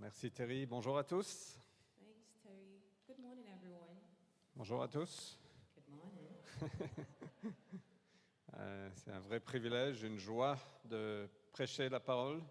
Merci 0.00 0.30
Terry. 0.30 0.66
Bonjour 0.66 0.98
à 0.98 1.04
tous. 1.04 1.56
Thanks, 1.98 2.40
Terry. 2.42 2.80
Good 3.06 3.18
morning, 3.18 3.44
everyone. 3.54 3.96
Bonjour 4.56 4.82
à 4.82 4.88
tous. 4.88 5.38
Good 5.76 5.96
morning. 5.96 7.54
Euh, 8.58 8.90
c'est 8.96 9.12
un 9.12 9.20
vrai 9.20 9.38
privilège, 9.40 10.02
une 10.02 10.18
joie 10.18 10.58
de 10.84 11.26
prêcher 11.52 11.88
la 11.88 12.00
parole. 12.00 12.42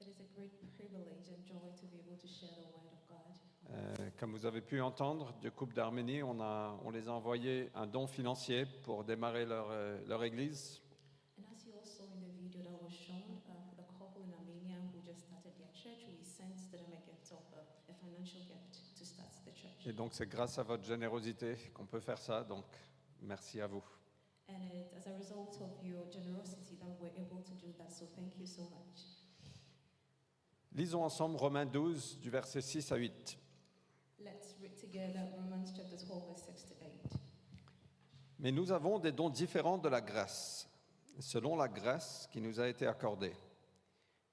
It 0.00 0.06
is 0.06 0.20
a 0.22 0.24
great 0.34 0.52
privilege 0.76 1.28
and 1.28 1.44
joy 1.44 1.68
to 1.76 1.86
be 1.88 1.98
able 1.98 2.16
to 2.16 2.26
share 2.28 2.48
the 2.54 2.72
word 2.72 2.86
of 2.86 3.04
God. 3.08 3.34
Euh, 3.70 4.10
comme 4.18 4.30
vous 4.32 4.46
avez 4.46 4.62
pu 4.62 4.80
entendre, 4.80 5.34
du 5.42 5.50
couple 5.50 5.74
d'Arménie, 5.74 6.22
on, 6.22 6.40
a- 6.40 6.78
on 6.84 6.90
les 6.90 7.08
a 7.08 7.12
envoyé 7.12 7.68
un 7.74 7.86
don 7.86 8.06
financier 8.06 8.64
pour 8.84 9.04
démarrer 9.04 9.44
leur, 9.44 9.66
euh, 9.70 9.98
leur 10.06 10.22
église. 10.24 10.80
And 11.36 11.42
as 11.52 11.66
you 11.66 11.74
also 11.76 12.04
in 12.04 12.20
the 12.22 12.32
video 12.40 12.62
that 12.62 12.80
was 12.80 12.92
shown 12.94 13.42
uh, 13.48 13.52
for 13.68 13.74
the 13.76 13.84
couple 13.98 14.22
in 14.22 14.32
Armenia 14.32 14.78
who 14.94 15.02
just 15.04 15.26
started 15.26 15.52
their 15.58 15.68
church, 15.74 16.06
we 16.08 16.24
sent 16.24 16.70
them 16.70 16.86
a 16.94 17.00
gift 17.04 17.30
of 17.32 17.42
uh, 17.52 17.90
a 17.90 17.92
financial 18.00 18.40
gift 18.46 18.96
to 18.96 19.04
start 19.04 19.28
the 19.44 19.50
church. 19.52 19.77
Et 19.88 19.92
donc 19.94 20.12
c'est 20.12 20.28
grâce 20.28 20.58
à 20.58 20.62
votre 20.62 20.84
générosité 20.84 21.56
qu'on 21.72 21.86
peut 21.86 22.00
faire 22.00 22.18
ça, 22.18 22.44
donc 22.44 22.66
merci 23.22 23.58
à 23.58 23.66
vous. 23.66 23.82
And 24.50 24.60
it, 24.74 24.92
as 24.94 25.08
a 25.08 25.16
result 25.16 25.58
of 25.62 25.82
your 25.82 26.04
generosity 26.12 26.76
that 26.76 26.94
we're 27.00 27.16
able 27.16 27.42
to 27.42 27.54
do 27.54 27.72
that. 27.78 27.90
So 27.90 28.04
thank 28.14 28.36
you 28.38 28.44
so 28.44 28.64
much. 28.64 29.00
Lisons 30.74 31.02
ensemble 31.02 31.38
Romains 31.38 31.64
12 31.64 32.18
du 32.20 32.28
verset 32.28 32.60
6 32.60 32.92
à 32.92 32.96
8. 32.96 33.38
Let's 34.20 34.54
read 34.60 34.76
together 34.76 35.26
Romans 35.34 35.72
chapter 35.74 35.96
12, 35.96 36.22
verse 36.26 36.42
6 36.54 36.66
to 36.66 36.74
8. 36.82 37.20
Mais 38.40 38.52
nous 38.52 38.70
avons 38.72 38.98
des 38.98 39.12
dons 39.12 39.30
différents 39.30 39.78
de 39.78 39.88
la 39.88 40.02
grâce, 40.02 40.68
selon 41.18 41.56
la 41.56 41.68
grâce 41.68 42.28
qui 42.30 42.42
nous 42.42 42.60
a 42.60 42.68
été 42.68 42.86
accordée. 42.86 43.34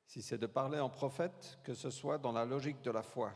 Si 0.06 0.22
c'est 0.22 0.38
de 0.38 0.48
parler 0.48 0.82
en 0.82 0.90
prophète, 0.90 1.60
que 1.64 1.74
ce 1.74 1.90
soit 1.90 2.18
dans 2.18 2.34
la 2.34 2.44
logique 2.44 2.82
de 2.82 2.92
la 2.92 3.04
foi. 3.04 3.34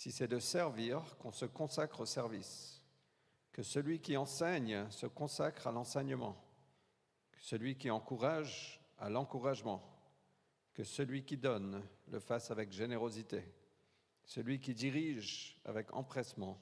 Si 0.00 0.10
c'est 0.12 0.28
de 0.28 0.38
servir, 0.38 1.18
qu'on 1.18 1.30
se 1.30 1.44
consacre 1.44 2.00
au 2.00 2.06
service. 2.06 2.82
Que 3.52 3.62
celui 3.62 4.00
qui 4.00 4.16
enseigne 4.16 4.90
se 4.90 5.04
consacre 5.04 5.66
à 5.66 5.72
l'enseignement. 5.72 6.42
Que 7.32 7.42
celui 7.42 7.76
qui 7.76 7.90
encourage 7.90 8.80
à 8.96 9.10
l'encouragement. 9.10 9.82
Que 10.72 10.84
celui 10.84 11.22
qui 11.22 11.36
donne 11.36 11.86
le 12.08 12.18
fasse 12.18 12.50
avec 12.50 12.72
générosité. 12.72 13.44
Celui 14.24 14.58
qui 14.58 14.72
dirige 14.72 15.60
avec 15.66 15.92
empressement 15.92 16.58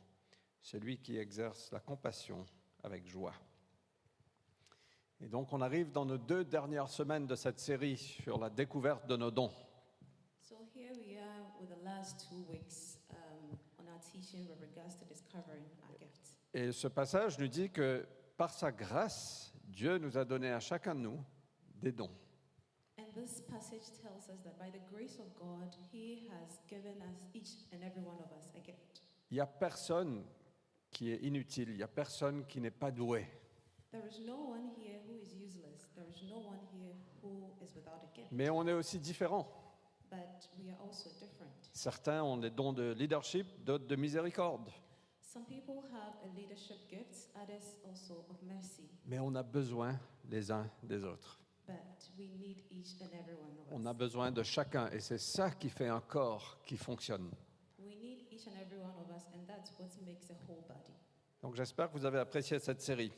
celui 0.60 0.98
qui 0.98 1.16
exerce 1.16 1.70
la 1.70 1.78
compassion 1.78 2.44
avec 2.82 3.06
joie. 3.06 3.34
Et 5.20 5.28
donc 5.28 5.52
on 5.52 5.60
arrive 5.60 5.92
dans 5.92 6.04
nos 6.04 6.18
deux 6.18 6.44
dernières 6.44 6.90
semaines 6.90 7.28
de 7.28 7.36
cette 7.36 7.60
série 7.60 7.98
sur 7.98 8.36
la 8.36 8.50
découverte 8.50 9.06
de 9.06 9.16
nos 9.16 9.30
dons. 9.30 9.52
So 10.40 10.56
here 10.74 10.92
we 10.98 11.16
are 11.18 11.46
with 11.60 11.68
the 11.68 11.84
last 11.84 12.28
two 12.28 12.44
weeks 12.50 12.87
Et 16.54 16.72
ce 16.72 16.88
passage 16.88 17.38
nous 17.38 17.48
dit 17.48 17.70
que 17.70 18.06
par 18.36 18.50
sa 18.50 18.72
grâce, 18.72 19.52
Dieu 19.64 19.98
nous 19.98 20.16
a 20.16 20.24
donné 20.24 20.50
à 20.50 20.60
chacun 20.60 20.94
de 20.94 21.00
nous 21.00 21.24
des 21.74 21.92
dons. 21.92 22.10
Il 29.30 29.34
n'y 29.34 29.40
a 29.40 29.46
personne 29.46 30.24
qui 30.90 31.10
est 31.10 31.16
inutile, 31.18 31.70
il 31.70 31.76
n'y 31.76 31.82
a 31.82 31.88
personne 31.88 32.46
qui 32.46 32.60
n'est 32.60 32.70
pas 32.70 32.90
doué. 32.90 33.26
There 33.90 34.06
is 34.06 34.20
no 34.20 34.50
one 34.50 34.68
here 34.76 35.00
who 35.06 35.16
is 35.16 35.34
useless. 35.34 35.88
There 35.94 36.06
is 36.10 36.22
no 36.28 36.40
one 36.40 36.60
here 36.74 36.94
who 37.22 37.50
is 37.62 37.74
without 37.74 38.04
a 38.04 38.14
gift. 38.14 38.30
Mais 38.30 38.50
on 38.50 38.66
est 38.66 38.74
aussi 38.74 38.98
différents. 38.98 39.48
But 40.10 40.48
we 40.58 40.70
are 40.70 40.78
also 40.82 41.08
different. 41.18 41.57
Certains 41.78 42.24
ont 42.24 42.36
des 42.36 42.50
dons 42.50 42.72
de 42.72 42.92
leadership, 42.92 43.46
d'autres 43.64 43.86
de 43.86 43.94
miséricorde. 43.94 44.68
Some 45.20 45.44
people 45.44 45.76
have 45.92 46.14
a 46.24 46.34
leadership 46.36 46.76
gift, 46.90 47.30
others 47.40 47.76
also 47.88 48.24
of 48.28 48.42
mercy. 48.42 48.90
Mais 49.06 49.20
on 49.20 49.32
a 49.36 49.44
besoin 49.44 49.96
les 50.28 50.50
uns 50.50 50.68
des 50.82 51.04
autres. 51.04 51.38
But 51.68 51.76
we 52.18 52.30
need 52.36 52.64
each 52.72 53.00
and 53.00 53.10
every 53.14 53.36
one 53.36 53.56
of 53.60 53.72
On 53.72 53.86
a 53.86 53.94
besoin 53.94 54.32
de 54.32 54.42
chacun 54.42 54.90
et 54.90 54.98
c'est 54.98 55.18
ça 55.18 55.52
qui 55.52 55.68
fait 55.68 55.86
un 55.86 56.00
corps 56.00 56.58
qui 56.66 56.76
fonctionne. 56.76 57.30
We 57.78 57.94
need 57.94 58.26
each 58.32 58.48
and 58.48 58.56
every 58.60 58.80
one 58.80 58.96
of 58.98 59.08
us, 59.16 59.22
and 59.32 59.46
that's 59.46 59.70
what 59.78 59.86
makes 60.04 60.30
a 60.30 60.36
whole 60.48 60.64
body. 60.66 60.94
Donc 61.40 61.54
j'espère 61.54 61.92
que 61.92 61.96
vous 61.96 62.04
avez 62.04 62.18
apprécié 62.18 62.58
cette 62.58 62.80
série. 62.80 63.12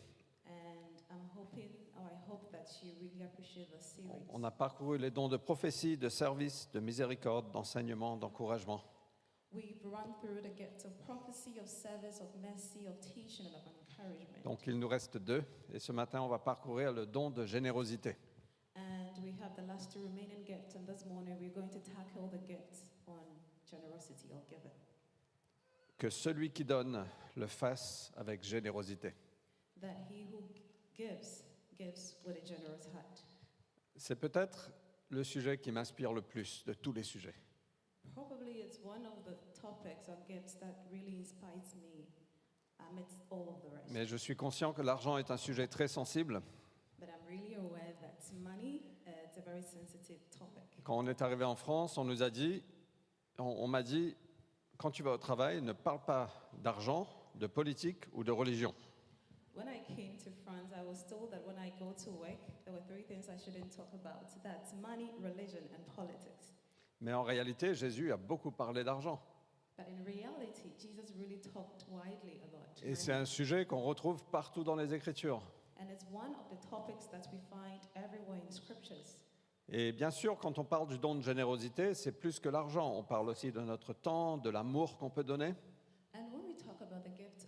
And 0.47 1.01
I'm 1.11 1.31
hoping, 1.35 1.71
or 1.97 2.05
I 2.05 2.31
hope 2.31 2.53
that 2.53 2.67
you 2.85 2.93
really 3.01 3.25
appreciate 3.25 3.71
the 3.71 3.81
series. 3.81 3.90
On 4.29 4.43
a 4.45 4.51
parcouru 4.51 4.99
les 4.99 5.11
dons 5.11 5.29
de 5.29 5.37
prophétie, 5.37 5.97
de 5.97 6.09
service, 6.09 6.71
de 6.73 6.81
miséricorde, 6.81 7.51
d'enseignement, 7.51 8.17
d'encouragement. 8.17 8.83
Donc 14.45 14.67
il 14.67 14.79
nous 14.79 14.89
reste 14.89 15.17
deux. 15.19 15.43
Et 15.73 15.79
ce 15.79 15.93
matin, 15.93 16.23
on 16.23 16.29
va 16.29 16.39
parcourir 16.39 16.93
le 16.93 17.07
don 17.07 17.31
de 17.31 17.45
générosité. 17.45 18.17
And 18.77 19.23
we 19.23 19.33
have 19.43 19.55
the 19.57 19.67
last 19.67 19.93
two 19.93 20.03
remaining 20.03 20.45
gifts, 20.45 20.77
and 20.77 20.87
this 20.87 21.05
morning 21.05 21.37
we're 21.41 21.53
going 21.53 21.69
to 21.71 21.81
tackle 21.81 22.29
the 22.31 22.39
gifts 22.47 22.93
on 23.07 23.21
generosity 23.69 24.29
or 24.33 24.43
giving. 24.49 24.71
Que 25.99 26.09
celui 26.09 26.51
qui 26.51 26.65
donne 26.65 27.05
le 27.37 27.47
fasse 27.47 28.13
avec 28.17 28.43
générosité. 28.43 29.13
That 29.81 29.97
he 30.09 30.25
who 30.31 30.43
gives, 30.95 31.45
gives 31.77 32.17
with 32.25 32.37
a 32.37 32.47
generous 32.47 32.87
heart. 32.95 33.25
C'est 34.01 34.17
peut-être 34.17 34.71
le 35.11 35.23
sujet 35.23 35.59
qui 35.59 35.71
m'inspire 35.71 36.15
le 36.15 36.23
plus 36.23 36.65
de 36.65 36.73
tous 36.73 36.91
les 36.91 37.03
sujets. 37.03 37.35
Probably 38.15 38.63
it's 38.63 38.81
one 38.83 39.05
of 39.05 39.23
the 39.27 39.61
topics 39.61 40.09
or 40.09 40.17
gifts 40.27 40.59
that 40.59 40.75
really 40.91 41.19
inspires 41.19 41.75
me 41.77 42.07
amidst 42.79 43.21
all 43.31 43.47
of 43.47 43.61
the 43.61 43.71
rest. 43.71 43.91
Mais 43.91 44.07
je 44.07 44.17
suis 44.17 44.35
conscient 44.35 44.73
que 44.73 44.81
l'argent 44.81 45.19
est 45.19 45.31
un 45.31 45.37
sujet 45.37 45.69
très 45.69 45.87
sensible. 45.87 46.41
But 46.99 47.11
I'm 47.11 47.29
really 47.29 47.57
aware 47.57 47.95
that 48.01 48.17
money 48.43 48.81
uh, 49.07 49.11
it's 49.27 49.37
a 49.37 49.43
very 49.43 49.63
sensitive 49.63 50.21
topic. 50.31 50.63
Quand 50.83 50.97
on 50.97 51.07
est 51.07 51.21
arrivé 51.21 51.45
en 51.45 51.55
France, 51.55 51.99
on 51.99 52.05
nous 52.05 52.23
a 52.23 52.31
dit, 52.31 52.63
on, 53.39 53.45
on 53.45 53.69
m'a 53.69 53.83
dit, 53.83 54.17
quand 54.79 54.91
tu 54.91 55.03
vas 55.03 55.13
au 55.13 55.19
travail, 55.19 55.61
ne 55.61 55.73
parle 55.75 56.03
pas 56.07 56.51
d'argent, 56.55 57.07
de 57.35 57.47
politique 57.47 58.07
ou 58.15 58.25
de 58.25 58.33
religion. 58.33 58.75
When 59.61 59.69
I 59.69 59.81
came 59.95 60.17
to 60.25 60.31
France, 60.43 60.73
I 60.73 60.83
was 60.83 61.05
told 61.05 61.33
that 61.33 61.47
when 61.47 61.59
I 61.59 61.71
go 61.79 61.93
to 62.05 62.11
work, 62.11 62.41
there 62.65 62.73
were 62.73 62.81
three 62.89 63.03
things 63.03 63.29
I 63.29 63.37
shouldn't 63.37 63.71
talk 63.77 63.93
about. 63.93 64.25
That's 64.43 64.73
money, 64.81 65.11
religion, 65.21 65.61
and 65.75 65.85
politics. 65.95 66.55
Mais 67.03 67.13
en 67.13 67.23
réalité, 67.25 67.75
Jésus 67.75 68.11
a 68.11 68.17
beaucoup 68.17 68.51
parlé 68.51 68.85
d'argent. 68.85 69.21
But 69.77 69.87
in 69.89 70.03
reality, 70.03 70.73
Jesus 70.79 71.13
really 71.15 71.39
talked 71.43 71.85
widely 71.91 72.41
about 72.43 72.83
Et 72.83 72.95
c'est 72.95 73.13
un 73.13 73.27
sujet 73.27 73.67
qu'on 73.67 73.83
retrouve 73.83 74.25
partout 74.31 74.65
dans 74.65 74.77
les 74.77 74.95
Écritures. 74.95 75.43
And 75.79 75.91
it's 75.91 76.07
one 76.11 76.31
of 76.31 76.49
the 76.49 76.71
topics 76.71 77.07
that 77.11 77.29
we 77.31 77.41
find 77.51 77.83
everywhere 77.95 78.41
in 78.43 78.51
scriptures. 78.51 79.19
Et 79.69 79.93
bien 79.93 80.11
sûr, 80.11 80.39
quand 80.39 80.59
on 80.59 80.65
parle 80.65 80.89
du 80.89 80.97
don 80.97 81.17
de 81.17 81.23
générosité, 81.23 81.93
c'est 81.93 82.13
plus 82.13 82.41
que 82.41 82.49
l'argent. 82.49 82.95
On 82.97 83.03
parle 83.03 83.29
aussi 83.29 83.53
de 83.53 83.61
notre 83.61 83.93
temps, 83.93 84.39
de 84.39 84.49
l'amour 84.49 84.97
qu'on 84.97 85.11
peut 85.11 85.25
donner. 85.25 85.55
And 86.15 86.33
when 86.33 86.47
we 86.47 86.57
talk 86.57 86.81
about 86.81 87.05
the 87.05 87.15
gift 87.15 87.47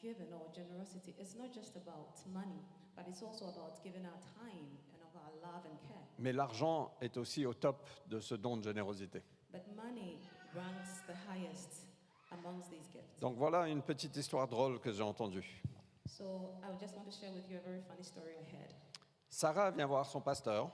of 0.00 0.02
giving 0.02 0.32
or 0.32 0.46
generosity, 0.54 1.14
it's 1.18 1.36
not 1.36 1.52
just 1.52 1.76
about 1.76 2.16
money, 2.32 2.62
but 2.96 3.06
it's 3.08 3.22
also 3.22 3.46
about 3.46 3.82
giving 3.82 4.04
our 4.04 4.20
time 4.38 4.68
and 4.92 5.00
of 5.02 5.14
our 5.16 5.32
love 5.42 5.64
and 5.66 5.78
care. 5.88 6.02
Mais 6.18 6.32
l'argent 6.32 6.90
est 7.00 7.16
aussi 7.16 7.46
au 7.46 7.54
top 7.54 7.88
de 8.08 8.20
ce 8.20 8.34
don 8.34 8.56
de 8.56 8.62
générosité. 8.62 9.22
But 9.52 9.62
money 9.76 10.18
ranks 10.54 11.02
the 11.06 11.14
highest 11.28 11.86
amongst 12.32 12.70
these 12.70 12.88
gifts. 12.92 13.20
Donc 13.20 13.36
voilà 13.36 13.68
une 13.68 13.82
petite 13.82 14.16
histoire 14.16 14.48
drôle 14.48 14.80
que 14.80 14.92
j'ai 14.92 15.02
entendue. 15.02 15.62
So 16.06 16.54
I 16.62 16.72
just 16.80 16.96
want 16.96 17.04
to 17.06 17.12
share 17.12 17.32
with 17.32 17.48
you 17.50 17.58
a 17.58 17.60
very 17.60 17.80
funny 17.82 18.02
story 18.04 18.32
I 18.32 18.56
had. 18.56 18.74
Sarah 19.28 19.70
vient 19.70 19.86
voir 19.86 20.06
son 20.06 20.20
pasteur, 20.20 20.70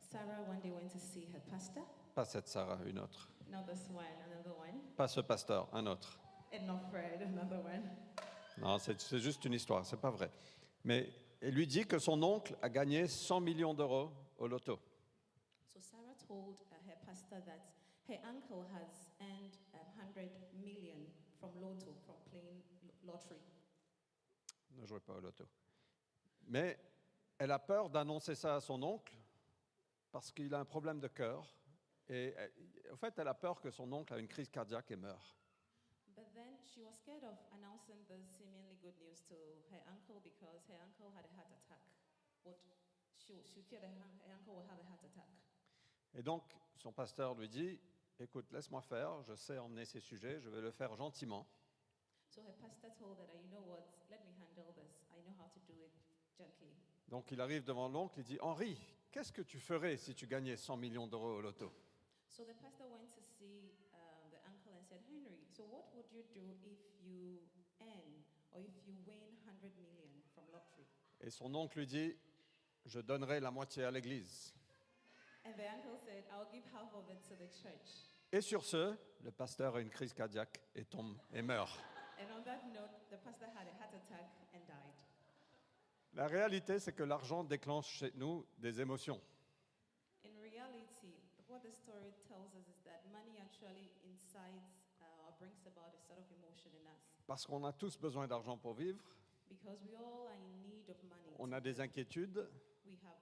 Sarah 0.00 0.42
one 0.48 0.60
day 0.60 0.70
went 0.70 0.88
to 0.92 0.98
see 0.98 1.26
her 1.34 1.40
pastor. 1.50 1.82
pas 2.14 2.24
cette 2.24 2.48
Sarah, 2.48 2.78
une 2.86 2.98
autre. 2.98 3.28
Not 3.50 3.64
this 3.66 3.88
one, 3.92 4.04
another 4.26 4.56
one. 4.58 4.80
Pas 4.96 5.08
ce 5.08 5.20
pasteur, 5.20 5.68
un 5.72 5.86
autre. 5.86 6.18
And 6.52 6.66
not 6.66 6.80
Fred, 6.90 7.20
another 7.32 7.58
one. 7.58 7.90
Non, 8.58 8.78
c'est 8.78 9.18
juste 9.18 9.44
une 9.44 9.52
histoire, 9.54 9.84
c'est 9.84 10.00
pas 10.00 10.10
vrai. 10.10 10.30
Mais 10.84 11.08
elle 11.40 11.54
lui 11.54 11.66
dit 11.66 11.86
que 11.86 11.98
son 11.98 12.22
oncle 12.22 12.56
a 12.62 12.68
gagné 12.68 13.06
100 13.06 13.40
millions 13.40 13.74
d'euros 13.74 14.10
au 14.38 14.46
loto. 14.46 14.78
So 15.66 15.80
Sarah 15.80 16.14
told 16.26 16.56
uh, 16.70 16.88
her 16.88 16.96
pastor 17.04 17.40
that 17.44 17.60
her 18.08 18.18
uncle 18.24 18.64
has 18.72 19.08
earned 19.20 19.56
um, 19.74 20.08
100 20.14 20.30
million 20.62 20.96
from 21.38 21.50
lotto, 21.60 21.92
from 22.06 22.16
playing 22.30 22.62
lo- 23.04 23.12
lottery. 23.12 23.40
Ne 24.78 24.86
jouez 24.86 25.00
pas 25.00 25.14
au 25.14 25.20
loto. 25.20 25.44
Mais 26.48 26.78
elle 27.38 27.50
a 27.50 27.58
peur 27.58 27.90
d'annoncer 27.90 28.34
ça 28.34 28.56
à 28.56 28.60
son 28.60 28.82
oncle 28.82 29.14
parce 30.12 30.30
qu'il 30.32 30.54
a 30.54 30.60
un 30.60 30.64
problème 30.64 31.00
de 31.00 31.08
cœur. 31.08 31.44
Et 32.08 32.34
euh, 32.38 32.48
en 32.92 32.96
fait, 32.96 33.18
elle 33.18 33.28
a 33.28 33.34
peur 33.34 33.60
que 33.60 33.70
son 33.70 33.92
oncle 33.92 34.14
a 34.14 34.18
une 34.18 34.28
crise 34.28 34.48
cardiaque 34.48 34.90
et 34.92 34.96
meure. 34.96 35.34
She 36.76 36.84
was 36.84 36.92
scared 37.00 37.24
of 37.24 37.40
announcing 37.56 37.96
the 38.04 38.20
seemingly 38.28 38.76
good 38.84 38.92
news 39.00 39.24
to 39.32 39.36
her 39.72 39.80
uncle 39.88 40.20
because 40.20 40.60
her 40.68 40.76
uncle 40.84 41.08
had 41.16 41.24
a 41.24 41.32
heart 41.32 41.48
attack. 41.48 41.80
What 42.44 42.60
she, 43.16 43.40
she 43.48 43.64
feared 43.64 43.80
her, 43.80 43.88
her 43.88 44.36
uncle 44.36 44.60
would 44.60 44.68
have 44.68 44.76
a 44.76 44.84
heart 44.84 45.00
attack. 45.00 45.32
Et 46.12 46.22
donc, 46.22 46.44
son 46.76 46.92
pasteur 46.92 47.34
lui 47.34 47.48
dit 47.48 47.80
écoute, 48.20 48.52
laisse-moi 48.52 48.82
faire, 48.82 49.22
je 49.22 49.34
sais 49.34 49.56
emmener 49.56 49.86
ces 49.86 50.00
sujets, 50.00 50.38
je 50.38 50.50
vais 50.50 50.60
le 50.60 50.70
faire 50.70 50.94
gentiment. 50.96 51.46
So 52.28 52.42
her 52.42 52.52
pastor 52.60 52.90
told 53.00 53.16
her, 53.20 53.40
you 53.40 53.48
know 53.48 53.64
what, 53.66 53.88
let 54.10 54.20
me 54.26 54.36
handle 54.36 54.74
this. 54.76 55.00
I 55.16 55.24
know 55.24 55.32
how 55.40 55.48
to 55.48 55.60
do 55.66 55.80
it 55.80 55.96
gently. 56.36 56.76
Donc 57.08 57.30
il 57.30 57.40
arrive 57.40 57.64
devant 57.64 57.88
l'oncle, 57.88 58.18
il 58.18 58.24
dit, 58.24 58.38
Henri, 58.42 58.76
qu'est-ce 59.10 59.32
que 59.32 59.40
tu 59.40 59.60
ferais 59.60 59.96
si 59.96 60.14
tu 60.14 60.26
gagnais 60.26 60.58
100 60.58 60.76
millions 60.76 61.06
d'euros 61.06 61.38
au 61.38 61.40
loto? 61.40 61.72
So 62.28 62.44
the 62.44 62.52
pastor 62.60 62.84
went 62.92 63.08
to 63.14 63.22
see 63.22 63.72
um, 63.94 64.28
the 64.30 64.44
uncle 64.44 64.76
and 64.76 64.84
said, 64.84 65.00
Henry, 65.08 65.40
so 65.56 65.64
what 65.72 65.88
would 65.96 66.04
you 66.12 66.20
do 66.36 66.44
if 66.68 66.76
you 67.00 67.40
earn 67.80 68.12
or 68.52 68.60
if 68.60 68.76
you 68.84 68.92
win 69.08 69.24
100 69.48 69.72
million 69.80 70.12
from 70.34 70.44
lottery? 70.52 70.84
Et 71.22 71.30
son 71.30 71.54
oncle 71.54 71.78
lui 71.78 71.86
dit, 71.86 72.14
je 72.84 73.00
donnerai 73.00 73.40
la 73.40 73.50
moitié 73.50 73.84
à 73.84 73.90
l'église. 73.90 74.52
And 75.46 75.52
the 75.56 75.64
uncle 75.64 75.96
said, 76.04 76.24
I'll 76.30 76.50
give 76.52 76.64
half 76.74 76.92
of 76.94 77.08
it 77.08 77.22
to 77.28 77.34
the 77.36 77.48
church. 77.48 78.10
Et 78.32 78.42
sur 78.42 78.64
ce, 78.64 78.94
le 79.22 79.30
pasteur 79.30 79.76
a 79.76 79.80
une 79.80 79.88
crise 79.88 80.12
cardiaque 80.12 80.60
et 80.74 80.84
tombe 80.84 81.16
et 81.32 81.40
meurt. 81.40 81.78
And 82.20 82.26
on 82.36 82.42
that 82.44 82.60
note, 82.74 82.92
the 83.10 83.16
pastor 83.24 83.46
had 83.56 83.66
a 83.66 83.80
heart 83.80 83.94
attack 83.94 84.28
and 84.52 84.60
died. 84.66 84.94
La 86.12 86.26
réalité, 86.26 86.78
c'est 86.78 86.92
que 86.92 87.02
l'argent 87.02 87.44
déclenche 87.44 87.88
chez 87.88 88.12
nous 88.16 88.44
des 88.58 88.80
émotions. 88.80 89.20
In 90.22 90.36
reality, 90.42 91.14
what 91.48 91.60
the 91.60 91.72
story 91.72 92.12
tells 92.28 92.52
us 92.54 92.68
is 92.68 92.82
that 92.84 93.00
money 93.10 93.38
actually 93.40 93.90
incites 94.04 94.75
Parce 97.26 97.44
qu'on 97.46 97.64
a 97.64 97.72
tous 97.72 97.98
besoin 97.98 98.26
d'argent 98.28 98.56
pour 98.56 98.74
vivre, 98.74 99.02
on 101.38 101.52
a 101.52 101.60
des 101.60 101.80
inquiétudes, 101.80 102.48
We 102.86 102.96
have 103.04 103.12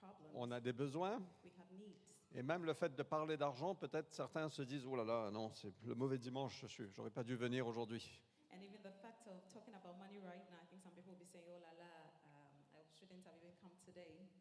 problems. 0.00 0.30
on 0.34 0.50
a 0.50 0.60
des 0.60 0.72
besoins. 0.72 1.18
We 1.44 1.52
have 1.58 1.70
needs. 1.72 1.94
Et 2.34 2.42
même 2.42 2.64
le 2.64 2.74
fait 2.74 2.94
de 2.94 3.02
parler 3.02 3.36
d'argent, 3.36 3.74
peut-être 3.74 4.12
certains 4.12 4.48
se 4.48 4.62
disent, 4.62 4.86
oh 4.86 4.96
là 4.96 5.04
là, 5.04 5.30
non, 5.30 5.52
c'est 5.54 5.72
le 5.84 5.94
mauvais 5.94 6.18
dimanche, 6.18 6.60
je 6.62 6.66
suis- 6.66 6.90
j'aurais 6.92 7.10
pas 7.10 7.22
dû 7.22 7.36
venir 7.36 7.66
aujourd'hui. 7.66 8.20
Oh 8.50 8.56
um. 8.56 8.64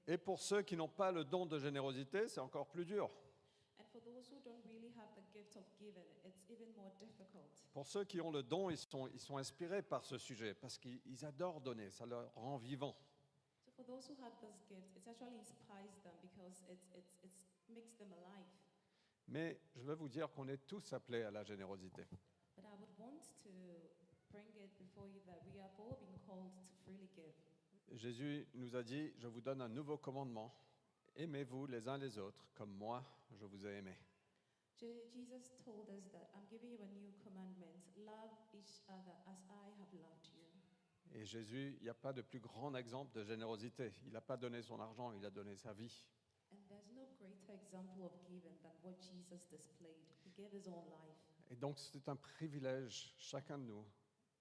Et 0.07 0.17
pour 0.17 0.39
ceux 0.39 0.61
qui 0.61 0.75
n'ont 0.75 0.87
pas 0.89 1.11
le 1.11 1.23
don 1.23 1.45
de 1.45 1.59
générosité, 1.59 2.27
c'est 2.27 2.39
encore 2.39 2.67
plus 2.67 2.85
dur. 2.85 3.09
Pour 7.73 7.87
ceux 7.87 8.03
qui 8.05 8.21
ont 8.21 8.31
le 8.31 8.43
don, 8.43 8.69
ils 8.69 8.77
sont, 8.77 9.07
ils 9.07 9.19
sont 9.19 9.37
inspirés 9.37 9.81
par 9.81 10.03
ce 10.05 10.17
sujet, 10.17 10.53
parce 10.53 10.77
qu'ils 10.77 10.99
ils 11.05 11.25
adorent 11.25 11.61
donner, 11.61 11.89
ça 11.89 12.05
leur 12.05 12.33
rend 12.35 12.57
vivant. 12.57 12.95
Mais 19.27 19.59
je 19.75 19.81
veux 19.81 19.95
vous 19.95 20.09
dire 20.09 20.31
qu'on 20.31 20.47
est 20.47 20.65
tous 20.67 20.93
appelés 20.93 21.23
à 21.23 21.31
la 21.31 21.43
générosité. 21.43 22.05
But 22.55 22.65
I 22.65 22.75
would 22.79 22.99
want 22.99 23.21
to 23.43 23.49
bring 24.31 24.45
it 24.57 24.69
before 24.77 25.07
you 25.07 25.19
that 25.25 25.41
we 25.45 25.59
have 25.59 25.71
all 25.79 25.97
been 25.99 26.19
called 26.27 26.53
to 26.53 26.61
freely 26.83 27.09
give. 27.15 27.33
Jésus 27.97 28.47
nous 28.53 28.75
a 28.75 28.83
dit, 28.83 29.11
je 29.17 29.27
vous 29.27 29.41
donne 29.41 29.61
un 29.61 29.69
nouveau 29.69 29.97
commandement. 29.97 30.53
Aimez-vous 31.15 31.67
les 31.67 31.87
uns 31.87 31.97
les 31.97 32.17
autres 32.17 32.45
comme 32.55 32.71
moi, 32.71 33.03
je 33.31 33.45
vous 33.45 33.65
ai 33.65 33.77
aimé. 33.77 33.95
Je- 34.79 34.85
Jesus 35.13 35.51
told 35.63 35.87
us 35.89 36.09
that 36.11 36.27
I'm 36.33 36.45
giving 36.49 36.71
you 36.71 36.81
a 36.81 36.87
new 36.87 37.11
commandment 37.23 37.77
love 37.97 38.31
each 38.53 38.81
other 38.89 39.13
as 39.27 39.37
I 39.49 39.69
have 39.79 39.93
loved 39.93 40.27
you. 40.33 40.43
Et 41.15 41.25
Jésus, 41.25 41.75
il 41.79 41.83
n'y 41.83 41.89
a 41.89 41.93
pas 41.93 42.11
de 42.11 42.23
plus 42.23 42.39
grand 42.39 42.73
exemple 42.75 43.15
de 43.15 43.23
générosité. 43.23 43.93
Il 44.05 44.11
n'a 44.13 44.21
pas 44.21 44.35
donné 44.37 44.63
son 44.63 44.79
argent, 44.79 45.11
il 45.11 45.23
a 45.25 45.29
donné 45.29 45.55
sa 45.55 45.71
vie. 45.73 46.03
And 46.51 46.57
there's 46.67 46.89
no 46.95 47.05
greater 47.19 47.53
example 47.53 48.05
of 48.05 48.11
giving 48.27 48.57
than 48.63 48.71
what 48.81 48.95
Jesus 48.99 49.45
displayed. 49.49 50.01
He 50.25 50.31
gave 50.31 50.51
his 50.51 50.67
own 50.67 50.83
life. 50.89 51.17
Et 51.51 51.55
donc 51.55 51.77
c'est 51.77 52.09
un 52.09 52.15
privilège, 52.15 53.13
chacun 53.19 53.59
de 53.59 53.65
nous, 53.65 53.85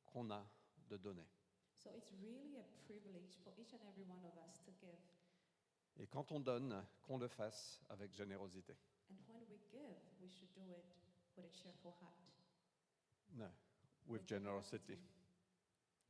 qu'on 0.06 0.30
a 0.30 0.46
de 0.88 0.96
donner. 0.96 1.26
So 1.74 1.90
it's 1.94 2.12
really 2.22 2.58
a 2.58 2.64
privilege 2.86 3.36
for 3.44 3.52
each 3.58 3.74
and 3.74 3.80
every 3.86 4.04
one 4.04 4.24
of 4.24 4.32
us 4.48 4.62
to 4.64 4.70
give. 4.80 4.96
Et 5.98 6.06
quand 6.06 6.32
on 6.32 6.40
donne, 6.40 6.84
qu'on 7.02 7.18
le 7.18 7.28
fasse 7.28 7.80
avec 7.90 8.12
générosité. 8.14 8.74
And 9.10 9.16
when 9.28 9.42
we 9.48 9.58
give, 9.70 9.96
we 10.20 10.30
should 10.30 10.52
do 10.54 10.62
it 10.70 10.84
with 11.36 11.44
a 11.44 11.50
cheerful 11.50 11.94
heart. 12.00 12.14
No, 13.34 13.48
with 14.06 14.26
generosity. 14.26 14.98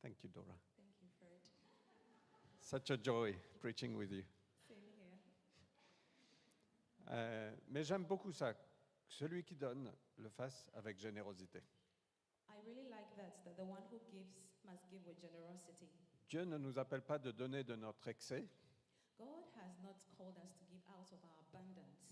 Thank 0.00 0.23
you, 0.23 0.31
Dora. 0.31 0.46
Thank 0.76 1.00
you, 1.00 1.08
Fred. 1.19 1.40
Such 2.61 2.90
a 2.90 2.96
joy 2.96 3.34
preaching 3.61 3.96
with 3.96 4.11
you. 4.11 4.25
Same 4.69 4.79
here. 4.96 5.19
Euh, 7.11 7.52
mais 7.69 7.85
j'aime 7.85 8.05
beaucoup 8.05 8.32
ça, 8.32 8.55
que 8.55 8.64
celui 9.08 9.44
qui 9.44 9.56
donne 9.56 9.93
le 10.17 10.28
fasse 10.28 10.70
avec 10.75 10.99
générosité. 10.99 11.62
I 12.49 12.55
really 12.67 12.88
like 12.88 13.14
that, 13.17 13.43
that 13.44 13.56
the 13.56 13.67
one 13.67 13.82
who 13.90 13.99
gives 14.11 14.32
must 14.64 14.88
give 14.90 15.05
with 15.06 15.20
generosity. 15.20 15.88
Dieu 16.28 16.44
ne 16.44 16.56
nous 16.56 16.78
appelle 16.78 17.02
pas 17.02 17.19
de 17.19 17.31
donner 17.31 17.62
de 17.64 17.76
notre 17.76 18.08
excès. 18.08 18.49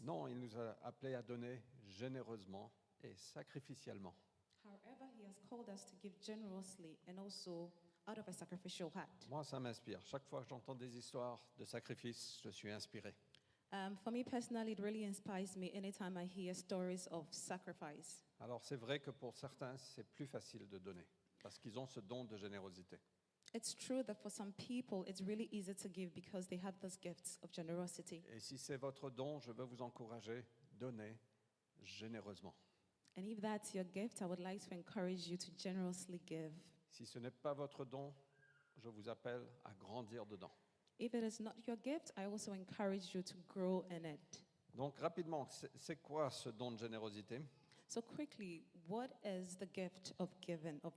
Non, 0.03 0.27
il 0.29 0.39
nous 0.39 0.57
a 0.57 0.77
appelés 0.83 1.15
à 1.15 1.23
donner 1.23 1.63
généreusement 1.87 2.73
et 3.03 3.15
sacrificiellement. 3.15 4.15
However, 4.65 5.07
He 5.19 5.25
has 5.25 5.41
called 5.49 5.69
us 5.69 5.85
to 5.87 5.97
give 6.03 6.13
generously 6.21 6.99
and 7.09 7.19
also 7.19 7.71
out 8.07 8.19
of 8.19 8.29
a 8.29 8.33
sacrificial 8.33 8.91
heart. 8.95 9.27
Moi, 9.29 9.45
ça 9.45 9.61
m'inspire. 9.61 10.01
Chaque 10.03 10.27
fois 10.27 10.43
que 10.43 10.49
j'entends 10.49 10.75
des 10.75 10.97
histoires 10.97 11.41
de 11.59 11.65
sacrifice, 11.65 12.41
je 12.43 12.51
suis 12.51 12.71
inspiré. 12.71 13.15
Um, 13.73 13.97
for 13.97 14.11
me 14.11 14.25
personally, 14.25 14.73
it 14.73 14.81
really 14.81 15.05
inspires 15.05 15.57
me 15.57 15.71
anytime 15.77 16.17
I 16.17 16.25
hear 16.25 16.55
stories 16.55 17.07
of 17.11 17.27
sacrifice. 17.31 18.25
Alors 18.41 18.65
c'est 18.65 18.77
vrai 18.77 18.99
que 18.99 19.11
pour 19.11 19.37
certains, 19.37 19.77
c'est 19.77 20.05
plus 20.05 20.27
facile 20.27 20.69
de 20.69 20.79
donner, 20.79 21.07
parce 21.43 21.59
qu'ils 21.59 21.79
ont 21.79 21.87
ce 21.87 22.01
don 22.01 22.25
de 22.25 22.37
générosité. 22.37 22.99
It's 23.53 23.75
true 23.75 24.03
that 24.05 24.17
for 24.23 24.31
some 24.31 24.53
people, 24.53 25.05
it's 25.09 25.21
really 25.21 25.49
easy 25.51 25.75
to 25.75 25.89
give 25.89 26.15
because 26.15 26.47
they 26.47 26.59
have 26.59 26.75
those 26.81 26.97
gifts 26.97 27.39
of 27.43 27.51
generosity. 27.51 28.23
Et 28.33 28.39
si 28.39 28.59
c'est 28.59 28.77
votre 28.77 29.11
don, 29.11 29.41
je 29.41 29.51
veux 29.51 29.65
vous 29.65 29.83
encourager, 29.83 30.45
donnez 30.79 31.19
généreusement. 31.83 32.55
And 33.17 33.27
if 33.27 33.41
that's 33.41 33.75
your 33.75 33.85
gift, 33.93 34.23
I 34.23 34.27
would 34.27 34.39
like 34.39 34.61
to 34.69 34.75
encourage 34.75 35.27
you 35.27 35.37
to 35.37 35.51
generously 35.57 36.21
give. 36.27 36.53
Si 36.91 37.05
ce 37.05 37.19
n'est 37.19 37.33
pas 37.33 37.53
votre 37.53 37.85
don, 37.85 38.15
je 38.77 38.89
vous 38.89 39.09
appelle 39.09 39.45
à 39.65 39.73
grandir 39.75 40.25
dedans. 40.27 40.53
If 41.01 41.15
it 41.15 41.25
is 41.25 41.43
not 41.43 41.55
your 41.67 41.77
gift, 41.83 42.13
I 42.17 42.27
also 42.27 42.53
encourage 42.53 43.15
you 43.15 43.23
to 43.23 43.35
grow 43.49 43.85
in 43.91 44.05
it. 44.05 44.45
Donc 44.75 44.97
rapidement, 44.99 45.47
c'est 45.49 45.71
c'est 45.77 45.97
quoi 45.97 46.31
ce 46.31 46.51
don 46.51 46.71
de 46.71 46.79
générosité? 46.79 47.43
So, 47.89 48.01
quickly, 48.01 48.65
what 48.91 49.11
is 49.25 49.57
the 49.57 49.69
gift 49.73 50.13
of 50.19 50.29
giving, 50.41 50.81
of 50.83 50.93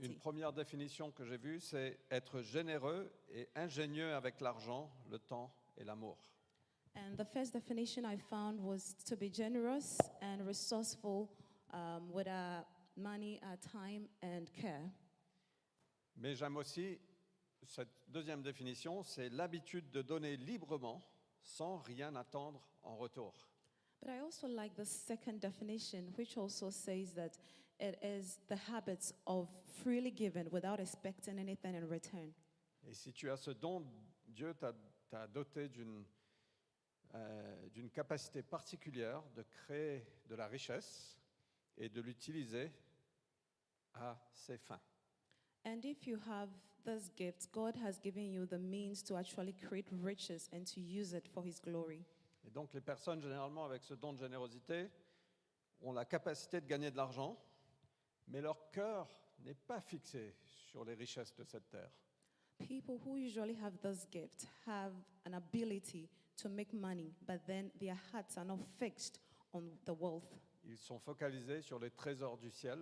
Une 0.00 0.16
première 0.16 0.52
définition 0.52 1.10
que 1.10 1.24
j'ai 1.24 1.36
vue, 1.36 1.58
c'est 1.60 1.98
être 2.10 2.40
généreux 2.40 3.12
et 3.30 3.48
ingénieux 3.56 4.14
avec 4.14 4.40
l'argent, 4.40 4.90
le 5.10 5.18
temps 5.18 5.52
et 5.76 5.84
l'amour. 5.84 6.16
And 6.94 7.16
the 7.16 7.24
first 7.24 7.52
definition 7.52 8.04
I 8.04 8.16
found 8.16 8.60
was 8.60 8.94
to 9.06 9.16
be 9.16 9.30
generous 9.32 9.98
and 10.20 10.46
resourceful 10.46 11.28
um, 11.72 12.10
with 12.12 12.28
our 12.28 12.64
money, 12.96 13.40
our 13.42 13.56
time, 13.56 14.06
and 14.22 14.44
care. 14.52 14.90
Mais 16.16 16.34
j'aime 16.34 16.56
aussi 16.58 17.00
cette 17.64 17.88
deuxième 18.08 18.42
définition, 18.42 19.02
c'est 19.02 19.30
l'habitude 19.30 19.90
de 19.90 20.02
donner 20.02 20.36
librement 20.36 21.02
sans 21.42 21.78
rien 21.78 22.14
attendre 22.14 22.62
en 22.82 22.96
retour. 22.96 23.51
But 24.02 24.10
I 24.10 24.20
also 24.20 24.48
like 24.48 24.74
the 24.74 24.84
second 24.84 25.40
definition, 25.40 26.12
which 26.16 26.36
also 26.36 26.70
says 26.70 27.12
that 27.12 27.38
it 27.78 27.98
is 28.02 28.38
the 28.48 28.56
habits 28.56 29.12
of 29.28 29.48
freely 29.84 30.10
giving 30.10 30.48
without 30.50 30.80
expecting 30.80 31.38
anything 31.38 31.76
in 31.76 31.88
return. 31.88 32.34
Et 32.84 32.94
si 32.94 33.12
tu 33.12 33.30
as 33.30 33.36
ce 33.36 33.52
don, 33.52 33.84
Dieu 34.26 34.54
t'a 34.54 34.72
t'a 35.08 35.28
doté 35.28 35.68
d'une 35.68 36.04
euh, 37.14 37.68
d'une 37.68 37.90
capacité 37.90 38.42
particulière 38.42 39.22
de 39.36 39.42
créer 39.42 40.04
de 40.28 40.34
la 40.34 40.48
richesse 40.48 41.18
et 41.76 41.88
de 41.88 42.00
l'utiliser 42.00 42.72
à 43.94 44.18
ses 44.32 44.56
fins. 44.56 44.80
And 45.64 45.84
if 45.84 46.06
you 46.06 46.18
have 46.26 46.48
this 46.84 47.10
gift, 47.16 47.52
God 47.52 47.76
has 47.76 48.00
given 48.02 48.32
you 48.32 48.46
the 48.46 48.58
means 48.58 49.02
to 49.04 49.16
actually 49.16 49.52
create 49.52 49.86
riches 50.02 50.48
and 50.52 50.64
to 50.74 50.80
use 50.80 51.12
it 51.12 51.28
for 51.28 51.44
His 51.44 51.60
glory. 51.60 52.04
Et 52.44 52.50
donc 52.50 52.74
les 52.74 52.80
personnes 52.80 53.20
généralement 53.20 53.64
avec 53.64 53.82
ce 53.82 53.94
don 53.94 54.12
de 54.12 54.18
générosité 54.18 54.90
ont 55.80 55.92
la 55.92 56.04
capacité 56.04 56.60
de 56.60 56.66
gagner 56.66 56.90
de 56.90 56.96
l'argent, 56.96 57.38
mais 58.28 58.40
leur 58.40 58.70
cœur 58.70 59.08
n'est 59.40 59.54
pas 59.54 59.80
fixé 59.80 60.36
sur 60.44 60.84
les 60.84 60.94
richesses 60.94 61.34
de 61.34 61.44
cette 61.44 61.68
terre. 61.70 61.90
People 62.58 62.98
who 63.04 63.16
usually 63.16 63.56
have 63.56 63.76
this 63.80 64.06
gift 64.10 64.46
have 64.66 64.92
an 65.26 65.34
ability 65.34 66.08
to 66.36 66.48
make 66.48 66.72
money, 66.72 67.12
but 67.26 67.44
then 67.46 67.70
their 67.78 67.96
hearts 68.12 68.36
are 68.36 68.44
not 68.44 68.60
fixed 68.78 69.20
on 69.52 69.62
the 69.84 69.90
wealth. 69.98 70.32
Ils 70.64 70.78
sont 70.78 71.00
focalisés 71.00 71.60
sur 71.62 71.78
les 71.78 71.90
trésors 71.90 72.38
du 72.38 72.50
ciel 72.50 72.78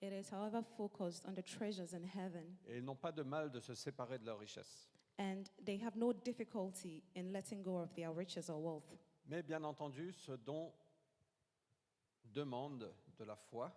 It 0.00 0.12
is, 0.12 0.30
however, 0.32 0.62
focused 0.62 1.26
on 1.26 1.34
the 1.34 1.42
treasures 1.42 1.92
in 1.92 2.04
heaven, 2.04 2.56
et 2.68 2.78
ils 2.78 2.84
n'ont 2.84 2.96
pas 2.96 3.10
de 3.10 3.22
mal 3.22 3.50
de 3.50 3.58
se 3.58 3.74
séparer 3.74 4.18
de 4.18 4.24
leurs 4.24 4.38
richesses. 4.38 4.88
And 5.18 5.50
they 5.64 5.76
have 5.76 5.96
no 5.96 6.12
difficulty 6.12 7.02
in 7.14 7.32
letting 7.32 7.62
go 7.62 7.76
of 7.76 7.94
their 7.94 8.12
riches 8.12 8.48
or 8.48 8.60
wealth. 8.60 8.84
Mais 9.26 9.42
bien 9.42 9.62
entendu, 9.64 10.12
ce 10.12 10.32
don 10.44 10.72
demande 12.24 12.90
de 13.18 13.24
la 13.24 13.36
foi, 13.36 13.70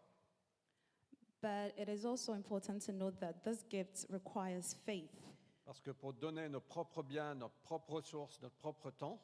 But 1.42 1.74
it 1.76 1.90
is 1.90 2.06
also 2.06 2.34
important 2.34 2.84
to 2.86 2.92
note 2.92 3.20
that 3.20 3.44
this 3.44 3.66
gift 3.68 4.06
requires 4.12 4.76
faith 4.86 5.10
parce 5.66 5.80
que 5.80 5.92
pour 5.92 6.14
donner 6.14 6.50
nos 6.50 6.60
propres 6.60 7.02
biens, 7.02 7.34
nos 7.34 7.50
propres 7.64 7.96
ressources, 7.96 8.40
notre 8.42 8.58
propre 8.58 8.92
temps, 8.92 9.20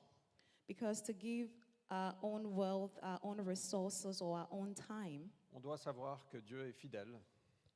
because 0.68 1.02
to 1.02 1.14
give 1.14 1.50
our 1.92 2.16
own 2.24 2.56
wealth, 2.56 2.98
our 3.04 3.20
own 3.24 3.40
resources, 3.46 4.22
or 4.22 4.38
our 4.38 4.48
own 4.52 4.74
time, 4.74 5.30
on 5.54 5.60
doit 5.60 5.78
savoir 5.78 6.26
que 6.30 6.38
Dieu 6.40 6.66
est 6.68 6.74
fidèle 6.74 7.20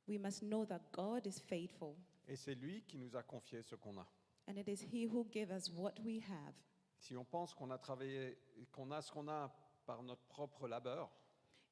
we 0.08 0.18
must 0.18 0.42
know 0.42 0.64
that 0.64 0.80
God 0.92 1.26
is 1.26 1.38
faithful 1.38 1.94
et 2.26 2.36
c'est 2.36 2.54
lui 2.54 2.82
qui 2.82 2.98
nous 2.98 3.14
a 3.16 3.22
confié 3.22 3.62
ce 3.62 3.76
qu'on 3.76 3.96
a. 3.98 4.06
and 4.46 4.56
it 4.58 4.68
is 4.68 4.80
He 4.82 5.04
who 5.06 5.26
gives 5.30 5.50
us 5.50 5.70
what 5.70 5.98
we 6.04 6.20
have. 6.20 6.54
Si 6.98 7.16
on 7.16 7.24
pense 7.24 7.54
qu'on 7.54 7.70
a 7.70 7.78
travaillé, 7.78 8.38
qu'on 8.70 8.90
a 8.92 9.00
ce 9.02 9.10
qu'on 9.10 9.28
a 9.28 9.50
par 9.86 10.02
notre 10.02 10.24
propre 10.28 10.68
labeur, 10.68 11.10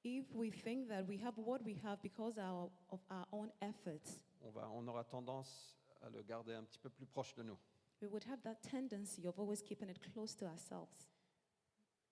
If 0.02 0.32
we 0.34 0.50
think 0.50 0.88
that 0.88 1.02
we 1.06 1.18
have 1.22 1.36
what 1.36 1.60
we 1.62 1.74
have 1.84 2.00
because 2.02 2.38
our, 2.38 2.70
of 2.88 3.00
our 3.10 3.26
own 3.32 3.50
efforts, 3.60 4.22
on, 4.40 4.50
va, 4.50 4.68
on 4.70 4.88
aura 4.88 5.04
tendance 5.04 5.76
à 6.00 6.08
le 6.08 6.22
garder 6.22 6.54
un 6.54 6.64
petit 6.64 6.78
peu 6.78 6.88
plus 6.88 7.06
proche 7.06 7.34
de 7.34 7.42
nous. 7.42 7.58
we 8.00 8.08
would 8.08 8.24
have 8.24 8.40
that 8.42 8.62
tendency 8.62 9.26
of 9.26 9.38
always 9.38 9.60
keeping 9.62 9.90
it 9.90 10.00
close 10.12 10.34
to 10.34 10.46
ourselves. 10.46 11.06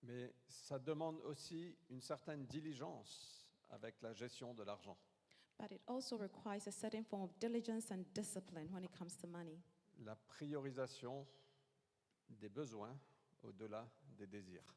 Mais 0.03 0.31
ça 0.47 0.77
demande 0.79 1.19
aussi 1.25 1.75
une 1.89 1.99
certaine 2.01 2.45
diligence 2.45 3.47
avec 3.71 3.99
la 4.01 4.13
gestion 4.13 4.53
de 4.53 4.63
l'argent. 4.63 4.95
But 5.57 5.71
it 5.71 5.81
also 5.87 6.15
requires 6.17 6.67
a 6.67 6.71
certain 6.71 7.03
form 7.03 7.23
of 7.23 7.37
diligence 7.39 7.91
and 7.91 8.05
discipline 8.13 8.69
when 8.71 8.83
it 8.83 8.91
comes 8.97 9.17
to 9.17 9.27
money. 9.27 9.59
La 9.99 10.15
priorisation 10.15 11.27
des 12.29 12.49
besoins 12.49 12.97
au-delà 13.43 13.89
des 14.17 14.27
désirs. 14.27 14.75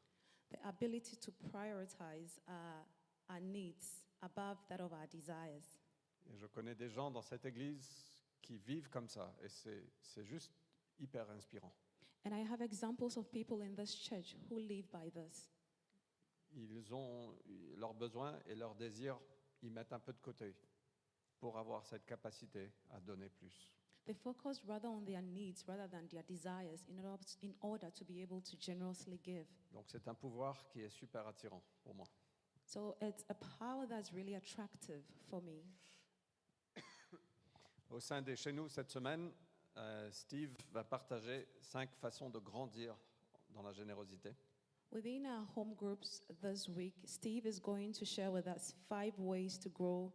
The 0.49 0.57
ability 0.63 1.17
to 1.17 1.31
prioritize 1.31 2.39
our 2.47 3.39
needs 3.41 4.05
above 4.21 4.57
that 4.67 4.81
of 4.81 4.91
our 4.91 5.07
desires. 5.07 5.79
Et 6.29 6.35
je 6.35 6.45
connais 6.47 6.75
des 6.75 6.89
gens 6.89 7.11
dans 7.11 7.21
cette 7.21 7.45
église 7.45 8.09
qui 8.41 8.57
vivent 8.57 8.89
comme 8.89 9.07
ça, 9.07 9.33
et 9.41 9.49
c'est 9.49 9.83
c'est 10.01 10.23
juste 10.23 10.53
hyper 10.99 11.29
inspirant. 11.31 11.73
And 12.25 12.31
I 12.31 12.45
have 12.49 12.61
examples 12.61 13.17
of 13.17 13.29
people 13.31 13.61
in 13.63 13.75
this 13.75 13.93
church 13.95 14.35
who 14.49 14.57
live 14.57 14.87
by 14.91 15.11
this. 15.11 15.49
Ils 16.51 16.93
ont 16.93 17.35
leurs 17.77 17.93
besoins 17.93 18.39
et 18.45 18.55
leurs 18.55 18.75
désirs, 18.75 19.19
ils 19.61 19.71
mettent 19.71 19.93
un 19.93 19.99
peu 19.99 20.13
de 20.13 20.19
côté 20.19 20.55
pour 21.39 21.57
avoir 21.57 21.85
cette 21.85 22.05
capacité 22.05 22.71
à 22.91 22.99
donner 23.01 23.29
plus. 23.29 23.73
They 24.05 24.13
focus 24.13 24.61
rather 24.67 24.89
on 24.89 25.05
their 25.05 25.21
needs 25.21 25.65
rather 25.67 25.87
than 25.87 26.07
their 26.09 26.23
desires 26.23 26.83
in 26.89 26.99
order, 26.99 27.23
in 27.41 27.53
order 27.61 27.89
to 27.89 28.03
be 28.03 28.21
able 28.21 28.41
to 28.41 28.57
generously 28.57 29.19
give. 29.23 29.45
Donc 29.71 29.85
c'est 29.87 30.07
un 30.07 30.13
pouvoir 30.13 30.67
qui 30.67 30.81
est 30.81 30.89
super 30.89 31.25
attirant 31.25 31.63
pour 31.83 31.95
moi. 31.95 32.07
So 32.65 32.95
it's 33.01 33.23
a 33.29 33.33
power 33.33 33.85
that's 33.87 34.11
really 34.13 34.35
attractive 34.35 35.03
for 35.29 35.41
me. 35.41 35.63
Au 37.89 37.99
sein 37.99 38.21
des 38.21 38.35
chez 38.35 38.51
nous 38.51 38.67
cette 38.67 38.89
semaine, 38.89 39.31
euh, 39.77 40.11
Steve 40.11 40.53
va 40.71 40.83
partager 40.83 41.47
cinq 41.61 41.89
façons 41.95 42.29
de 42.29 42.39
grandir 42.39 42.97
dans 43.51 43.61
la 43.61 43.71
générosité. 43.71 44.35
Within 44.91 45.25
our 45.25 45.47
home 45.55 45.73
groups 45.75 46.21
this 46.41 46.67
week, 46.67 46.93
Steve 47.05 47.45
is 47.45 47.59
going 47.59 47.93
to 47.93 48.05
share 48.05 48.31
with 48.31 48.47
us 48.47 48.75
five 48.89 49.17
ways 49.17 49.57
to 49.57 49.69
grow 49.69 50.11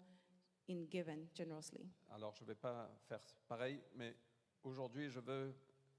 in 0.69 0.87
giving 0.91 1.29
generously. 1.35 1.89
Alors 2.11 2.35
je 2.35 2.43
ne 2.43 2.49
vais 2.49 2.55
pas 2.55 2.91
faire 3.09 3.21
pareil, 3.47 3.81
mais 3.95 4.15
aujourd'hui 4.63 5.09
je 5.09 5.21
veux 5.21 5.55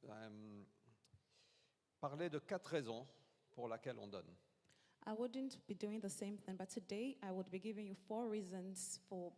euh, 0.06 0.64
parler 2.00 2.30
de 2.30 2.40
quatre 2.40 2.68
raisons 2.68 3.08
pour 3.52 3.68
lesquelles 3.68 3.98
on 4.00 4.08
donne. 4.08 4.32
I 5.06 5.12
wouldn't 5.12 5.58
be 5.68 5.74
doing 5.74 6.00
the 6.00 6.10
same 6.10 6.38
thing, 6.38 6.56
but 6.56 6.70
today 6.70 7.18
I 7.24 7.32
would 7.32 7.50
be 7.50 7.60
giving 7.60 7.88
you 7.88 7.96
four 8.08 8.30
reasons 8.30 9.00
for, 9.08 9.32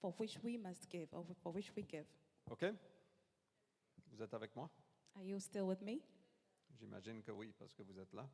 for 0.00 0.12
which 0.18 0.38
we 0.42 0.58
must 0.58 0.90
give, 0.90 1.08
or 1.12 1.24
for 1.42 1.52
which 1.52 1.72
we 1.76 1.82
give. 1.82 2.04
OK? 2.50 2.64
Vous 4.10 4.22
êtes 4.22 4.34
avec 4.34 4.54
moi? 4.56 4.68
Are 5.14 5.22
you 5.24 5.38
still 5.38 5.66
with 5.66 5.80
me? 5.82 6.00
J'imagine 6.78 7.22
que 7.22 7.30
oui, 7.32 7.52
parce 7.58 7.74
que 7.74 7.82
vous 7.82 7.98
êtes 7.98 8.12
là. 8.12 8.28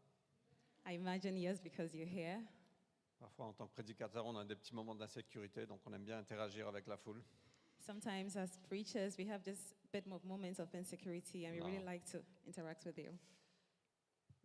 I 0.87 0.95
imagine 0.95 1.37
yes, 1.37 1.61
because 1.61 1.95
you're 1.95 2.09
here. 2.09 2.43
Parfois, 3.19 3.47
en 3.47 3.53
tant 3.53 3.67
que 3.67 3.73
prédicateur, 3.73 4.25
on 4.27 4.37
a 4.37 4.45
des 4.45 4.57
petits 4.57 4.75
moments 4.75 4.95
d'insécurité, 4.95 5.67
donc 5.67 5.81
on 5.87 5.93
aime 5.93 6.05
bien 6.05 6.19
interagir 6.19 6.69
avec 6.69 6.87
la 6.87 6.97
foule. 6.97 7.23
Sometimes, 7.79 8.37
as 8.37 8.59
preachers, 8.69 9.17
we 9.19 9.29
have 9.29 9.43
just 9.45 9.75
bit 9.93 10.05
of 10.11 10.25
moments 10.25 10.59
of 10.59 10.75
insecurity, 10.75 11.47
and 11.47 11.53
we 11.53 11.61
really 11.61 11.85
like 11.85 12.05
to 12.11 12.19
interact 12.47 12.85
with 12.87 12.99
you. 12.99 13.13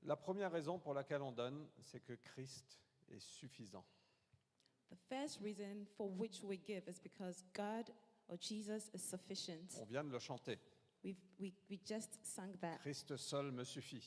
La 0.03 0.15
première 0.15 0.51
raison 0.51 0.79
pour 0.79 0.93
laquelle 0.93 1.21
on 1.21 1.31
donne, 1.31 1.67
c'est 1.81 1.99
que 2.01 2.13
Christ 2.13 2.79
est 3.09 3.19
suffisant. 3.19 3.83
The 4.89 4.97
first 5.09 5.39
reason 5.41 5.85
for 5.97 6.09
which 6.09 6.43
we 6.43 6.57
give 6.57 6.87
is 6.87 6.99
because 6.99 7.43
God 7.53 7.91
or 8.27 8.37
Jesus 8.39 8.89
is 8.93 8.99
sufficient. 8.99 9.77
On 9.79 9.85
vient 9.85 10.03
de 10.03 10.11
le 10.11 10.19
chanter. 10.19 10.57
We've, 11.03 11.21
we, 11.39 11.53
we 11.69 11.79
just 11.85 12.19
sang 12.23 12.53
that. 12.61 12.79
Christ 12.81 13.15
seul 13.17 13.51
me 13.51 13.63
suffit. 13.63 14.03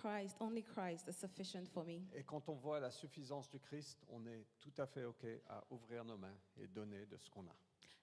Christ, 0.00 0.36
only 0.40 0.62
Christ 0.62 1.08
is 1.08 1.16
sufficient 1.16 1.66
for 1.68 1.84
me. 1.84 2.02
Et 2.14 2.24
quand 2.24 2.48
on 2.48 2.54
voit 2.54 2.80
la 2.80 2.90
suffisance 2.90 3.48
du 3.48 3.58
Christ, 3.58 4.04
on 4.08 4.24
est 4.26 4.46
tout 4.60 4.72
à 4.78 4.86
fait 4.86 5.04
OK 5.04 5.24
à 5.48 5.64
ouvrir 5.70 6.04
nos 6.04 6.16
mains 6.16 6.36
et 6.56 6.66
donner 6.68 7.06
de 7.06 7.16
ce 7.16 7.28
qu'on 7.30 7.46
a. 7.46 7.56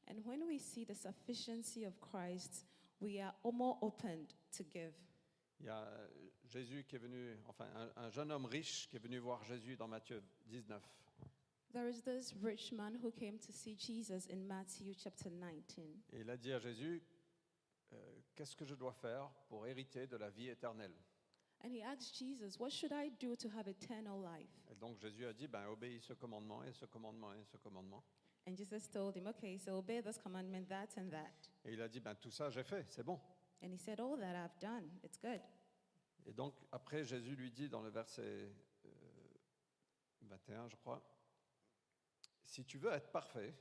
And 0.07 0.17
when 0.25 0.43
we 0.43 0.59
see 0.59 0.85
the 0.85 0.95
sufficiency 0.95 1.85
of 1.85 1.99
Christ, 1.99 2.65
we 3.01 3.19
are 3.19 3.33
more 3.43 3.77
open 3.81 4.27
to 4.57 4.63
give. 4.71 4.93
Il 5.59 5.67
y 5.67 5.69
a 5.69 5.83
euh, 5.83 6.07
Jésus 6.43 6.83
qui 6.83 6.95
est 6.97 6.99
venu, 6.99 7.37
enfin 7.47 7.65
un, 7.75 8.03
un 8.03 8.09
jeune 8.09 8.31
homme 8.31 8.45
riche 8.45 8.87
qui 8.89 8.97
est 8.97 8.99
venu 8.99 9.19
voir 9.19 9.43
Jésus 9.43 9.77
dans 9.77 9.87
Matthieu 9.87 10.21
19. 10.47 10.81
There 11.71 11.89
is 11.89 12.01
this 12.03 12.33
rich 12.41 12.71
man 12.71 12.97
who 13.03 13.11
came 13.11 13.37
to 13.39 13.51
see 13.51 13.75
Jesus 13.75 14.27
in 14.31 14.45
Matthew 14.47 14.93
chapter 14.97 15.29
19. 15.29 15.85
Et 16.13 16.21
il 16.21 16.29
a 16.29 16.37
dit 16.37 16.53
à 16.53 16.59
Jésus, 16.59 17.03
euh, 17.91 17.97
qu'est-ce 18.35 18.55
que 18.55 18.65
je 18.65 18.75
dois 18.75 18.93
faire 18.93 19.29
pour 19.49 19.65
hériter 19.67 20.07
de 20.07 20.17
la 20.17 20.29
vie 20.29 20.49
éternelle? 20.49 20.95
And 21.65 21.73
he 21.73 21.81
asked 21.81 22.19
Jesus, 22.19 22.59
What 22.59 22.71
should 22.71 22.91
I 22.91 23.09
do 23.19 23.35
to 23.35 23.49
have 23.49 23.67
eternal 23.67 24.19
life? 24.19 24.51
Et 24.69 24.75
donc 24.75 24.99
Jésus 24.99 25.25
a 25.25 25.33
dit, 25.33 25.47
ben, 25.47 25.65
obéis 25.67 25.99
ce 25.99 26.13
commandement 26.13 26.63
et 26.63 26.71
ce 26.71 26.85
commandement 26.85 27.33
et 27.33 27.43
ce 27.43 27.57
commandement. 27.57 28.03
And 28.47 28.55
Jesus 28.55 28.87
told 28.87 29.15
him, 29.17 29.25
Okay, 29.25 29.57
so 29.57 29.77
obey 29.77 29.99
this 29.99 30.19
commandment, 30.19 30.69
that 30.69 30.89
and 30.95 31.09
that. 31.09 31.49
Et 31.63 31.73
il 31.73 31.81
a 31.81 31.87
dit, 31.87 31.99
ben, 31.99 32.13
tout 32.13 32.29
ça 32.29 32.51
j'ai 32.51 32.63
fait, 32.63 32.85
c'est 32.91 33.03
bon. 33.03 33.19
And 33.63 33.71
he 33.71 33.79
said, 33.79 33.99
All 33.99 34.15
that 34.19 34.35
I've 34.35 34.59
done, 34.61 34.91
it's 35.03 35.17
good. 35.17 35.41
Et 36.27 36.33
donc 36.33 36.53
après 36.71 37.03
Jésus 37.03 37.35
lui 37.35 37.49
dit 37.49 37.67
dans 37.67 37.81
le 37.81 37.89
verset 37.89 38.51
euh, 38.85 38.89
21, 40.21 40.69
je 40.69 40.75
crois, 40.75 41.01
si 42.43 42.63
tu 42.63 42.77
veux 42.77 42.91
être 42.91 43.09
parfait, 43.09 43.55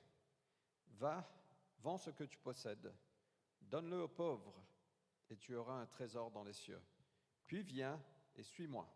va, 0.98 1.26
vends 1.78 1.96
ce 1.96 2.10
que 2.10 2.24
tu 2.24 2.36
possèdes, 2.36 2.92
donne-le 3.62 4.02
aux 4.02 4.08
pauvres, 4.08 4.62
et 5.30 5.38
tu 5.38 5.54
auras 5.54 5.80
un 5.80 5.86
trésor 5.86 6.30
dans 6.30 6.44
les 6.44 6.52
cieux. 6.52 6.82
Puis 7.46 7.62
viens 7.62 8.00
et 8.36 8.42
suis-moi. 8.42 8.88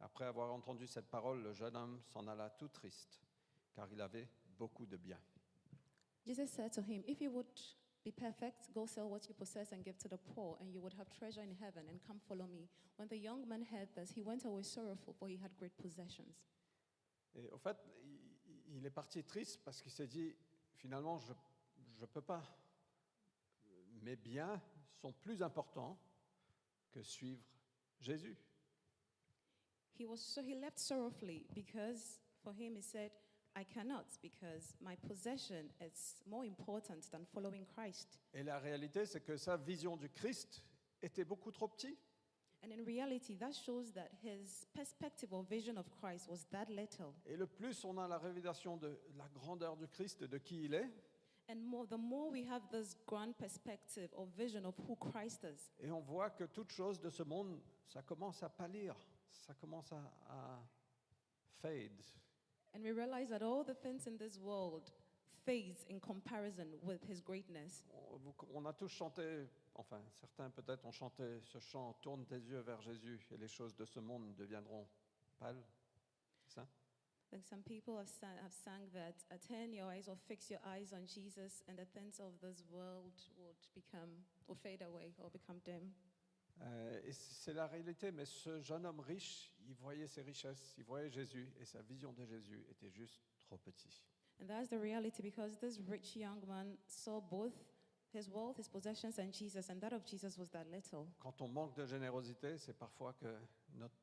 Après 0.00 0.24
avoir 0.24 0.52
entendu 0.52 0.86
cette 0.86 1.08
parole, 1.08 1.42
le 1.42 1.52
jeune 1.52 1.76
homme 1.76 2.00
s'en 2.04 2.26
alla 2.26 2.50
tout 2.50 2.68
triste, 2.68 3.20
car 3.72 3.90
il 3.90 4.00
avait 4.00 4.28
beaucoup 4.58 4.86
de 4.86 4.96
biens. 4.96 5.20
Jesus 6.26 6.46
said 6.46 6.72
to 6.72 6.80
him, 6.80 7.02
If 7.06 7.20
you 7.20 7.30
would 7.30 7.46
be 8.04 8.10
perfect, 8.10 8.70
go 8.74 8.86
sell 8.86 9.08
what 9.08 9.28
you 9.28 9.34
possess 9.34 9.72
and 9.72 9.82
give 9.84 9.96
to 9.98 10.08
the 10.08 10.18
poor, 10.34 10.56
and 10.60 10.72
you 10.72 10.80
would 10.80 10.94
have 10.94 11.10
treasure 11.10 11.42
in 11.42 11.54
heaven, 11.60 11.88
and 11.88 11.98
come 12.06 12.18
follow 12.28 12.46
me. 12.46 12.68
When 12.96 13.08
the 13.08 13.16
young 13.16 13.46
man 13.46 13.62
heard 13.62 13.88
this, 13.94 14.10
he 14.10 14.22
went 14.22 14.44
away 14.44 14.62
sorrowful, 14.62 15.14
for 15.14 15.28
he 15.28 15.36
had 15.36 15.54
great 15.56 15.76
possessions. 15.76 16.34
Et 17.34 17.50
au 17.50 17.58
fait, 17.58 17.76
il, 18.02 18.76
il 18.76 18.86
est 18.86 18.90
parti 18.90 19.22
triste 19.24 19.60
parce 19.64 19.80
qu'il 19.80 19.90
s'est 19.92 20.06
dit, 20.06 20.34
finalement, 20.74 21.18
je 21.18 21.32
ne 22.00 22.06
peux 22.06 22.22
pas. 22.22 22.42
Mes 24.02 24.16
biens 24.16 24.60
sont 25.00 25.12
plus 25.12 25.42
importants 25.42 25.98
que 26.94 27.02
suivre 27.02 27.42
Jésus. 28.00 28.36
He 29.98 30.06
was 30.06 30.20
so 30.20 30.42
he 30.42 30.54
left 30.54 30.78
sorrowfully 30.78 31.46
because 31.54 32.20
for 32.42 32.52
him 32.52 32.76
he 32.76 32.82
said, 32.82 33.10
I 33.56 33.64
cannot 33.64 34.06
because 34.22 34.74
my 34.80 34.96
possession 35.08 35.70
is 35.80 36.22
more 36.28 36.44
important 36.44 37.08
than 37.12 37.24
following 37.32 37.64
Christ. 37.66 38.18
Et 38.32 38.42
la 38.42 38.58
réalité, 38.58 39.06
c'est 39.06 39.20
que 39.20 39.36
sa 39.36 39.56
vision 39.56 39.96
du 39.96 40.08
Christ 40.08 40.62
était 41.02 41.24
beaucoup 41.24 41.52
trop 41.52 41.68
petite. 41.68 41.98
And 42.64 42.72
in 42.72 42.84
reality, 42.84 43.36
that 43.36 43.52
shows 43.52 43.92
that 43.92 44.10
his 44.22 44.66
perspective 44.74 45.32
or 45.32 45.44
vision 45.44 45.76
of 45.76 45.88
Christ 46.00 46.28
was 46.28 46.46
that 46.50 46.66
little. 46.70 47.14
Et 47.26 47.36
le 47.36 47.46
plus 47.46 47.84
on 47.84 47.98
a 47.98 48.08
la 48.08 48.18
révélation 48.18 48.76
de 48.76 48.98
la 49.16 49.28
grandeur 49.28 49.76
du 49.76 49.86
Christ 49.86 50.24
de 50.24 50.38
qui 50.38 50.64
il 50.64 50.74
est, 50.74 50.90
And 51.48 51.56
more, 51.66 51.86
the 51.86 51.98
more 51.98 52.30
we 52.30 52.42
have 52.44 52.62
this 52.70 52.96
grand 53.06 53.36
perspective 53.36 54.08
or 54.14 54.26
vision 54.36 54.64
of 54.64 54.74
who 54.88 54.96
Christ 54.96 55.44
is, 55.44 55.70
et 55.78 55.90
on 55.90 56.00
voit 56.00 56.30
que 56.30 56.44
toute 56.46 56.72
chose 56.72 56.98
de 57.00 57.10
ce 57.10 57.22
monde, 57.22 57.60
ça 57.86 58.02
commence 58.02 58.42
à 58.42 58.48
pâlir, 58.48 58.94
ça 59.30 59.52
commence 59.54 59.92
à, 59.92 60.00
à 60.30 60.58
fade. 61.60 62.00
and 62.74 62.82
we 62.82 62.92
realize 62.92 63.28
that 63.28 63.42
all 63.42 63.62
the 63.62 63.74
things 63.82 64.06
in 64.06 64.16
this 64.16 64.38
world 64.38 64.90
fades 65.44 65.84
in 65.90 66.00
comparison 66.00 66.66
with 66.82 67.02
his 67.08 67.20
greatness. 67.20 67.84
On, 67.92 68.16
vous- 68.16 68.34
on 68.54 68.64
a 68.64 68.72
tous 68.72 68.88
chanté, 68.88 69.46
enfin 69.74 70.00
certains 70.14 70.48
peut-être 70.50 70.86
ont 70.86 70.92
chanté 70.92 71.40
ce 71.42 71.58
chant 71.58 71.92
Tourne 72.00 72.24
tes 72.24 72.38
yeux 72.40 72.60
vers 72.60 72.80
Jésus 72.80 73.20
et 73.30 73.36
les 73.36 73.48
choses 73.48 73.76
de 73.76 73.84
ce 73.84 74.00
monde 74.00 74.34
deviendront 74.34 74.86
pâles. 75.38 75.62
C'est 76.46 76.54
ça? 76.54 76.66
Like 77.34 77.42
some 77.50 77.64
people 77.66 77.98
have, 77.98 78.08
sang, 78.08 78.38
have 78.40 78.52
sang 78.52 78.86
that, 78.94 79.16
uh, 79.28 79.34
turn 79.48 79.72
your 79.72 79.90
eyes 79.90 80.06
or 80.06 80.14
fix 80.28 80.48
your 80.48 80.60
eyes 80.64 80.92
on 80.92 81.02
Jesus, 81.04 81.64
and 81.66 81.76
the 81.76 81.84
things 81.84 82.20
of 82.20 82.30
this 82.40 82.62
world 82.70 83.10
would 83.36 83.58
become 83.74 84.22
or 84.46 84.54
fade 84.54 84.82
away 84.82 85.14
or 85.18 85.30
become 85.30 85.58
dim. 85.64 85.90
Euh, 86.62 87.00
et 87.04 87.10
c'est 87.10 87.52
la 87.52 87.66
réalité, 87.66 88.12
mais 88.12 88.24
ce 88.24 88.60
jeune 88.60 88.86
homme 88.86 89.00
riche, 89.00 89.52
il 89.66 89.74
voyait 89.74 90.06
ses 90.06 90.22
richesses, 90.22 90.76
il 90.78 90.84
voyait 90.84 91.10
Jésus, 91.10 91.52
et 91.58 91.64
sa 91.64 91.82
vision 91.82 92.12
de 92.12 92.24
Jésus 92.24 92.64
était 92.70 92.90
juste 92.90 93.20
trop 93.42 93.58
petite. 93.58 94.04
And 94.40 94.46
that's 94.46 94.68
the 94.68 94.78
reality 94.80 95.20
because 95.20 95.58
this 95.58 95.80
rich 95.88 96.14
young 96.14 96.40
man 96.46 96.76
saw 96.86 97.20
both 97.20 97.52
his 98.12 98.30
wealth, 98.30 98.58
his 98.58 98.68
possessions, 98.68 99.18
and 99.18 99.32
Jesus, 99.32 99.70
and 99.70 99.80
that 99.80 99.92
of 99.92 100.04
Jesus 100.04 100.38
was 100.38 100.50
that 100.50 100.66
little. 100.70 101.08
Quand 101.18 101.42
on 101.42 101.48
manque 101.48 101.74
de 101.74 101.84
générosité, 101.84 102.58
c'est 102.58 102.78
parfois 102.78 103.12
que 103.14 103.26
notre 103.74 103.98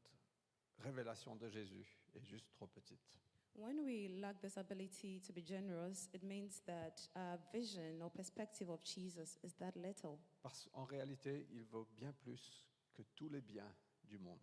révélation 0.82 1.36
de 1.36 1.50
Jésus 1.50 1.86
est 2.14 2.24
juste 2.24 2.52
trop 2.52 2.68
petite. 2.68 3.20
When 3.56 3.82
we 3.84 4.08
lack 4.08 4.40
this 4.40 4.58
ability 4.58 5.20
to 5.22 5.34
be 5.34 5.42
generous, 5.42 6.10
it 6.14 6.24
means 6.24 6.62
that 6.66 7.08
our 7.16 7.38
vision 7.52 8.02
or 8.02 8.10
perspective 8.10 8.70
of 8.70 8.82
Jesus 8.84 9.38
is 9.44 9.54
that 9.60 9.76
little. 9.76 10.20
Parce 10.42 10.70
qu'en 10.70 10.86
réalité, 10.86 11.48
il 11.52 11.66
vaut 11.66 11.88
bien 11.96 12.14
plus 12.14 12.66
que 12.94 13.04
tous 13.16 13.30
les 13.30 13.42
biens 13.42 13.74
du 14.06 14.18
monde. 14.18 14.40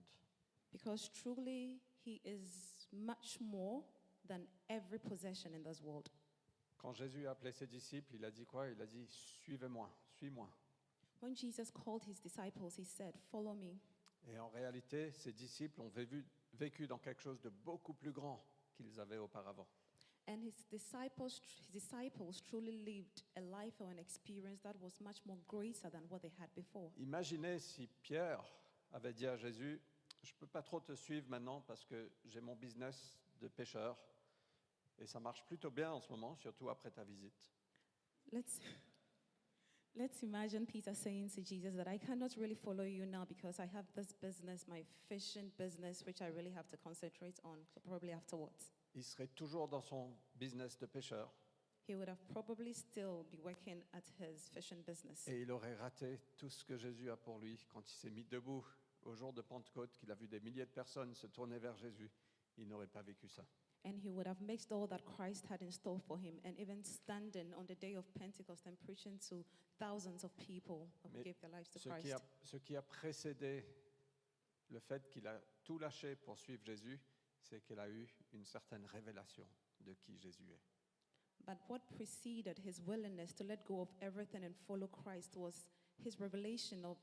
Because 0.71 1.11
truly, 1.11 1.81
he 2.05 2.21
is 2.25 2.87
much 2.93 3.41
more 3.41 3.83
than 4.27 4.47
every 4.69 4.99
possession 4.99 5.55
in 5.55 5.63
this 5.63 5.81
world. 5.83 6.09
Quand 6.77 6.93
Jésus 6.93 7.27
a 7.27 7.33
appelé 7.33 7.53
ses 7.53 7.67
disciples, 7.67 8.15
il 8.15 8.25
a 8.25 8.31
dit 8.31 8.45
quoi? 8.45 8.69
Il 8.69 8.81
a 8.81 8.87
dit 8.87 9.07
Suivez-moi, 9.09 9.91
suis-moi. 10.19 10.49
When 11.21 11.35
Jesus 11.35 11.71
called 11.73 12.05
his 12.05 12.21
disciples, 12.21 12.77
he 12.77 12.85
said, 12.85 13.17
Follow 13.33 13.55
me. 13.55 13.81
Et 14.29 14.39
en 14.39 14.49
réalité, 14.49 15.11
ses 15.13 15.33
disciples 15.33 15.81
ont 15.81 15.89
vécu, 15.89 16.25
vécu 16.55 16.87
dans 16.87 16.99
quelque 16.99 17.23
chose 17.23 17.41
de 17.41 17.49
beaucoup 17.49 17.95
plus 17.95 18.13
grand 18.13 18.45
qu'ils 18.75 19.01
avaient 19.01 19.19
auparavant. 19.19 19.67
And 20.29 20.43
his 20.43 20.67
disciples, 20.71 21.31
his 21.31 21.69
disciples 21.71 22.43
truly 22.43 22.85
lived 22.85 23.25
a 23.35 23.41
life 23.41 23.81
or 23.81 23.89
an 23.89 23.99
experience 23.99 24.61
that 24.61 24.75
was 24.79 25.01
much 25.01 25.25
more 25.25 25.39
greater 25.49 25.91
than 25.91 26.03
what 26.11 26.21
they 26.21 26.33
had 26.39 26.51
before. 26.55 26.93
Imaginez 26.99 27.59
si 27.59 27.87
Pierre 28.03 28.45
avait 28.93 29.15
dit 29.15 29.27
à 29.27 29.37
Jésus 29.37 29.81
Je 30.23 30.33
ne 30.33 30.39
peux 30.39 30.47
pas 30.47 30.63
trop 30.63 30.81
te 30.81 30.95
suivre 30.95 31.29
maintenant 31.29 31.63
parce 31.63 31.85
que 31.85 32.11
j'ai 32.25 32.41
mon 32.41 32.57
business 32.57 33.19
de 33.41 33.49
pêcheur 33.49 33.97
et 34.99 35.07
ça 35.07 35.21
marche 35.21 35.45
plutôt 35.47 35.71
bien 35.71 35.93
en 35.93 36.01
ce 36.01 36.11
moment, 36.11 36.35
surtout 36.37 36.69
après 36.69 36.91
ta 36.91 37.05
visite. 37.05 37.51
Let's, 38.33 38.61
let's 39.99 40.23
imagine 40.23 40.65
Peter 40.67 40.95
saying 40.95 41.29
to 41.35 41.43
Jesus 41.43 41.75
that 41.75 41.89
I 41.89 41.99
cannot 41.99 42.37
really 42.37 42.55
follow 42.55 42.85
you 42.85 43.05
now 43.07 43.25
because 43.29 43.59
I 43.61 43.67
have 43.67 43.85
this 43.95 44.13
business, 44.21 44.67
my 44.69 44.85
fishing 45.09 45.51
business, 45.59 46.05
which 46.07 46.23
I 46.23 46.29
really 46.29 46.53
have 46.55 46.69
to 46.71 46.77
concentrate 46.77 47.39
on, 47.45 47.59
so 47.75 47.81
probably 47.87 48.13
afterwards. 48.13 48.73
Il 48.95 49.03
serait 49.05 49.29
toujours 49.35 49.69
dans 49.69 49.83
son 49.83 50.11
business 50.37 50.79
de 50.79 50.87
pêcheur 50.87 51.31
He 51.89 51.95
would 51.95 52.09
have 52.09 52.23
probably 52.29 52.75
still 52.75 53.25
be 53.31 53.39
working 53.43 53.83
at 53.95 54.03
his 54.21 54.49
fishing 54.53 54.83
business. 54.87 55.27
et 55.27 55.41
il 55.43 55.51
aurait 55.51 55.75
raté 55.77 56.21
tout 56.37 56.51
ce 56.51 56.65
que 56.65 56.77
Jésus 56.77 57.11
a 57.11 57.17
pour 57.17 57.39
lui 57.39 57.59
quand 57.69 57.81
il 57.91 57.95
s'est 57.95 58.11
mis 58.11 58.25
debout 58.25 58.65
au 59.03 59.15
jour 59.15 59.33
de 59.33 59.41
Pentecôte, 59.43 59.97
qu'il 59.97 60.11
a 60.11 60.15
vu 60.15 60.29
des 60.29 60.41
milliers 60.41 60.67
de 60.67 60.71
personnes 60.71 61.15
se 61.15 61.27
tourner 61.29 61.59
vers 61.59 61.77
Jésus. 61.77 62.11
Il 62.59 62.69
n'aurait 62.69 62.89
pas 62.89 63.03
vécu 63.03 63.29
ça. 63.29 63.45
And 63.85 63.99
he 63.99 64.11
would 64.11 64.27
have 64.27 64.41
mixed 64.41 64.73
all 64.73 64.87
that 64.89 65.05
Christ 65.05 65.47
had 65.49 65.63
in 65.63 65.71
store 65.71 66.01
for 66.07 66.19
him, 66.19 66.35
and 66.45 66.59
even 66.59 66.83
standing 66.85 67.55
on 67.57 67.67
the 67.67 67.77
day 67.77 67.95
of 67.95 68.05
Pentecost 68.15 68.67
and 68.67 68.77
preaching 68.85 69.19
to 69.31 69.45
thousands 69.79 70.25
of 70.25 70.37
people 70.37 70.89
who 71.03 71.23
gave 71.23 71.41
their 71.41 71.51
lives 71.51 71.69
to 71.71 71.79
Ce 71.79 71.85
qui, 71.85 72.11
a, 72.11 72.19
Christ. 72.19 72.25
ce 72.43 72.57
qui 72.59 72.77
a 72.77 72.83
précédé 72.83 73.65
le 74.71 74.81
fait 74.81 75.09
qu'il 75.09 75.27
a 75.27 75.41
tout 75.65 75.79
lâché 75.79 76.17
pour 76.17 76.39
suivre 76.39 76.63
Jésus, 76.65 76.99
c'est 77.41 77.61
qu'il 77.63 77.79
a 77.79 77.89
eu 77.89 78.07
une 78.33 78.45
certaine 78.45 78.85
révélation 78.87 79.47
de 79.81 79.95
qui 79.95 80.19
Jésus 80.19 80.51
est. 80.53 80.61
But 81.47 81.59
what 81.69 81.81
preceded 81.97 82.59
his 82.59 82.83
willingness 82.87 83.33
to 83.37 83.45
let 83.45 83.65
go 83.65 83.81
of 83.81 83.89
everything 84.03 84.45
and 84.45 84.55
follow 84.67 84.89
Christ 84.89 85.37
was 85.37 85.65
his 86.05 86.19
revelation 86.21 86.85
of 86.85 86.99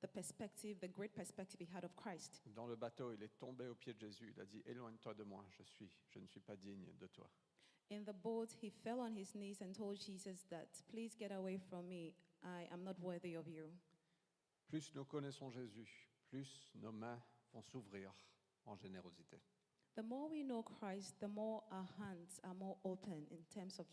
the 0.00 0.08
perspective, 0.08 0.78
the 0.80 0.88
great 0.88 1.14
perspective 1.14 1.60
he 1.60 1.68
had 1.74 1.84
of 1.84 1.94
Christ. 1.96 2.42
Dans 2.54 2.66
le 2.66 2.76
bateau, 2.76 3.12
il 3.12 3.22
est 3.22 3.36
tombé 3.38 3.66
aux 3.68 3.74
pieds 3.74 3.94
de 3.94 3.98
Jésus. 4.00 4.32
Il 4.34 4.40
a 4.40 4.44
dit 4.46 4.62
Éloigne-toi 4.66 5.14
de 5.14 5.22
moi, 5.24 5.44
je, 5.50 5.62
suis, 5.62 5.90
je 6.10 6.18
ne 6.18 6.26
suis 6.26 6.40
pas 6.40 6.56
digne 6.56 6.86
de 6.98 7.06
toi. 7.08 7.30
In 7.90 8.04
the 8.04 8.12
boat, 8.12 8.48
he 8.62 8.70
fell 8.70 9.00
on 9.00 9.12
his 9.16 9.34
knees 9.34 9.60
and 9.62 9.72
told 9.74 9.98
Jesus 9.98 10.44
that, 10.48 10.68
Please 10.88 11.16
get 11.18 11.32
away 11.32 11.58
from 11.58 11.88
me. 11.88 12.14
I 12.42 12.66
am 12.72 12.84
not 12.84 12.98
worthy 13.00 13.34
of 13.36 13.46
you. 13.48 13.70
Plus 14.68 14.94
nous 14.94 15.04
connaissons 15.04 15.50
Jésus, 15.50 16.08
plus 16.28 16.72
nos 16.76 16.92
mains 16.92 17.20
vont 17.52 17.62
s'ouvrir 17.62 18.14
en 18.64 18.76
générosité. 18.76 19.40
The 19.96 20.02
more 20.04 20.30
we 20.30 20.44
know 20.44 20.62
Christ, 20.62 21.18
the 21.18 21.26
more 21.28 21.64
our 21.72 21.86
hands 21.98 22.40
are 22.44 22.54
more 22.54 22.76
open 22.84 23.26
in 23.32 23.42
terms 23.52 23.78
of 23.80 23.86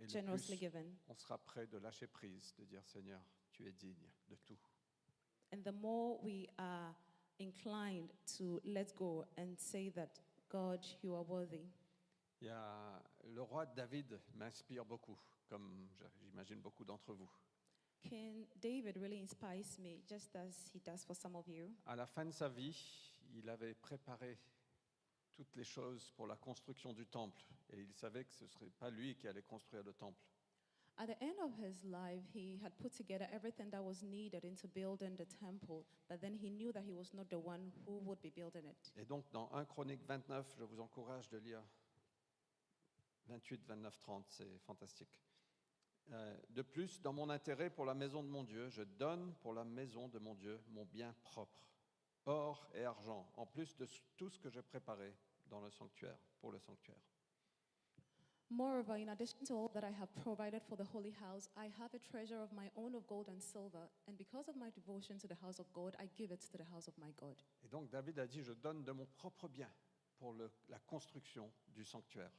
Et 0.00 0.04
le 0.04 0.08
generously 0.08 0.56
plus 0.56 0.60
given. 0.60 0.96
on 1.08 1.14
sera 1.14 1.36
prêt 1.38 1.66
de 1.66 1.76
lâcher 1.78 2.06
prise, 2.06 2.54
de 2.56 2.64
dire 2.64 2.82
Seigneur, 2.86 3.20
tu 3.52 3.66
es 3.68 3.72
digne 3.72 4.10
de 4.28 4.36
tout. 4.46 4.58
And 5.54 5.62
the 5.62 5.72
more 5.72 6.18
we 6.20 6.48
are 6.58 6.92
inclined 7.38 8.12
to 8.38 8.60
let 8.64 8.92
go 8.96 9.24
and 9.38 9.56
say 9.56 9.88
that, 9.90 10.18
God, 10.48 10.84
you 11.00 11.14
are 11.14 11.22
worthy. 11.22 11.70
Il 12.40 12.48
y 12.48 12.50
a, 12.50 13.00
le 13.32 13.40
roi 13.40 13.64
David 13.64 14.18
m'inspire 14.34 14.84
beaucoup, 14.84 15.16
comme 15.48 15.86
j'imagine 16.24 16.60
beaucoup 16.60 16.84
d'entre 16.84 17.14
vous. 17.14 17.30
King 18.02 18.46
David 18.60 18.96
really 18.96 19.20
inspires 19.20 19.78
me, 19.78 20.02
just 20.08 20.34
as 20.34 20.68
he 20.74 20.80
does 20.80 21.04
for 21.04 21.14
some 21.14 21.36
of 21.36 21.46
you? 21.46 21.70
À 21.86 21.94
la 21.94 22.06
fin 22.06 22.24
de 22.24 22.32
sa 22.32 22.48
vie, 22.48 22.76
il 23.36 23.48
avait 23.48 23.74
préparé 23.74 24.36
toutes 25.36 25.54
les 25.54 25.64
choses 25.64 26.10
pour 26.16 26.26
la 26.26 26.36
construction 26.36 26.92
du 26.92 27.06
temple. 27.06 27.40
Et 27.70 27.80
il 27.80 27.94
savait 27.94 28.24
que 28.24 28.34
ce 28.34 28.42
ne 28.42 28.48
serait 28.48 28.70
pas 28.70 28.90
lui 28.90 29.14
qui 29.14 29.28
allait 29.28 29.42
construire 29.42 29.84
le 29.84 29.92
temple. 29.92 30.20
At 30.96 31.08
the 31.08 31.20
end 31.20 31.34
of 31.42 31.50
his 31.58 31.84
life, 31.84 32.22
he 32.32 32.60
had 32.62 32.72
put 32.80 32.94
together 32.96 33.26
everything 33.32 33.68
that 33.70 33.82
was 33.82 34.02
needed 34.02 34.44
into 34.44 34.68
building 34.68 35.16
the 35.16 35.26
temple, 35.44 35.84
but 36.08 36.20
then 36.20 36.34
he 36.34 36.50
knew 36.50 36.70
that 36.72 36.84
he 36.84 36.92
was 36.92 37.12
not 37.12 37.28
the 37.30 37.38
one 37.38 37.72
who 37.84 37.98
would 38.04 38.22
be 38.22 38.30
building 38.30 38.64
it. 38.66 38.92
Et 38.96 39.04
donc, 39.04 39.24
dans 39.32 39.50
1 39.52 39.64
Chronique 39.64 40.04
29, 40.06 40.54
je 40.56 40.64
vous 40.64 40.78
encourage 40.78 41.28
de 41.30 41.38
lire 41.38 41.62
28, 43.26 43.64
29, 43.66 43.98
30, 43.98 44.24
c'est 44.28 44.58
fantastique. 44.60 45.20
Euh, 46.12 46.38
de 46.50 46.62
plus, 46.62 47.00
dans 47.00 47.12
mon 47.12 47.28
intérêt 47.28 47.70
pour 47.70 47.86
la 47.86 47.94
maison 47.94 48.22
de 48.22 48.28
mon 48.28 48.44
Dieu, 48.44 48.68
je 48.68 48.82
donne 48.82 49.34
pour 49.40 49.52
la 49.52 49.64
maison 49.64 50.08
de 50.08 50.18
mon 50.20 50.34
Dieu 50.34 50.60
mon 50.68 50.84
bien 50.84 51.12
propre, 51.22 51.66
or 52.26 52.68
et 52.74 52.84
argent, 52.84 53.28
en 53.36 53.46
plus 53.46 53.76
de 53.76 53.88
tout 54.16 54.30
ce 54.30 54.38
que 54.38 54.48
j'ai 54.50 54.62
préparé 54.62 55.16
dans 55.46 55.60
le 55.60 55.70
sanctuaire, 55.70 56.18
pour 56.40 56.52
le 56.52 56.58
sanctuaire. 56.60 57.02
Moreover, 58.50 58.96
in 58.96 59.08
addition 59.08 59.44
to 59.46 59.54
all 59.54 59.70
that 59.74 59.84
I 59.84 59.90
have 59.90 60.14
provided 60.22 60.62
for 60.62 60.76
the 60.76 60.84
holy 60.84 61.10
house, 61.10 61.48
I 61.56 61.70
have 61.78 61.92
a 61.94 61.98
treasure 61.98 62.40
of 62.40 62.52
my 62.52 62.70
own 62.76 62.94
of 62.94 63.06
gold 63.06 63.28
and 63.28 63.42
silver, 63.42 63.88
and 64.06 64.16
because 64.16 64.48
of 64.48 64.56
my 64.56 64.70
devotion 64.70 65.18
to 65.18 65.26
the 65.26 65.34
house 65.42 65.58
of 65.58 65.66
God, 65.72 65.96
I 65.98 66.08
give 66.16 66.30
it 66.30 66.40
to 66.52 66.58
the 66.58 66.64
house 66.64 66.86
of 66.86 66.96
my 66.98 67.10
God. 67.16 67.36
Et 67.64 67.68
donc 67.68 67.90
David 67.90 68.18
a 68.18 68.26
dit, 68.26 68.42
je 68.42 68.52
donne 68.52 68.84
de 68.84 68.92
mon 68.92 69.06
propre 69.16 69.48
bien 69.48 69.68
pour 70.18 70.34
le- 70.34 70.50
la 70.68 70.78
construction 70.86 71.50
du 71.74 71.84
sanctuaire. 71.84 72.30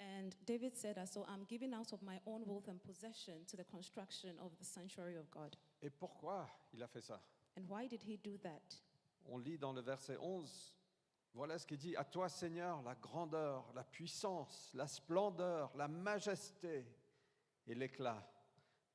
And 0.00 0.30
David 0.46 0.74
said, 0.74 0.96
"As 0.98 1.12
So 1.12 1.24
I'm 1.28 1.44
giving 1.46 1.74
out 1.74 1.92
of 1.92 2.02
my 2.02 2.18
own 2.26 2.42
wealth 2.46 2.68
and 2.68 2.78
possession 2.82 3.44
to 3.46 3.56
the 3.56 3.64
construction 3.64 4.38
of 4.38 4.56
the 4.56 4.64
sanctuary 4.64 5.16
of 5.16 5.30
God. 5.30 5.54
Et 5.82 5.90
pourquoi 5.90 6.48
il 6.72 6.82
a 6.82 6.88
fait 6.88 7.02
ça? 7.02 7.20
And 7.58 7.64
why 7.68 7.86
did 7.86 8.02
he 8.02 8.16
do 8.16 8.38
that? 8.38 8.80
On 9.26 9.38
lit 9.38 9.58
dans 9.58 9.74
le 9.74 9.82
verset 9.82 10.16
11, 10.16 10.74
voilà 11.34 11.58
ce 11.58 11.66
qu'il 11.66 11.78
dit, 11.78 11.96
à 11.96 12.04
toi 12.04 12.28
Seigneur, 12.28 12.82
la 12.82 12.94
grandeur, 12.94 13.72
la 13.74 13.84
puissance, 13.84 14.70
la 14.74 14.86
splendeur, 14.86 15.74
la 15.76 15.88
majesté 15.88 16.84
et 17.66 17.74
l'éclat, 17.74 18.22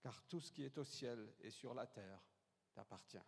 car 0.02 0.22
tout 0.28 0.40
ce 0.40 0.52
qui 0.52 0.64
est 0.64 0.78
au 0.78 0.84
ciel 0.84 1.34
et 1.42 1.50
sur 1.50 1.74
la 1.74 1.88
terre 1.88 2.22
t'appartient. 2.74 3.24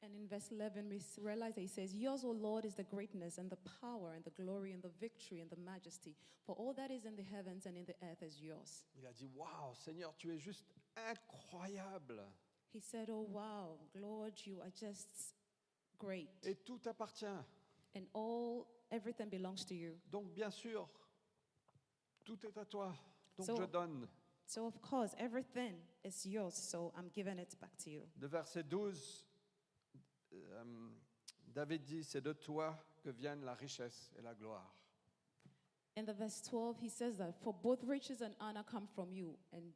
And 0.00 0.14
in 0.14 0.28
verse 0.28 0.52
11, 0.52 0.88
we 0.88 1.00
realize 1.20 1.54
that 1.56 1.60
he 1.60 1.66
says, 1.66 1.92
Yours, 1.92 2.24
O 2.24 2.30
Lord, 2.30 2.64
is 2.64 2.74
the 2.76 2.84
greatness 2.84 3.38
and 3.38 3.50
the 3.50 3.58
power 3.80 4.12
and 4.14 4.22
the 4.22 4.30
glory 4.30 4.72
and 4.72 4.80
the 4.80 4.92
victory 5.00 5.40
and 5.40 5.50
the 5.50 5.56
majesty. 5.60 6.14
For 6.46 6.54
all 6.54 6.72
that 6.74 6.92
is 6.92 7.04
in 7.04 7.16
the 7.16 7.24
heavens 7.24 7.66
and 7.66 7.76
in 7.76 7.84
the 7.84 7.96
earth 8.04 8.22
is 8.22 8.40
yours. 8.40 8.84
Il 8.94 9.04
a 9.04 9.12
dit, 9.12 9.28
waouh 9.34 9.74
Seigneur, 9.74 10.14
tu 10.16 10.30
es 10.32 10.38
juste 10.38 10.72
incroyable 11.10 12.22
He 12.72 12.80
said, 12.80 13.08
Oh, 13.10 13.26
wow, 13.28 13.76
Lord, 13.94 14.34
you 14.46 14.60
are 14.60 14.70
just 14.70 15.34
great. 15.98 16.28
et 16.44 16.54
tout 16.64 16.78
t'appartient. 16.78 17.44
And 17.96 18.04
all, 18.14 18.66
everything 18.90 19.28
belongs 19.28 19.64
to 19.66 19.74
you. 19.74 19.98
Donc 20.10 20.32
bien 20.32 20.50
sûr, 20.50 20.88
tout 22.24 22.38
est 22.46 22.56
à 22.56 22.64
toi. 22.64 22.94
Donc 23.36 23.46
So- 23.46 23.56
je 23.56 23.64
donne. 23.66 24.08
So, 24.46 24.66
of 24.66 24.80
course, 24.80 25.14
everything 25.18 25.78
is 26.02 26.24
yours. 26.26 26.54
So, 26.54 26.90
I'm 26.96 27.10
giving 27.12 27.38
it 27.38 27.54
back 27.60 27.76
to 27.84 27.90
you. 27.90 28.02
Le 28.18 28.28
verset 28.28 28.62
12, 28.64 29.26
euh, 30.32 30.88
David 31.48 31.82
dit, 31.84 32.02
c'est 32.02 32.22
de 32.22 32.32
toi 32.32 32.74
que 33.02 33.10
viennent 33.10 33.44
la 33.44 33.52
richesse 33.54 34.10
et 34.16 34.22
la 34.22 34.34
gloire. 34.34 34.74
In 35.98 36.04
the 36.04 36.14
verse 36.14 36.40
12, 36.42 36.78
he 36.80 36.88
says 36.88 37.18
that, 37.18 37.32
For 37.42 37.52
both 37.52 37.82
riches 37.84 38.22
and 38.22 38.32
honor 38.40 38.64
come 38.64 38.86
from 38.86 39.12
you, 39.12 39.36
and 39.52 39.72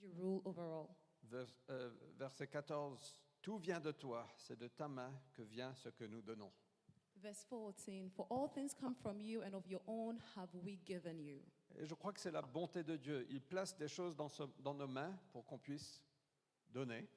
you 0.00 0.10
rule 0.16 0.40
over 0.46 0.62
all. 0.62 0.96
Vers- 1.24 1.54
euh, 1.68 1.90
verset 2.16 2.46
14, 2.46 3.18
tout 3.42 3.58
vient 3.58 3.80
de 3.80 3.92
toi, 3.92 4.26
c'est 4.38 4.58
de 4.58 4.68
ta 4.68 4.88
main 4.88 5.12
que 5.34 5.42
vient 5.42 5.74
ce 5.74 5.90
que 5.90 6.04
nous 6.04 6.22
donnons. 6.22 6.52
Verse 7.24 7.42
14 7.48 8.10
For 8.10 8.26
all 8.28 8.48
things 8.48 8.74
come 8.74 8.94
from 8.94 9.18
you, 9.18 9.40
and 9.42 9.54
of 9.54 9.66
your 9.66 9.80
own 9.86 10.18
have 10.36 10.50
we 10.62 10.78
given 10.84 11.18
you. 11.18 11.40
Et 11.76 11.86
je 11.86 11.94
crois 11.94 12.12
que 12.12 12.20
c'est 12.20 12.30
la 12.30 12.42
bonté 12.42 12.84
de 12.84 12.96
Dieu. 12.98 13.26
Il 13.30 13.40
place 13.40 13.74
des 13.78 13.88
choses 13.88 14.14
dans, 14.14 14.28
ce- 14.28 14.42
dans 14.60 14.74
nos 14.74 14.86
mains 14.86 15.18
pour 15.32 15.44
qu'on 15.46 15.58
puisse 15.58 16.02
donner. 16.68 17.08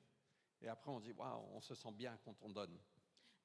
Et 0.62 0.70
après, 0.70 0.90
on 0.92 1.00
dit, 1.02 1.12
waouh, 1.12 1.44
on 1.54 1.60
se 1.60 1.76
sent 1.76 1.92
bien 1.92 2.18
quand 2.24 2.36
on 2.42 2.50
donne. 2.50 2.80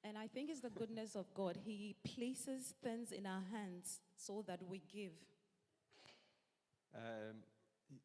And 0.04 0.14
I 0.16 0.28
think 0.28 0.50
it's 0.50 0.60
the 0.60 0.70
goodness 0.72 1.16
of 1.16 1.26
God. 1.34 1.56
He 1.66 1.94
places 2.04 2.74
things 2.80 3.12
in 3.12 3.26
our 3.26 3.42
hands 3.52 4.00
so 4.16 4.42
that 4.44 4.58
we 4.62 4.80
give. 4.88 5.12
Euh, 6.94 7.32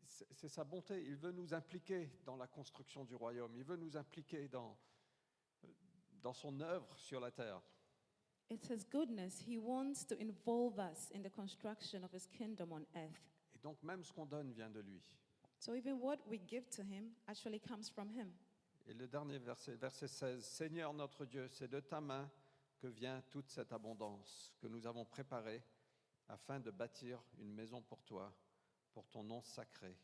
c'est 0.04 0.28
c'est 0.34 0.50
sa 0.50 0.63
bonté. 0.63 1.02
Il 1.04 1.15
veut 1.15 1.32
nous 1.32 1.54
impliquer 1.54 2.10
dans 2.26 2.36
la 2.38 2.48
construction 2.48 3.06
du 3.06 3.13
royaume. 3.15 3.56
Il 3.56 3.63
veut 3.63 3.78
nous 3.78 3.96
impliquer 3.96 4.48
dans, 4.48 4.76
dans 6.24 6.34
son 6.34 6.60
œuvre 6.60 6.98
sur 6.98 7.20
la 7.20 7.30
terre. 7.32 7.62
It's 8.50 8.68
His 8.70 8.86
goodness. 8.86 9.44
He 9.46 9.58
wants 9.58 10.06
to 10.06 10.16
involve 10.20 10.80
us 10.80 11.10
in 11.14 11.22
the 11.22 11.30
construction 11.30 12.04
of 12.04 12.12
His 12.12 12.28
kingdom 12.38 12.72
on 12.72 12.86
earth. 12.96 13.22
Et 13.56 13.60
donc, 13.62 13.82
même 13.84 14.04
ce 14.04 14.14
qu'on 14.14 14.26
donne 14.26 14.52
vient 14.52 14.70
de 14.70 14.80
lui. 14.80 15.02
So 15.60 15.76
even 15.76 16.00
what 16.00 16.20
we 16.30 16.40
give 16.48 16.70
to 16.72 16.84
Him 16.84 17.12
actually 17.28 17.60
comes 17.60 17.90
from 17.90 18.10
Him. 18.10 18.32
Et 18.88 18.94
le 18.94 19.08
dernier 19.08 19.38
verset, 19.40 19.76
verset 19.76 20.08
16, 20.08 20.44
Seigneur 20.46 20.94
notre 20.94 21.26
Dieu, 21.26 21.48
c'est 21.50 21.68
de 21.68 21.82
ta 21.82 22.00
main 22.00 22.30
que 22.80 22.88
vient 22.88 23.22
toute 23.30 23.50
cette 23.50 23.74
abondance 23.74 24.54
que 24.60 24.68
nous 24.68 24.86
avons 24.88 25.04
préparée 25.04 25.62
afin 26.30 26.60
de 26.60 26.72
bâtir 26.72 27.22
une 27.40 27.54
maison 27.54 27.82
pour 27.82 28.02
toi, 28.04 28.34
pour 28.94 29.08
ton 29.10 29.24
nom 29.24 29.42
sacré. 29.42 29.98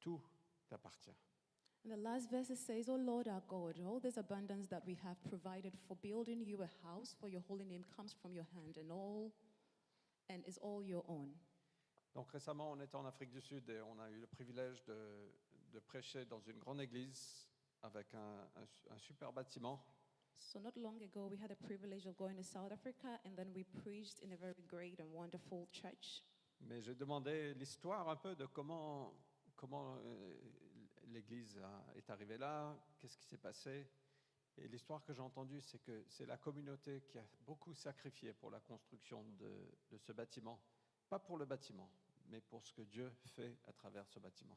Tout 0.00 0.20
t'appartient. 0.68 1.14
The 1.88 1.96
last 1.96 2.30
verse 2.30 2.50
says, 2.58 2.88
O 2.88 2.96
Lord 2.96 3.28
our 3.28 3.42
God, 3.46 3.78
all 3.86 4.00
this 4.00 4.16
abundance 4.16 4.66
that 4.68 4.82
we 4.86 4.94
have 5.04 5.16
provided 5.28 5.72
for 5.86 5.96
building 6.02 6.42
you 6.44 6.62
a 6.62 6.68
house 6.86 7.14
for 7.20 7.28
your 7.28 7.42
holy 7.48 7.64
name 7.64 7.84
comes 7.96 8.12
from 8.20 8.34
your 8.34 8.46
hand 8.54 8.76
and 8.76 8.90
all 8.90 9.32
and 10.28 10.42
is 10.48 10.58
all 10.58 10.82
your 10.82 11.04
own. 11.08 11.30
Donc 12.14 12.28
récemment, 12.32 12.72
on 12.72 12.80
était 12.80 12.96
en 12.96 13.04
Afrique 13.06 13.30
du 13.30 13.40
Sud 13.40 13.68
et 13.70 13.80
on 13.82 14.00
a 14.00 14.10
eu 14.10 14.18
le 14.18 14.26
privilège 14.26 14.82
de, 14.84 14.96
de 15.74 15.78
prêcher 15.78 16.24
dans 16.24 16.40
une 16.40 16.58
grande 16.58 16.80
église 16.80 17.46
avec 17.82 18.12
un, 18.14 18.48
un- 18.56 18.94
un 18.94 18.98
super 18.98 19.32
bâtiment. 19.32 19.78
So 20.34 20.58
not 20.58 20.72
long 20.76 21.00
ago 21.02 21.28
we 21.30 21.38
had 21.40 21.52
a 21.52 21.56
privilege 21.66 22.04
of 22.06 22.16
going 22.16 22.34
to 22.36 22.42
South 22.42 22.72
Africa 22.72 23.20
and 23.24 23.36
then 23.36 23.52
we 23.54 23.62
preached 23.84 24.18
in 24.24 24.32
a 24.32 24.36
very 24.36 24.54
great 24.66 24.98
and 24.98 25.06
wonderful 25.14 25.68
church. 25.70 26.24
Mais 26.62 26.80
j'ai 26.82 26.96
demandé 26.96 27.54
l'histoire 27.54 28.08
un 28.08 28.16
peu 28.16 28.34
de 28.34 28.46
comment, 28.46 29.12
comment 29.54 29.98
euh, 29.98 30.34
l'Église 31.06 31.60
est 31.94 32.10
arrivée 32.10 32.38
là, 32.38 32.76
qu'est-ce 32.98 33.16
qui 33.16 33.26
s'est 33.26 33.38
passé? 33.38 33.86
Et 34.58 34.68
l'histoire 34.68 35.04
que 35.04 35.12
j'ai 35.12 35.20
entendue, 35.20 35.60
c'est 35.60 35.78
que 35.78 36.04
c'est 36.08 36.26
la 36.26 36.38
communauté 36.38 37.02
qui 37.02 37.18
a 37.18 37.24
beaucoup 37.44 37.74
sacrifié 37.74 38.32
pour 38.32 38.50
la 38.50 38.60
construction 38.60 39.22
de, 39.38 39.52
de 39.90 39.98
ce 39.98 40.12
bâtiment. 40.12 40.58
Pas 41.08 41.18
pour 41.18 41.36
le 41.36 41.44
bâtiment, 41.44 41.90
mais 42.28 42.40
pour 42.40 42.64
ce 42.64 42.72
que 42.72 42.82
Dieu 42.82 43.12
fait 43.24 43.58
à 43.66 43.72
travers 43.72 44.08
ce 44.08 44.18
bâtiment. 44.18 44.56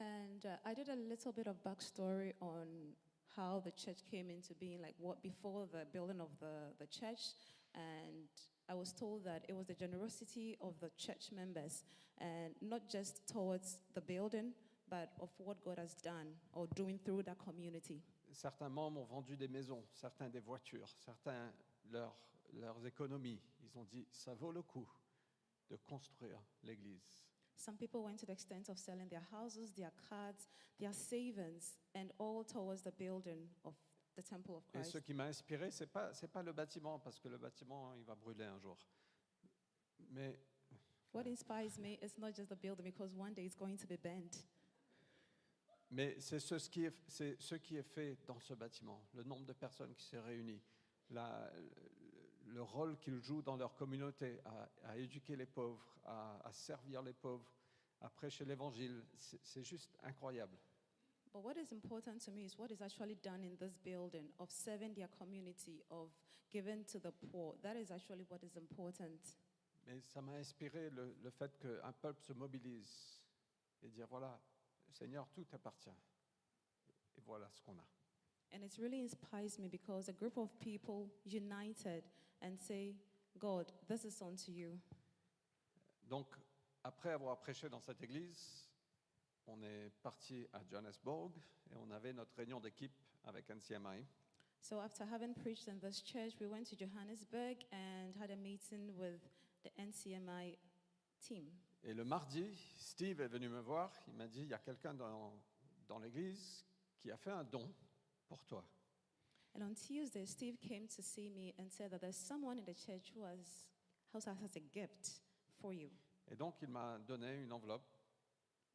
And 0.00 0.44
uh, 0.44 0.58
I 0.64 0.74
did 0.74 0.88
a 0.88 0.96
little 0.96 1.32
bit 1.32 1.46
of 1.48 1.56
backstory 1.64 2.34
on 2.40 2.94
how 3.36 3.60
the 3.60 3.72
church 3.72 4.04
came 4.10 4.30
into 4.30 4.54
being, 4.54 4.80
like 4.80 4.94
what 4.98 5.20
before 5.22 5.66
the 5.66 5.86
building 5.92 6.20
of 6.20 6.30
the, 6.40 6.72
the 6.78 6.86
church. 6.86 7.34
And 7.74 8.28
I 8.68 8.74
was 8.74 8.92
told 8.92 9.24
that 9.24 9.44
it 9.48 9.54
was 9.54 9.66
the 9.66 9.74
generosity 9.74 10.56
of 10.60 10.74
the 10.80 10.90
church 10.96 11.30
members, 11.32 11.84
and 12.18 12.54
not 12.60 12.88
just 12.88 13.26
towards 13.26 13.78
the 13.94 14.00
building, 14.00 14.52
but 14.88 15.10
of 15.20 15.30
what 15.38 15.56
God 15.64 15.78
has 15.78 15.94
done 16.02 16.34
or 16.52 16.66
doing 16.74 16.98
through 16.98 17.22
that 17.24 17.36
community. 17.38 18.00
Certains 18.32 18.68
membres 18.68 19.00
ont 19.00 19.06
vendu 19.06 19.36
des 19.36 19.48
maisons, 19.48 19.82
certains 19.92 20.28
des 20.28 20.40
voitures, 20.40 20.88
certains 20.98 21.52
leurs, 21.90 22.16
leurs 22.54 22.84
économies. 22.86 23.40
Ils 23.62 23.78
ont 23.78 23.84
dit, 23.84 24.06
ça 24.10 24.34
vaut 24.34 24.52
le 24.52 24.62
coup 24.62 24.86
de 25.70 25.76
construire 25.76 26.40
l'Église. 26.62 27.24
Some 27.56 27.76
people 27.76 28.02
went 28.04 28.16
to 28.18 28.26
the 28.26 28.30
extent 28.32 28.68
of 28.68 28.78
selling 28.78 29.08
their 29.08 29.26
houses, 29.32 29.72
their 29.74 29.90
cars, 30.08 30.48
their 30.78 30.92
savings, 30.92 31.76
and 31.94 32.12
all 32.18 32.44
towards 32.44 32.82
the 32.82 32.92
building 32.92 33.48
of 33.64 33.74
the 34.14 34.22
temple 34.22 34.56
of 34.56 34.62
Et 34.68 34.78
Christ. 34.78 34.92
ce 34.92 34.98
qui 34.98 35.12
m'a 35.12 35.24
inspiré, 35.24 35.70
ce 35.72 35.82
n'est 35.82 35.90
pas, 35.90 36.14
c'est 36.14 36.28
pas 36.28 36.42
le 36.42 36.52
bâtiment, 36.52 36.98
parce 37.00 37.18
que 37.18 37.28
le 37.28 37.36
bâtiment, 37.38 37.92
il 37.94 38.04
va 38.04 38.14
brûler 38.14 38.44
un 38.44 38.58
jour. 38.58 38.78
Mais 40.10 40.38
What 41.12 41.26
inspires 41.26 41.78
me 41.78 41.98
is 42.02 42.16
not 42.18 42.32
just 42.34 42.50
the 42.50 42.56
building, 42.56 42.84
because 42.84 43.12
one 43.14 43.32
day 43.34 43.44
it's 43.46 43.56
going 43.56 43.76
to 43.76 43.86
be 43.86 43.96
bent. 43.96 44.44
Mais 45.90 46.20
c'est 46.20 46.38
ce, 46.40 46.54
qui 46.68 46.84
est, 46.84 46.94
c'est 47.08 47.40
ce 47.40 47.54
qui 47.54 47.76
est 47.76 47.82
fait 47.82 48.18
dans 48.26 48.38
ce 48.40 48.52
bâtiment, 48.54 49.02
le 49.14 49.22
nombre 49.22 49.46
de 49.46 49.54
personnes 49.54 49.94
qui 49.94 50.04
s'est 50.04 50.20
réunies, 50.20 50.60
la- 51.10 51.50
le 52.46 52.62
rôle 52.62 52.98
qu'ils 52.98 53.20
jouent 53.20 53.42
dans 53.42 53.56
leur 53.56 53.74
communauté, 53.74 54.40
à, 54.44 54.68
à 54.84 54.96
éduquer 54.98 55.34
les 55.36 55.46
pauvres, 55.46 55.98
à, 56.04 56.38
à 56.46 56.52
servir 56.52 57.02
les 57.02 57.14
pauvres, 57.14 57.50
à 58.00 58.08
prêcher 58.10 58.44
l'évangile, 58.44 59.04
c'est 59.16 59.40
c'est 59.42 59.64
juste 59.64 59.96
incroyable. 60.02 60.56
But 61.32 61.42
what 61.42 61.56
is 61.58 61.72
important 61.72 62.18
to 62.24 62.30
me 62.32 62.44
is 62.44 62.56
what 62.58 62.68
is 62.70 62.80
actually 62.82 63.16
done 63.16 63.42
in 63.44 63.56
this 63.56 63.76
building 63.78 64.30
of 64.38 64.50
serving 64.50 64.94
their 64.94 65.08
community, 65.08 65.82
of 65.90 66.10
giving 66.50 66.84
to 66.86 66.98
the 67.00 67.10
poor. 67.30 67.56
That 67.62 67.76
is 67.76 67.90
actually 67.90 68.24
what 68.28 68.42
is 68.42 68.56
important. 68.58 69.20
Mais 69.86 70.00
ça 70.02 70.20
m'a 70.22 70.32
inspiré 70.34 70.90
le, 70.90 71.14
le 71.22 71.30
fait 71.30 71.58
qu'un 71.58 71.92
peuple 71.92 72.20
se 72.22 72.32
mobilise 72.34 73.20
et 73.82 73.88
dire 73.90 74.06
voilà, 74.08 74.38
Seigneur, 74.92 75.28
tout 75.28 75.44
t'appartient. 75.44 75.94
Et 77.16 77.20
voilà 77.20 77.48
ce 77.52 77.62
qu'on 77.62 77.78
a. 77.78 77.86
And 78.52 78.62
it 78.62 78.78
really 78.78 79.00
inspires 79.00 79.58
me 79.58 79.68
because 79.68 80.08
a 80.08 80.12
group 80.12 80.38
of 80.38 80.48
people 80.58 81.10
united 81.24 82.04
and 82.40 82.58
say, 82.58 82.94
God, 83.38 83.72
this 83.88 84.04
is 84.04 84.22
unto 84.22 84.50
you. 84.50 84.78
Donc, 86.08 86.26
après 86.82 87.10
avoir 87.10 87.38
prêché 87.38 87.68
dans 87.68 87.80
cette 87.80 88.02
église, 88.02 88.66
on 89.46 89.62
est 89.62 89.90
parti 90.02 90.46
à 90.52 90.62
Johannesburg 90.64 91.32
et 91.70 91.76
on 91.76 91.90
avait 91.90 92.12
notre 92.12 92.34
réunion 92.36 92.60
d'équipe 92.60 92.96
avec 93.24 93.48
NCMI. 93.50 94.06
So 94.60 94.80
after 94.80 95.04
having 95.04 95.34
preached 95.34 95.68
in 95.68 95.78
this 95.78 96.02
church, 96.02 96.34
we 96.40 96.46
went 96.46 96.66
to 96.70 96.76
Johannesburg 96.76 97.64
and 97.72 98.14
had 98.18 98.30
a 98.30 98.36
meeting 98.36 98.96
with 98.96 99.20
the 99.62 99.70
NCMI 99.78 100.56
team. 101.20 101.52
Et 101.82 101.94
le 101.94 102.04
mardi, 102.04 102.56
Steve 102.76 103.20
est 103.20 103.28
venu 103.28 103.48
me 103.48 103.60
voir. 103.60 103.92
Il 104.08 104.14
m'a 104.14 104.26
dit 104.26 104.42
il 104.42 104.48
y 104.48 104.54
a 104.54 104.58
quelqu'un 104.58 104.94
dans, 104.94 105.32
dans 105.86 105.98
l'église 105.98 106.64
qui 106.98 107.10
a 107.10 107.16
fait 107.16 107.30
un 107.30 107.44
don 107.44 107.72
pour 108.26 108.44
toi. 108.44 108.64
And 109.54 109.62
on 109.62 109.74
Tuesday, 109.74 110.26
Steve 110.26 110.58
came 110.60 110.86
to 110.88 111.02
see 111.02 111.30
me 111.30 111.54
and 111.58 111.70
said 111.70 111.90
that 111.90 112.00
there's 112.00 112.16
someone 112.16 112.58
in 112.58 112.64
the 112.64 112.74
church 112.74 113.12
who 113.14 113.24
has, 113.24 113.70
who 114.12 114.18
has 114.18 114.56
a 114.56 114.60
gift 114.72 115.22
for 115.60 115.72
you. 115.72 115.90
Et 116.30 116.36
donc, 116.36 116.56
il 116.60 116.68
m'a 116.68 116.98
donné 116.98 117.42
une 117.42 117.52
enveloppe 117.52 117.96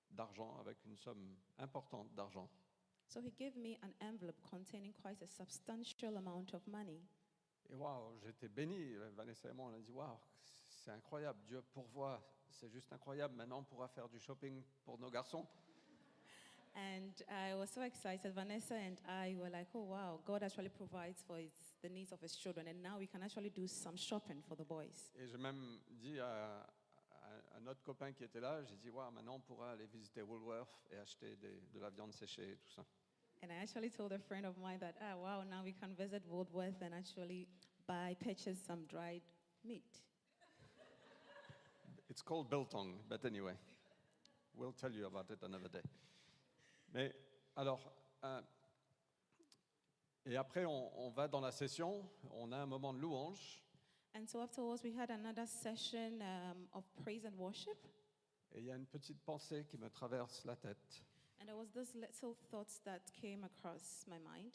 d'argent 0.10 0.58
avec 0.60 0.84
une 0.86 0.98
somme 0.98 1.36
importante 1.60 2.14
d'argent. 2.16 2.50
So 3.08 3.20
he 3.22 3.32
gave 3.32 3.56
me 3.56 3.78
an 3.84 3.94
envelope 4.02 4.42
containing 4.50 4.94
quite 4.94 5.22
a 5.22 5.28
substantial 5.28 6.18
amount 6.18 6.54
of 6.54 6.66
money. 6.68 7.02
Et 7.70 7.76
waouh, 7.76 8.18
j'étais 8.20 8.50
béni. 8.50 8.96
Vanessa 9.16 9.50
et 9.50 9.54
moi, 9.54 9.68
on 9.72 9.74
a 9.76 9.80
dit 9.80 9.92
waouh, 9.92 10.18
c'est 10.68 10.92
incroyable. 10.92 11.40
Dieu 11.46 11.62
pourvoit, 11.74 12.22
c'est 12.54 12.70
juste 12.70 12.92
incroyable. 12.94 13.36
Maintenant, 13.36 13.60
on 13.60 13.64
pourra 13.64 13.88
faire 13.88 14.08
du 14.10 14.20
shopping 14.20 14.62
pour 14.86 14.98
nos 15.00 15.10
garçons. 15.10 15.46
And 16.76 17.14
I 17.30 17.54
was 17.54 17.68
so 17.70 17.82
excited. 17.84 18.34
Vanessa 18.34 18.74
and 18.74 18.98
I 19.08 19.36
were 19.36 19.50
like, 19.52 19.68
oh, 19.76 19.84
wow, 19.84 20.20
God 20.26 20.42
actually 20.42 20.70
provides 20.70 21.22
for 21.22 21.38
his, 21.38 21.52
the 21.84 21.90
needs 21.90 22.12
of 22.12 22.20
his 22.20 22.36
children. 22.36 22.68
And 22.68 22.82
now 22.82 22.98
we 22.98 23.06
can 23.06 23.22
actually 23.22 23.52
do 23.52 23.68
some 23.68 23.96
shopping 23.96 24.42
for 24.42 24.56
the 24.56 24.66
boys. 24.66 25.12
Et 25.16 25.28
j'ai 25.28 25.38
même 25.38 25.80
dit 25.92 26.20
à, 26.20 26.66
à 27.12 27.58
un 27.60 27.68
autre 27.68 27.84
copain 27.84 28.12
qui 28.12 28.24
était 28.24 28.40
là, 28.40 28.64
j'ai 28.64 28.76
dit, 28.78 28.90
waouh, 28.90 29.12
maintenant 29.12 29.36
on 29.36 29.40
pourra 29.42 29.72
aller 29.74 29.86
visiter 29.86 30.24
Woolworth 30.24 30.82
et 30.92 30.98
acheter 30.98 31.36
des- 31.36 31.62
de 31.74 31.80
la 31.80 31.92
viande 31.92 32.12
séchée 32.14 32.54
et 32.54 32.56
tout 32.58 32.70
ça. 32.72 32.84
And 33.44 33.52
I 33.52 33.62
actually 33.62 33.92
told 33.92 34.12
a 34.14 34.20
friend 34.20 34.46
of 34.46 34.58
mine 34.58 34.80
that, 34.80 34.96
ah, 35.00 35.16
wow, 35.16 35.44
now 35.44 35.64
we 35.64 35.74
can 35.74 35.94
visit 35.96 36.24
Woodworth 36.28 36.82
and 36.82 36.94
actually 36.94 37.48
buy, 37.86 38.16
purchase 38.16 38.58
some 38.66 38.86
dried 38.88 39.22
meat. 39.64 40.02
It's 42.14 42.22
called 42.22 42.48
biltong, 42.48 43.00
but 43.10 43.26
anyway, 43.26 43.56
we'll 44.54 44.72
tell 44.72 44.92
you 44.92 45.08
about 45.08 45.32
it 45.32 45.42
another 45.42 45.68
day. 45.68 45.82
Mais 46.94 47.12
alors, 47.56 47.92
euh, 48.24 48.40
et 50.28 50.36
après 50.38 50.64
on, 50.64 50.92
on 51.08 51.10
va 51.10 51.28
dans 51.28 51.42
la 51.42 51.50
session, 51.52 52.08
on 52.34 52.52
a 52.52 52.58
un 52.58 52.68
moment 52.68 52.94
de 52.94 53.00
louange, 53.00 53.64
And 54.14 54.28
so 54.28 54.44
afterwards, 54.44 54.84
we 54.84 54.94
had 54.96 55.10
another 55.10 55.48
session 55.48 56.22
um, 56.22 56.68
of 56.74 56.84
praise 57.04 57.26
and 57.26 57.36
worship. 57.36 57.80
et 58.52 58.60
il 58.60 58.66
y 58.66 58.72
a 58.72 58.76
une 58.76 58.86
petite 58.86 59.20
pensée 59.26 59.66
qui 59.66 59.80
me 59.80 59.90
traverse 59.90 60.46
la 60.46 60.56
tête. 60.56 61.02
And 61.42 61.48
there 61.48 61.58
was 61.58 61.72
this 61.74 61.96
little 61.96 62.36
thoughts 62.52 62.80
that 62.86 63.00
came 63.20 63.44
across 63.44 64.06
my 64.08 64.20
mind, 64.20 64.54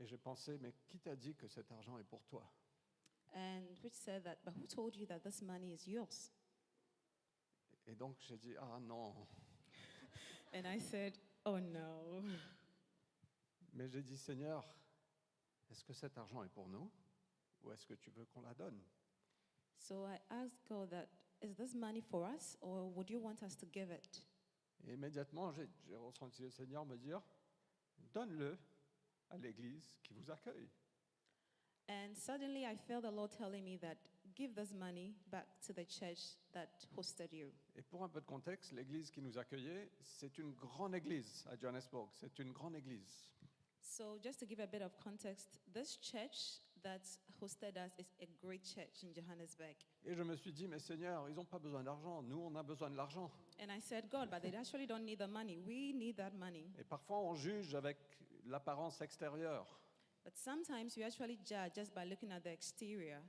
Et 0.00 0.06
j'ai 0.06 0.18
pensé, 0.18 0.58
mais 0.60 0.74
qui 0.86 0.98
t'a 0.98 1.16
dit 1.16 1.34
que 1.34 1.48
cet 1.48 1.72
argent 1.72 1.96
est 1.96 2.04
pour 2.04 2.22
toi? 2.26 2.44
And 3.34 3.62
which 3.82 3.94
said 3.94 4.22
that, 4.24 4.36
but 4.44 4.52
who 4.54 4.66
told 4.66 4.94
you 4.94 5.06
that 5.06 5.20
this 5.20 5.40
money 5.40 5.72
is 5.72 5.88
yours? 5.88 6.30
Et 7.86 7.94
donc 7.94 8.16
j'ai 8.20 8.38
dit, 8.38 8.54
ah 8.58 8.78
non. 8.80 9.14
And 10.54 10.66
I 10.66 10.78
said, 10.78 11.18
oh 11.44 11.58
no. 11.58 12.22
Mais 13.72 13.88
j'ai 13.88 14.02
dit, 14.02 14.16
Seigneur, 14.16 14.64
est-ce 15.70 15.82
que 15.82 15.92
cet 15.92 16.16
argent 16.18 16.44
est 16.44 16.48
pour 16.50 16.68
nous 16.68 16.90
ou 17.62 17.72
est-ce 17.72 17.86
que 17.86 17.94
tu 17.94 18.10
veux 18.10 18.24
qu'on 18.26 18.42
la 18.42 18.54
donne? 18.54 18.80
So 19.78 20.06
I 20.06 20.18
asked 20.30 20.62
God 20.68 20.90
that, 20.90 21.08
is 21.40 21.54
this 21.56 21.74
money 21.74 22.00
for 22.00 22.24
us 22.24 22.56
or 22.60 22.88
would 22.94 23.10
you 23.10 23.20
want 23.20 23.42
us 23.42 23.56
to 23.56 23.66
give 23.72 23.90
it? 23.90 24.24
Et 24.86 24.94
immédiatement, 24.94 25.52
j'ai 25.52 25.68
j'ai 25.86 25.96
ressenti 25.96 26.42
le 26.42 26.50
Seigneur 26.50 26.84
me 26.84 26.96
dire, 26.96 27.22
donne-le 28.12 28.58
à 29.30 29.38
l'Église 29.38 29.96
qui 30.02 30.12
vous 30.12 30.30
accueille. 30.30 30.68
And 31.88 32.14
suddenly 32.14 32.64
I 32.64 32.76
felt 32.76 33.02
the 33.02 33.10
Lord 33.10 33.30
telling 33.30 33.64
me 33.64 33.78
that 33.78 33.96
give 34.34 34.54
this 34.54 34.72
money 34.72 35.14
back 35.30 35.46
to 35.66 35.72
the 35.72 35.84
church 35.84 36.36
that 36.52 36.68
hosted 36.96 37.32
you. 37.32 37.52
Et 37.76 37.82
pour 37.82 38.04
un 38.04 38.08
peu 38.08 38.20
de 38.20 38.26
contexte, 38.26 38.72
l'Église 38.72 39.10
qui 39.10 39.20
nous 39.20 39.38
accueillait, 39.38 39.90
c'est 40.02 40.38
une 40.38 40.52
grande 40.52 40.94
Église 40.94 41.46
à 41.50 41.56
Johannesburg. 41.56 42.08
C'est 42.14 42.38
une 42.38 42.52
grande 42.52 42.76
Église. 42.76 43.32
So 43.80 44.18
just 44.22 44.40
to 44.40 44.46
give 44.46 44.60
a 44.60 44.66
bit 44.66 44.82
of 44.82 44.96
context, 44.96 45.60
this 45.74 45.98
church 46.00 46.60
that 46.82 47.00
hosted 47.40 47.76
us 47.76 47.92
is 47.98 48.06
a 48.20 48.26
great 48.44 48.64
church 48.64 49.04
in 49.04 49.12
Johannesburg. 49.12 49.76
Et 50.04 50.14
je 50.14 50.22
me 50.22 50.36
suis 50.36 50.52
dit, 50.52 50.66
mais 50.66 50.78
Seigneur, 50.78 51.28
ils 51.28 51.34
n'ont 51.34 51.44
pas 51.44 51.58
besoin 51.58 51.82
d'argent. 51.82 52.22
Nous, 52.22 52.38
on 52.38 52.54
a 52.56 52.62
besoin 52.62 52.90
de 52.90 52.96
l'argent. 52.96 53.30
And 53.60 53.70
I 53.70 53.80
said, 53.80 54.08
God, 54.10 54.30
but 54.30 54.42
they 54.42 54.54
actually 54.56 54.86
don't 54.86 55.04
need 55.04 55.18
the 55.18 55.28
money. 55.28 55.58
We 55.58 55.92
need 55.94 56.16
that 56.16 56.32
money. 56.32 56.70
Et 56.78 56.84
parfois, 56.84 57.18
on 57.18 57.34
juge 57.34 57.74
avec 57.74 57.98
l'apparence 58.46 59.00
extérieure. 59.00 59.66
But 60.24 60.36
sometimes 60.36 60.96
we 60.96 61.04
actually 61.04 61.38
judge 61.44 61.74
just 61.74 61.94
by 61.94 62.04
looking 62.04 62.30
at 62.32 62.42
the 62.42 62.52
exterior. 62.52 63.20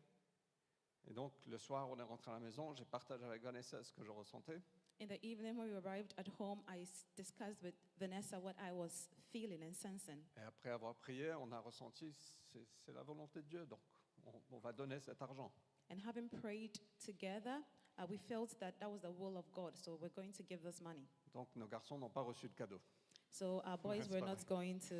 Et 1.10 1.14
donc, 1.14 1.34
le 1.48 1.58
soir, 1.58 1.90
on 1.90 1.98
est 2.00 2.04
rentré 2.04 2.32
à 2.32 2.36
la 2.36 2.40
maison, 2.40 2.74
j'ai 2.74 2.86
partagé 2.86 3.24
avec 3.26 3.42
Vanessa 3.42 3.84
ce 3.84 3.92
que 3.92 4.04
je 4.04 4.12
ressentais. 4.12 4.62
In 5.02 5.08
the 5.08 5.20
evening, 5.24 5.58
when 5.58 5.70
we 5.70 5.76
arrived 5.86 6.14
at 6.18 6.26
home, 6.40 6.62
I 6.70 6.86
discussed 7.18 7.62
with 7.62 7.74
Vanessa 8.00 8.40
what 8.40 8.54
I 8.60 8.72
was 8.72 9.10
feeling 9.32 9.62
and 9.64 9.74
sensing. 9.74 10.24
Et 10.38 10.42
après 10.42 10.70
avoir 10.70 10.96
prié, 10.96 11.34
on 11.34 11.52
a 11.52 11.60
ressenti, 11.60 12.14
c'est 12.14 12.66
c'est 12.78 12.94
la 12.94 13.04
volonté 13.04 13.42
de 13.42 13.48
Dieu, 13.48 13.66
donc 13.66 13.80
on, 14.26 14.42
on 14.52 14.60
va 14.60 14.72
donner 14.72 15.00
cet 15.00 15.22
argent. 15.22 15.52
And 15.92 15.98
having 16.08 16.30
prayed 16.30 16.80
together, 17.04 17.62
uh, 18.00 18.06
we 18.10 18.18
felt 18.18 18.58
that 18.60 18.74
that 18.80 18.90
was 18.90 19.02
the 19.02 19.12
will 19.12 19.36
of 19.38 19.52
God. 19.52 19.76
So 19.76 19.98
we're 20.00 20.14
going 20.16 20.32
to 20.34 20.44
give 20.44 20.62
this 20.64 20.80
money. 20.80 21.06
Donc, 21.34 21.50
nos 21.56 21.68
garçons 21.68 21.98
n'ont 21.98 22.10
pas 22.12 22.22
reçu 22.22 22.48
de 22.48 22.54
cadeau. 22.54 22.80
So 23.30 23.62
our 23.66 23.78
boys 23.78 24.08
were 24.10 24.22
not 24.22 24.46
going 24.48 24.80
to 24.90 24.96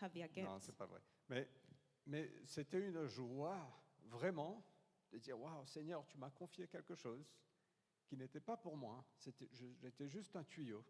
have 0.00 0.12
their 0.14 0.26
Non, 0.42 0.54
gifts. 0.56 0.66
c'est 0.66 0.76
pas 0.76 0.86
vrai. 0.86 1.00
Mais, 1.28 1.46
mais 2.06 2.28
c'était 2.46 2.80
une 2.80 3.04
joie, 3.06 3.58
vraiment, 4.06 4.64
de 5.10 5.18
dire 5.18 5.38
Waouh, 5.38 5.66
Seigneur, 5.66 6.06
tu 6.06 6.18
m'as 6.18 6.30
confié 6.30 6.68
quelque 6.68 6.94
chose 6.94 7.26
qui 8.06 8.16
n'était 8.16 8.40
pas 8.40 8.56
pour 8.56 8.76
moi. 8.76 9.04
J'étais 9.18 10.08
juste 10.08 10.34
un 10.36 10.44
tuyau 10.44 10.84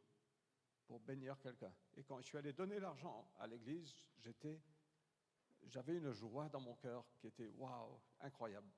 pour 0.87 1.01
bénir 1.01 1.39
quelqu'un. 1.41 1.73
Et 1.97 2.05
quand 2.05 2.21
je 2.21 2.27
suis 2.27 2.39
allé 2.39 2.53
donner 2.53 2.81
l'argent 2.81 3.31
à 3.39 3.47
l'église, 3.47 3.95
j'étais, 4.19 4.61
j'avais 5.67 5.97
une 5.97 6.13
joie 6.13 6.49
dans 6.49 6.61
mon 6.61 6.75
cœur 6.75 7.05
qui 7.17 7.27
était 7.27 7.49
waouh, 7.49 8.01
incroyable. 8.21 8.71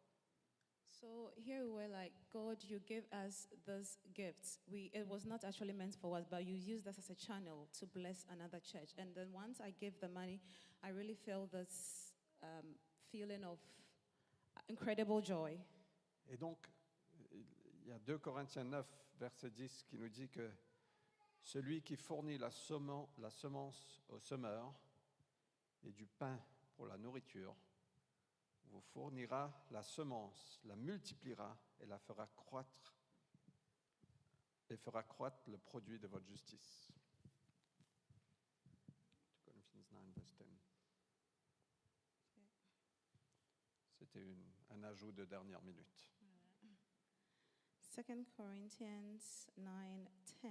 So 1.00 1.30
here 1.36 1.64
we 1.64 1.70
were 1.70 1.88
like, 1.88 2.12
God, 2.30 2.58
you 2.68 2.78
give 2.86 3.04
us 3.12 3.48
these 3.66 3.96
gifts. 4.12 4.58
We, 4.70 4.90
it 4.92 5.06
was 5.08 5.24
not 5.24 5.44
actually 5.44 5.72
meant 5.72 5.94
for 5.94 6.18
us, 6.18 6.26
but 6.28 6.44
you 6.44 6.54
used 6.54 6.86
us 6.86 6.98
as 6.98 7.08
a 7.08 7.14
channel 7.14 7.68
to 7.78 7.86
bless 7.86 8.26
another 8.30 8.60
church. 8.60 8.90
And 8.98 9.14
then 9.14 9.28
once 9.32 9.60
I 9.60 9.72
gave 9.80 9.98
the 10.00 10.08
money, 10.08 10.40
I 10.84 10.90
really 10.90 11.14
felt 11.14 11.52
this 11.52 12.12
um, 12.42 12.74
feeling 13.10 13.44
of 13.44 13.58
incredible 14.70 15.22
joy. 15.24 15.58
Et 16.28 16.36
donc, 16.36 16.68
il 17.32 17.86
y 17.88 17.92
a 17.92 17.98
2 17.98 18.18
Corinthiens 18.18 18.64
9, 18.64 18.86
verset 19.18 19.50
10, 19.50 19.84
qui 19.84 19.98
nous 19.98 20.08
dit 20.08 20.28
que 20.28 20.50
celui 21.42 21.82
qui 21.82 21.96
fournit 21.96 22.38
la, 22.38 22.50
semen- 22.50 23.08
la 23.18 23.30
semence 23.30 24.02
au 24.08 24.18
semeur 24.18 24.72
et 25.82 25.92
du 25.92 26.06
pain 26.06 26.38
pour 26.76 26.86
la 26.86 26.96
nourriture 26.98 27.56
vous 28.66 28.80
fournira 28.80 29.52
la 29.72 29.82
semence, 29.82 30.60
la 30.64 30.76
multipliera 30.76 31.56
et 31.80 31.86
la 31.86 31.98
fera 31.98 32.26
croître 32.28 32.94
et 34.68 34.76
fera 34.76 35.02
croître 35.02 35.48
le 35.50 35.58
produit 35.58 35.98
de 35.98 36.06
votre 36.06 36.26
justice. 36.26 36.88
2 39.44 39.50
Corinthians 39.52 39.84
9, 39.90 40.14
verse 40.14 40.34
10. 40.38 40.60
C'était 43.98 44.20
une- 44.22 44.49
un 44.80 44.84
ajout 44.84 45.12
de 45.12 45.24
dernière 45.24 45.62
minute. 45.62 46.06
2 47.96 48.24
Corinthians 48.36 49.48
9 49.56 50.08
10. 50.42 50.50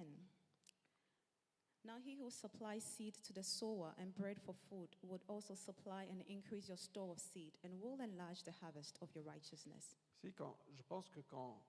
Now 1.86 1.98
he 1.98 2.15
who 2.15 2.30
supplies 2.30 2.84
seed 2.84 3.15
to 3.24 3.34
the 3.34 3.42
sower 3.42 3.94
and 3.98 4.13
bread 4.13 4.38
for 4.39 4.54
food 4.54 4.89
would 5.02 5.24
also 5.28 5.56
supply 5.56 6.04
and 6.12 6.22
increase 6.28 6.68
your 6.68 6.78
store 6.78 7.10
of 7.10 7.20
seed 7.20 7.58
and 7.63 7.82
will 7.82 8.00
enlarge 8.02 8.44
the 8.44 8.52
harvest 8.62 8.98
of 9.02 9.10
your 9.15 9.24
righteousness. 9.24 9.96
Si, 10.22 10.32
quand, 10.34 10.58
je 10.74 10.84
pense 10.84 11.10
que 11.10 11.22
quand 11.22 11.63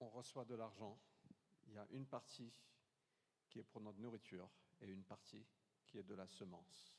on 0.00 0.08
reçoit 0.08 0.46
de 0.46 0.54
l'argent, 0.54 0.98
il 1.68 1.74
y 1.74 1.78
a 1.78 1.86
une 1.90 2.06
partie 2.06 2.52
qui 3.48 3.58
est 3.60 3.64
pour 3.64 3.82
notre 3.82 4.00
nourriture 4.00 4.50
et 4.80 4.90
une 4.90 5.04
partie 5.04 5.46
qui 5.86 5.98
est 5.98 6.02
de 6.02 6.14
la 6.14 6.26
semence. 6.26 6.96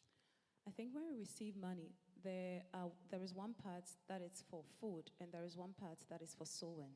I 0.68 0.72
think 0.72 0.94
when 0.94 1.04
we 1.08 1.18
receive 1.18 1.58
money, 1.58 1.92
there, 2.26 2.64
are, 2.74 2.92
there 3.12 3.24
is 3.24 3.34
one 3.34 3.54
part 3.54 3.86
that 4.10 4.22
is 4.22 4.44
for 4.50 4.64
food 4.82 5.12
and 5.22 5.32
there 5.32 5.46
is 5.46 5.56
one 5.56 5.74
part 5.80 6.00
that 6.10 6.22
is 6.22 6.34
for 6.34 6.46
sowing. 6.46 6.94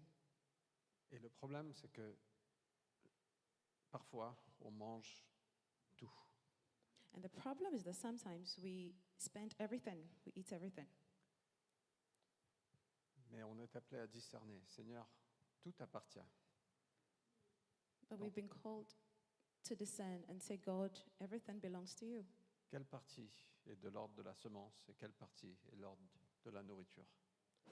Et 1.11 1.19
le 1.19 1.29
problème, 1.29 1.71
c'est 1.73 1.91
que 1.91 2.15
parfois, 3.91 4.35
on 4.61 4.71
mange 4.71 5.25
tout. 5.95 6.11
And 7.15 7.23
the 7.23 7.29
problem 7.29 7.73
is 7.73 7.83
that 7.83 7.95
sometimes 7.95 8.57
we 8.61 8.93
spend 9.17 9.55
everything, 9.59 9.99
we 10.25 10.33
eat 10.35 10.51
everything. 10.51 10.87
Mais 13.31 13.43
on 13.43 13.57
est 13.59 13.75
appelé 13.75 13.99
à 13.99 14.07
discerner. 14.07 14.61
Seigneur, 14.67 15.07
tout 15.61 15.73
appartient. 15.79 16.25
But 18.09 18.19
we've 18.19 18.33
been 18.33 18.49
called 18.49 18.93
to 19.65 19.75
discern 19.75 20.23
and 20.29 20.41
say, 20.41 20.57
God, 20.57 20.91
everything 21.21 21.59
belongs 21.59 21.93
to 21.95 22.05
you. 22.05 22.25
Quelle 22.69 22.85
partie 22.85 23.29
est 23.65 23.75
de 23.77 23.89
l'ordre 23.89 24.15
de 24.15 24.21
la 24.21 24.33
semence 24.33 24.83
et 24.89 24.93
quelle 24.93 25.13
partie 25.13 25.57
est 25.71 25.75
de 25.75 25.81
l'ordre 25.81 26.03
de 26.45 26.51
la 26.51 26.61
nourriture? 26.61 27.05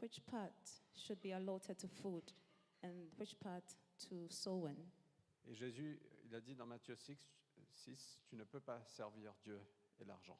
Which 0.01 0.21
part 0.21 0.83
should 0.95 1.19
be 1.21 1.33
allotted 1.33 1.77
to 1.77 1.87
food 1.87 2.31
and 2.83 3.09
which 3.19 3.35
part 3.39 3.77
to 4.09 4.27
sowing? 4.29 4.77
Et 5.45 5.55
Jésus, 5.55 5.99
il 6.25 6.35
a 6.35 6.41
dit 6.41 6.55
dans 6.55 6.65
Matthieu 6.65 6.95
6, 6.95 7.17
6 7.71 8.19
tu 8.25 8.35
ne 8.35 8.43
peux 8.43 8.59
pas 8.59 8.83
servir 8.85 9.33
Dieu 9.43 9.61
et 9.99 10.05
l'argent. 10.05 10.39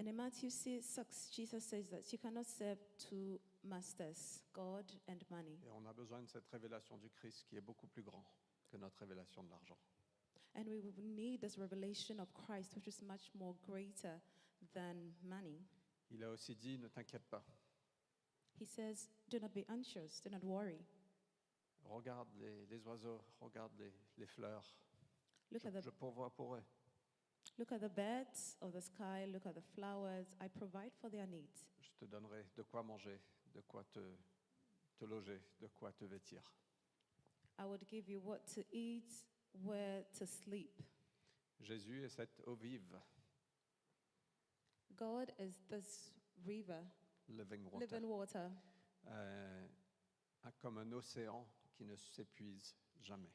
And 0.00 0.06
in 0.06 0.14
Matthew 0.14 0.50
6, 0.50 0.82
6, 0.82 1.30
Jesus 1.30 1.60
says 1.60 1.88
that 1.90 2.12
you 2.12 2.18
cannot 2.18 2.46
serve 2.46 2.78
two 2.98 3.38
masters, 3.62 4.42
God 4.52 4.90
and 5.08 5.18
money. 5.30 5.58
Et 5.64 5.70
on 5.70 5.84
a 5.86 5.92
besoin 5.92 6.22
de 6.22 6.28
cette 6.28 6.48
révélation 6.48 6.96
du 6.96 7.10
Christ 7.10 7.44
qui 7.46 7.56
est 7.56 7.60
beaucoup 7.60 7.86
plus 7.86 8.02
grand 8.02 8.24
que 8.68 8.76
notre 8.76 8.98
révélation 8.98 9.44
de 9.44 9.50
l'argent. 9.50 9.78
And 10.54 10.68
we 10.68 10.80
will 10.80 10.92
need 10.98 11.40
this 11.40 11.56
revelation 11.58 12.20
of 12.20 12.28
Christ, 12.34 12.74
which 12.74 12.86
is 12.86 13.00
much 13.02 13.30
more 13.38 13.54
greater 13.66 14.20
than 14.74 15.14
money. 15.22 15.64
Il 16.10 16.22
a 16.24 16.28
aussi 16.30 16.54
dit, 16.54 16.78
ne 16.78 16.88
t'inquiète 16.88 17.24
pas, 17.30 17.42
He 18.60 18.66
says, 18.66 19.08
Do 19.30 19.38
not 19.40 19.54
be 19.54 19.64
anxious, 19.68 20.20
do 20.20 20.28
not 20.30 20.44
worry. 20.44 20.78
regarde 21.84 22.28
les, 22.38 22.66
les 22.66 22.86
oiseaux, 22.86 23.20
regarde 23.40 23.72
les, 23.78 23.92
les 24.18 24.26
fleurs, 24.26 24.76
Look 25.50 25.62
je, 25.62 25.68
at, 25.68 25.72
the, 25.72 25.82
je 25.82 25.90
pourvois 25.90 26.30
pour 26.30 26.54
eux. 26.54 26.62
look 27.58 27.72
at 27.72 27.80
the 27.80 27.88
birds 27.88 28.56
of 28.60 28.72
the 28.72 28.80
sky, 28.80 29.26
look 29.32 29.46
at 29.46 29.54
the 29.54 29.62
flowers. 29.74 30.26
I 30.40 30.48
provide 30.48 30.92
for 31.00 31.10
their 31.10 31.26
needs. 31.26 31.64
Je 31.80 31.90
te 31.98 32.04
donnerai 32.04 32.44
de 32.56 32.62
quoi 32.62 32.82
manger, 32.82 33.18
de 33.54 33.60
quoi 33.62 33.84
te, 33.84 34.00
te 34.98 35.04
loger, 35.06 35.40
de 35.60 35.66
quoi 35.68 35.92
te 35.92 36.04
vêtir. 36.04 36.42
I 37.58 37.64
would 37.64 37.86
give 37.88 38.08
you 38.08 38.20
what 38.20 38.46
to 38.54 38.62
eat, 38.70 39.10
where 39.64 40.04
to 40.18 40.26
sleep. 40.26 40.72
Jésus 41.60 42.02
est 42.04 42.08
cette 42.08 42.40
eau 42.46 42.54
vive, 42.56 42.98
God 44.96 45.32
is 45.38 45.60
this 45.68 46.12
river, 46.44 46.82
living 47.28 47.64
water, 47.70 47.78
living 47.86 48.04
water, 48.08 48.50
euh, 49.08 49.66
comme 50.60 50.78
un 50.78 50.92
océan 50.92 51.46
qui 51.72 51.84
ne 51.84 51.96
s'épuise 51.96 52.74
jamais. 53.00 53.30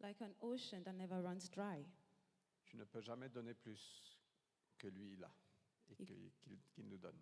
like 0.00 0.20
an 0.20 0.34
ocean 0.42 0.82
that 0.84 0.92
never 0.92 1.20
runs 1.22 1.48
dry. 1.50 1.82
Tu 2.66 2.76
ne 2.76 2.84
peux 2.84 3.00
jamais 3.00 3.28
donner 3.30 3.54
plus 3.54 4.18
que 4.78 4.88
lui 4.88 5.12
il 5.14 5.24
a 5.24 5.30
et 5.88 5.94
Il- 6.00 6.06
que- 6.06 6.30
qu'il 6.42 6.58
qu'il 6.70 6.88
nous 6.88 6.98
donne. 6.98 7.18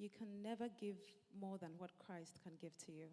You 0.00 0.08
can 0.10 0.26
never 0.42 0.68
give 0.78 0.98
more 1.34 1.58
than 1.58 1.70
what 1.78 1.90
Christ 1.98 2.40
can 2.42 2.56
give 2.60 2.76
to 2.86 2.92
you. 2.92 3.08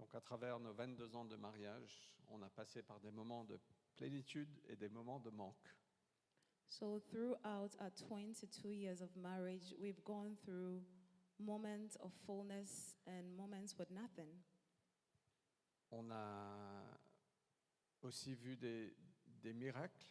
Donc 0.00 0.14
à 0.14 0.20
travers 0.22 0.58
nos 0.58 0.72
22 0.72 1.14
ans 1.14 1.26
de 1.26 1.36
mariage, 1.36 2.10
on 2.28 2.40
a 2.40 2.48
passé 2.48 2.82
par 2.82 2.98
des 3.00 3.10
moments 3.10 3.44
de 3.44 3.60
plénitude 3.96 4.48
et 4.66 4.74
des 4.74 4.88
moments 4.88 5.20
de 5.20 5.28
manque. 5.28 5.76
So, 6.70 7.00
throughout 7.00 7.76
our 7.80 7.90
22 8.08 8.70
years 8.70 9.02
of 9.02 9.14
marriage, 9.16 9.74
we've 9.78 10.02
gone 10.04 10.36
through 10.36 10.80
moments 11.38 11.96
of 12.00 12.12
fullness 12.24 12.96
and 13.06 13.24
moments 13.36 13.76
with 13.78 13.90
nothing. 13.90 14.28
On 15.90 16.10
a 16.10 16.98
aussi 18.02 18.34
vu 18.34 18.56
des, 18.56 18.94
des 19.26 19.52
miracles 19.52 20.06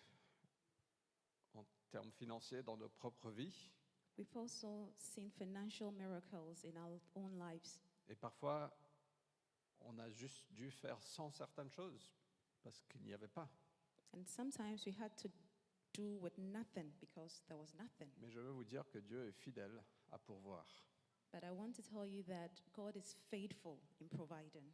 en 1.56 1.66
termes 1.90 2.12
financiers 2.12 2.62
dans 2.62 2.78
nos 2.78 2.90
propres 2.90 3.32
vies. 3.32 3.72
We've 4.18 4.36
also 4.36 4.94
seen 4.98 5.32
financial 5.32 5.92
miracles 5.92 6.64
in 6.64 6.78
our 6.78 7.00
own 7.16 7.40
lives. 7.40 7.80
Et 8.10 8.16
parfois, 8.16 8.70
on 9.82 9.98
a 10.00 10.10
juste 10.10 10.52
dû 10.54 10.72
faire 10.72 11.02
sans 11.02 11.32
certaines 11.32 11.72
choses 11.72 12.12
parce 12.64 12.80
qu'il 12.90 13.02
n'y 13.04 13.14
avait 13.14 13.28
pas. 13.28 13.50
And 14.14 14.26
sometimes 14.26 14.86
we 14.86 14.94
had 15.00 15.16
to 15.18 15.30
do 15.94 16.18
with 16.20 16.38
nothing 16.38 16.92
because 17.00 17.42
there 17.48 17.58
was 17.58 17.74
nothing. 17.78 18.10
Mais 18.20 18.30
je 18.30 18.40
veux 18.40 18.52
vous 18.52 18.64
dire 18.64 18.88
que 18.90 19.00
Dieu 19.00 19.28
est 19.28 19.32
fidèle 19.32 19.82
à 20.12 20.18
pourvoir. 20.18 20.66
But 21.32 21.44
I 21.44 21.52
want 21.52 21.74
to 21.74 21.84
tell 21.84 22.06
you 22.06 22.24
that 22.24 22.50
God 22.74 22.96
is 22.96 23.16
faithful 23.30 23.78
in 24.02 24.08
providing. 24.08 24.72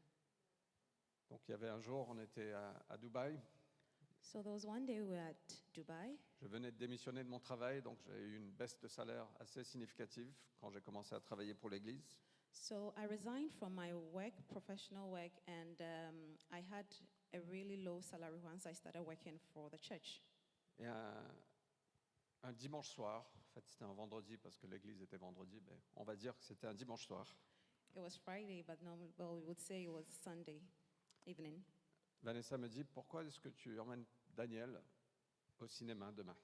Donc 1.29 1.41
il 1.47 1.51
y 1.51 1.53
avait 1.53 1.69
un 1.69 1.81
jour, 1.81 2.07
on 2.09 2.17
était 2.19 2.51
à, 2.53 2.85
à 2.89 2.97
Dubaï. 2.97 3.37
So 4.21 4.41
there 4.41 4.51
was 4.53 4.65
one 4.65 4.85
day 4.85 5.01
we 5.01 5.09
were 5.09 5.19
at 5.19 5.35
Dubai. 5.73 6.17
Je 6.41 6.47
venais 6.47 6.71
de 6.71 6.77
démissionner 6.77 7.23
de 7.23 7.29
mon 7.29 7.39
travail, 7.39 7.81
donc 7.81 7.99
j'ai 8.07 8.17
eu 8.17 8.37
une 8.37 8.51
baisse 8.51 8.79
de 8.79 8.87
salaire 8.87 9.27
assez 9.39 9.63
significative 9.63 10.33
quand 10.59 10.71
j'ai 10.71 10.81
commencé 10.81 11.13
à 11.13 11.19
travailler 11.19 11.53
pour 11.53 11.69
l'Église. 11.69 12.03
So 12.55 12.93
I 12.97 13.03
resigned 13.05 13.51
from 13.51 13.75
my 13.75 13.93
work, 14.13 14.33
professional 14.49 15.09
work, 15.11 15.31
and 15.47 15.79
um, 15.81 16.15
I 16.51 16.61
had 16.71 16.85
a 17.33 17.39
really 17.51 17.77
low 17.83 17.99
salary 18.01 18.39
once 18.43 18.65
I 18.65 18.73
started 18.73 19.03
working 19.05 19.37
for 19.53 19.69
the 19.69 19.77
church. 19.77 20.21
Et 20.79 20.85
un, 20.85 21.13
un 22.43 22.53
dimanche 22.53 22.89
soir, 22.89 23.25
en 23.35 23.53
fait 23.53 23.67
c'était 23.67 23.83
un 23.83 23.93
vendredi 23.93 24.37
parce 24.37 24.57
que 24.57 24.67
l'Église 24.67 25.01
était 25.01 25.17
vendredi, 25.17 25.61
mais 25.65 25.77
on 25.95 26.03
va 26.03 26.15
dire 26.15 26.35
que 26.37 26.43
c'était 26.43 26.67
un 26.67 26.73
dimanche 26.73 27.05
soir. 27.05 27.25
It 27.93 28.01
was 28.01 28.17
Friday, 28.17 28.63
but 28.63 28.81
normal, 28.81 29.09
well, 29.17 29.35
we 29.35 29.43
would 29.45 29.59
say 29.59 29.83
it 29.83 29.91
was 29.91 30.05
Sunday 30.07 30.61
evening. 31.25 31.61
Vanessa 32.23 32.57
me 32.57 32.67
dit, 32.67 32.83
pourquoi 32.83 33.23
est-ce 33.23 33.39
que 33.39 33.49
tu 33.49 33.79
emmènes 33.79 34.05
Daniel 34.35 34.81
au 35.59 35.67
cinéma 35.67 36.11
demain? 36.11 36.35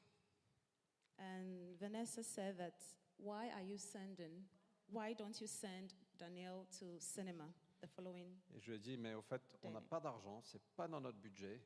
And 1.17 1.76
Vanessa 1.80 2.21
said 2.24 2.58
that, 2.58 2.76
why 3.17 3.50
are 3.50 3.63
you 3.63 3.78
sending, 3.78 4.45
why 4.91 5.13
don't 5.13 5.39
you 5.41 5.47
send 5.47 5.93
Daniel 6.25 6.65
to 6.79 6.99
cinema 6.99 7.47
the 7.81 7.88
following? 7.88 8.27
Et 8.53 8.60
je 8.60 8.69
lui 8.69 8.75
ai 8.77 8.79
dit, 8.79 8.95
mais 8.95 9.15
au 9.15 9.23
fait, 9.23 9.41
on 9.63 9.71
n'a 9.71 9.81
pas 9.81 9.99
d'argent, 9.99 10.39
c'est 10.43 10.62
pas 10.75 10.88
dans 10.88 11.01
notre 11.01 11.17
budget. 11.17 11.60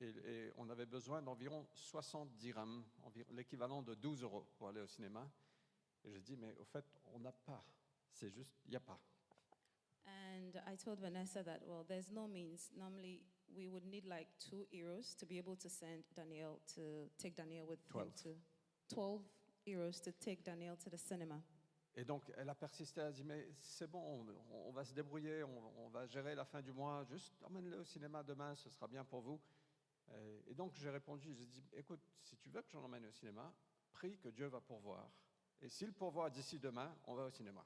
Et, 0.00 0.08
et 0.08 0.52
on 0.58 0.68
avait 0.68 0.84
besoin 0.84 1.22
d'environ 1.22 1.66
60 1.72 2.36
dirhams, 2.36 2.84
l'équivalent 3.30 3.82
de 3.82 3.94
12 3.94 4.22
euros 4.22 4.46
pour 4.58 4.68
aller 4.68 4.82
au 4.82 4.86
cinéma. 4.86 5.26
Et 6.04 6.12
j'ai 6.12 6.20
dit, 6.20 6.36
mais 6.36 6.54
au 6.58 6.64
fait, 6.64 6.84
on 7.14 7.20
n'a 7.20 7.32
pas. 7.32 7.64
C'est 8.12 8.28
juste, 8.30 8.52
il 8.66 8.70
n'y 8.72 8.76
a 8.76 8.80
pas. 8.80 9.00
And 10.06 10.52
I 10.70 10.76
told 10.76 11.00
Vanessa 11.00 11.42
that, 11.42 11.60
well, 11.66 11.82
there's 11.88 12.10
no 12.12 12.28
means. 12.28 12.70
Normally, 12.76 13.22
we 13.56 13.66
would 13.68 13.86
need 13.86 14.04
like 14.04 14.28
two 14.38 14.66
euros 14.72 15.16
to 15.16 15.24
be 15.26 15.38
able 15.38 15.56
to 15.56 15.70
send 15.70 16.04
Daniel 16.14 16.60
to 16.74 17.08
take 17.18 17.34
Daniel 17.34 17.66
with 17.66 17.80
him 17.80 17.90
Twelve. 17.90 18.14
to 18.22 18.36
12 18.94 19.22
euros 19.66 20.00
to 20.02 20.12
take 20.12 20.44
Daniel 20.44 20.76
to 20.76 20.90
the 20.90 20.98
cinema. 20.98 21.42
Et 21.96 22.04
donc, 22.04 22.30
elle 22.36 22.48
a 22.50 22.54
persisté, 22.54 23.00
elle 23.00 23.06
a 23.06 23.12
dit, 23.12 23.24
mais 23.24 23.48
c'est 23.58 23.86
bon, 23.86 24.00
on, 24.00 24.68
on 24.68 24.72
va 24.72 24.84
se 24.84 24.92
débrouiller, 24.92 25.42
on, 25.42 25.86
on 25.86 25.88
va 25.88 26.06
gérer 26.06 26.34
la 26.34 26.44
fin 26.44 26.60
du 26.60 26.72
mois, 26.72 27.04
juste 27.04 27.42
emmène-le 27.42 27.78
au 27.80 27.84
cinéma 27.84 28.22
demain, 28.22 28.54
ce 28.54 28.68
sera 28.68 28.86
bien 28.86 29.04
pour 29.04 29.22
vous. 29.22 29.40
Et 30.46 30.54
donc, 30.54 30.74
j'ai 30.76 30.90
répondu, 30.90 31.34
j'ai 31.34 31.46
dit, 31.46 31.64
écoute, 31.72 32.00
si 32.22 32.36
tu 32.36 32.48
veux 32.50 32.62
que 32.62 32.70
j'en 32.70 32.84
emmène 32.84 33.06
au 33.06 33.10
cinéma, 33.10 33.52
prie 33.92 34.18
que 34.18 34.28
Dieu 34.28 34.46
va 34.46 34.60
pourvoir. 34.60 35.10
Et 35.60 35.68
s'il 35.68 35.92
pourvoit 35.92 36.30
d'ici 36.30 36.58
demain, 36.58 36.94
on 37.04 37.14
va 37.14 37.24
au 37.24 37.30
cinéma. 37.30 37.64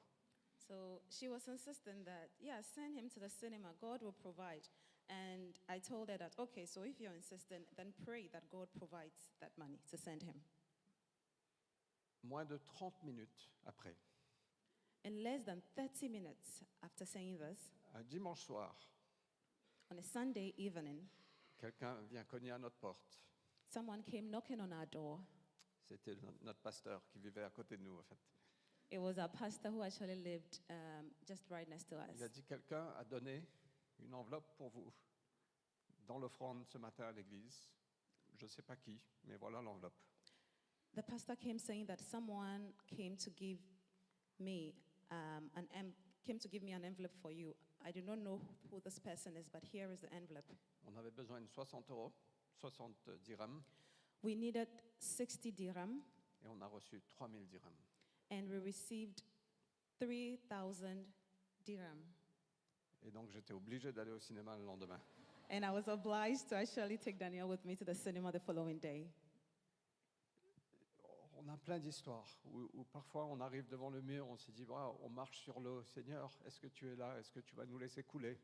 So 0.67 1.01
she 1.09 1.27
was 1.27 1.47
insisting 1.47 2.03
that, 2.05 2.29
yeah, 2.39 2.61
send 2.61 2.95
him 2.95 3.09
to 3.09 3.19
the 3.19 3.29
cinema. 3.29 3.73
God 3.79 4.01
will 4.01 4.13
provide. 4.13 4.67
And 5.09 5.59
I 5.67 5.79
told 5.79 6.09
her 6.09 6.17
that, 6.17 6.31
okay, 6.39 6.65
so 6.65 6.83
if 6.83 6.99
you're 7.01 7.13
insisting, 7.13 7.65
then 7.75 7.91
pray 8.05 8.29
that 8.31 8.43
God 8.49 8.69
provides 8.77 9.33
that 9.41 9.51
money 9.57 9.79
to 9.89 9.97
send 9.97 10.23
him. 10.23 10.39
Moins 12.23 12.45
de 12.45 12.57
30 12.57 13.03
minutes 13.03 13.49
après, 13.65 13.95
In 15.03 15.23
less 15.23 15.43
than 15.45 15.61
30 15.75 16.09
minutes 16.09 16.63
after 16.83 17.05
saying 17.05 17.37
this, 17.39 17.71
un 17.95 18.03
dimanche 18.03 18.41
soir, 18.45 18.75
on 19.89 19.97
a 19.97 20.01
Sunday 20.03 20.53
evening, 20.57 21.07
quelqu'un 21.59 21.95
vient 22.09 22.23
cogner 22.23 22.51
à 22.51 22.59
notre 22.59 22.77
porte. 22.77 23.19
someone 23.67 24.03
came 24.03 24.29
knocking 24.29 24.59
on 24.61 24.71
our 24.71 24.85
door. 24.85 25.19
C'était 25.87 26.15
no- 26.21 26.33
notre 26.43 26.59
pasteur 26.61 27.01
qui 27.09 27.19
vivait 27.19 27.43
à 27.43 27.49
côté 27.49 27.77
de 27.77 27.83
nous, 27.83 27.97
en 27.97 28.03
fait. 28.03 28.17
It 28.91 28.99
was 28.99 29.17
our 29.17 29.29
pastor 29.29 29.71
who 29.71 29.81
actually 29.81 30.15
lived 30.15 30.59
um, 30.69 31.11
just 31.25 31.49
right 31.49 31.67
next 31.67 31.87
to 31.89 31.95
Il 32.15 32.21
a 32.21 32.25
us. 32.27 32.31
dit, 32.31 32.43
quelqu'un 32.43 32.87
a 32.97 33.03
donné 33.03 33.43
une 33.99 34.13
enveloppe 34.13 34.55
pour 34.57 34.69
vous 34.69 34.91
dans 36.05 36.19
l'offrande 36.19 36.65
ce 36.67 36.77
matin 36.77 37.05
à 37.05 37.11
l'église. 37.11 37.67
Je 38.37 38.45
ne 38.45 38.49
sais 38.49 38.61
pas 38.61 38.75
qui, 38.75 38.99
mais 39.23 39.35
voilà 39.37 39.61
l'enveloppe. 39.61 39.95
The 40.93 41.01
pastor 41.01 41.35
came 41.37 41.57
saying 41.57 41.85
that 41.87 41.97
someone 42.01 42.73
came 42.85 43.15
to 43.17 43.31
give 43.35 43.59
me 44.39 44.73
um, 45.11 45.49
an 45.55 45.67
em- 45.73 45.93
came 46.23 46.39
to 46.39 46.47
give 46.47 46.63
me 46.63 46.73
an 46.73 46.83
envelope 46.83 47.13
for 47.21 47.31
you. 47.31 47.53
I 47.83 47.91
do 47.91 48.01
not 48.01 48.17
know 48.19 48.39
who 48.69 48.79
this 48.81 48.99
person 48.99 49.35
is, 49.37 49.47
but 49.49 49.63
here 49.63 49.91
is 49.91 49.99
the 50.01 50.11
envelope. 50.13 50.45
On 50.87 50.95
avait 50.97 51.11
besoin 51.15 51.41
de 51.41 51.47
60 51.47 51.83
euros, 51.89 52.11
60 52.59 53.19
dirhams, 53.23 53.63
We 54.23 54.35
needed 54.35 54.67
60 54.99 55.51
dirham, 55.51 56.01
et 56.43 56.47
on 56.47 56.61
a 56.61 56.67
reçu 56.67 57.01
3000 57.07 57.47
dirhams. 57.49 57.87
and 58.29 58.47
we 58.49 58.57
received 58.59 59.23
3,000 59.99 61.05
dirham. 61.65 61.97
Et 63.03 63.11
donc 63.11 63.29
j'étais 63.31 63.53
obligé 63.53 63.91
d'aller 63.91 64.11
au 64.11 64.19
cinéma 64.19 64.55
le 64.57 64.63
lendemain. 64.65 64.99
And 65.49 65.63
I 65.65 65.71
was 65.71 65.87
obliged 65.87 66.47
to 66.49 66.55
actually 66.55 66.97
take 66.97 67.17
Daniel 67.17 67.49
with 67.49 67.65
me 67.65 67.75
to 67.75 67.83
the 67.83 67.95
cinema 67.95 68.31
the 68.31 68.39
following 68.39 68.79
day. 68.79 69.07
On 71.43 71.49
a 71.49 71.57
plein 71.57 71.79
d'histoires 71.79 72.27
où, 72.45 72.69
où 72.73 72.83
parfois 72.83 73.25
on 73.25 73.39
arrive 73.39 73.67
devant 73.67 73.89
le 73.89 74.01
mur, 74.01 74.27
on 74.27 74.37
se 74.37 74.51
dit, 74.51 74.65
Waouh, 74.65 74.97
on 75.01 75.09
marche 75.09 75.39
sur 75.39 75.59
l'eau, 75.59 75.83
Seigneur, 75.83 76.31
est-ce 76.45 76.59
que 76.59 76.67
tu 76.67 76.87
es 76.87 76.95
là? 76.95 77.17
Est-ce 77.19 77.31
que 77.31 77.39
tu 77.39 77.55
vas 77.55 77.65
nous 77.65 77.79
laisser 77.79 78.03
couler? 78.03 78.37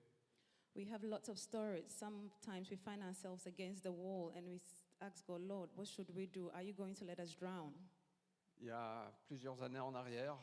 We 0.75 0.87
have 0.91 1.03
lots 1.03 1.29
of 1.29 1.37
stories. 1.37 1.89
Sometimes 1.89 2.69
we 2.69 2.77
find 2.77 3.03
ourselves 3.03 3.45
against 3.45 3.83
the 3.83 3.91
wall 3.91 4.31
and 4.35 4.47
we 4.47 4.59
ask 5.01 5.25
God, 5.25 5.41
Lord, 5.41 5.69
what 5.75 5.87
should 5.87 6.09
we 6.15 6.27
do? 6.27 6.49
Are 6.53 6.63
you 6.63 6.73
going 6.73 6.95
to 6.95 7.05
let 7.05 7.19
us 7.19 7.35
drown? 7.35 7.73
Il 8.59 8.67
y 8.67 8.71
a 8.71 9.11
plusieurs 9.27 9.61
années 9.61 9.79
en 9.79 9.93
arrière, 9.93 10.37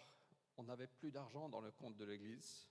on 0.57 0.65
n'avait 0.65 0.87
plus 0.87 1.11
d'argent 1.11 1.49
dans 1.49 1.61
le 1.61 1.73
compte 1.73 1.97
de 1.97 2.05
l'église. 2.05 2.69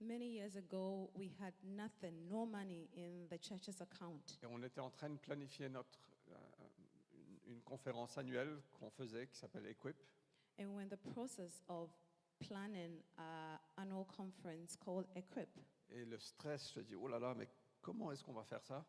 Many 0.00 0.30
years 0.30 0.56
ago, 0.56 1.10
we 1.14 1.30
had 1.40 1.52
nothing, 1.62 2.28
no 2.28 2.46
money 2.46 2.88
in 2.96 3.26
the 3.28 3.38
church's 3.38 3.80
account. 3.80 4.38
Et 4.42 4.46
on 4.46 4.62
était 4.62 4.80
en 4.80 4.90
train 4.90 5.10
de 5.10 5.18
planifier 5.18 5.68
notre, 5.68 5.98
une, 7.50 7.62
conférence 7.62 8.16
annuelle 8.18 8.62
qu'on 8.72 8.90
faisait 8.90 9.26
qui 9.26 9.36
s'appelle 9.36 9.66
Equip. 9.66 9.96
And 10.58 10.66
we're 10.66 10.82
in 10.82 10.88
the 10.88 11.12
process 11.14 11.62
of 11.68 11.90
planning 12.38 13.02
an 13.18 13.58
annual 13.76 14.04
conference 14.04 14.76
called 14.76 15.06
Equip. 15.14 15.48
Et 15.90 16.04
le 16.04 16.18
stress, 16.18 16.72
je 16.74 16.80
dis, 16.80 16.94
oh 16.94 17.08
là 17.08 17.18
là, 17.18 17.34
mais 17.34 17.48
comment 17.80 18.12
est-ce 18.12 18.22
qu'on 18.22 18.32
va 18.32 18.44
faire 18.44 18.62
ça? 18.62 18.84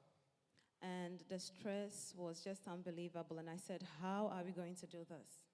And 0.83 1.19
the 1.29 1.37
stress 1.37 2.13
was 2.17 2.41
just 2.43 2.67
unbelievable. 2.67 3.37
And 3.37 3.47
I 3.47 3.57
said, 3.57 3.83
How 4.01 4.27
are 4.33 4.43
we 4.43 4.51
going 4.51 4.75
to 4.75 4.87
do 4.87 5.05
this? 5.05 5.45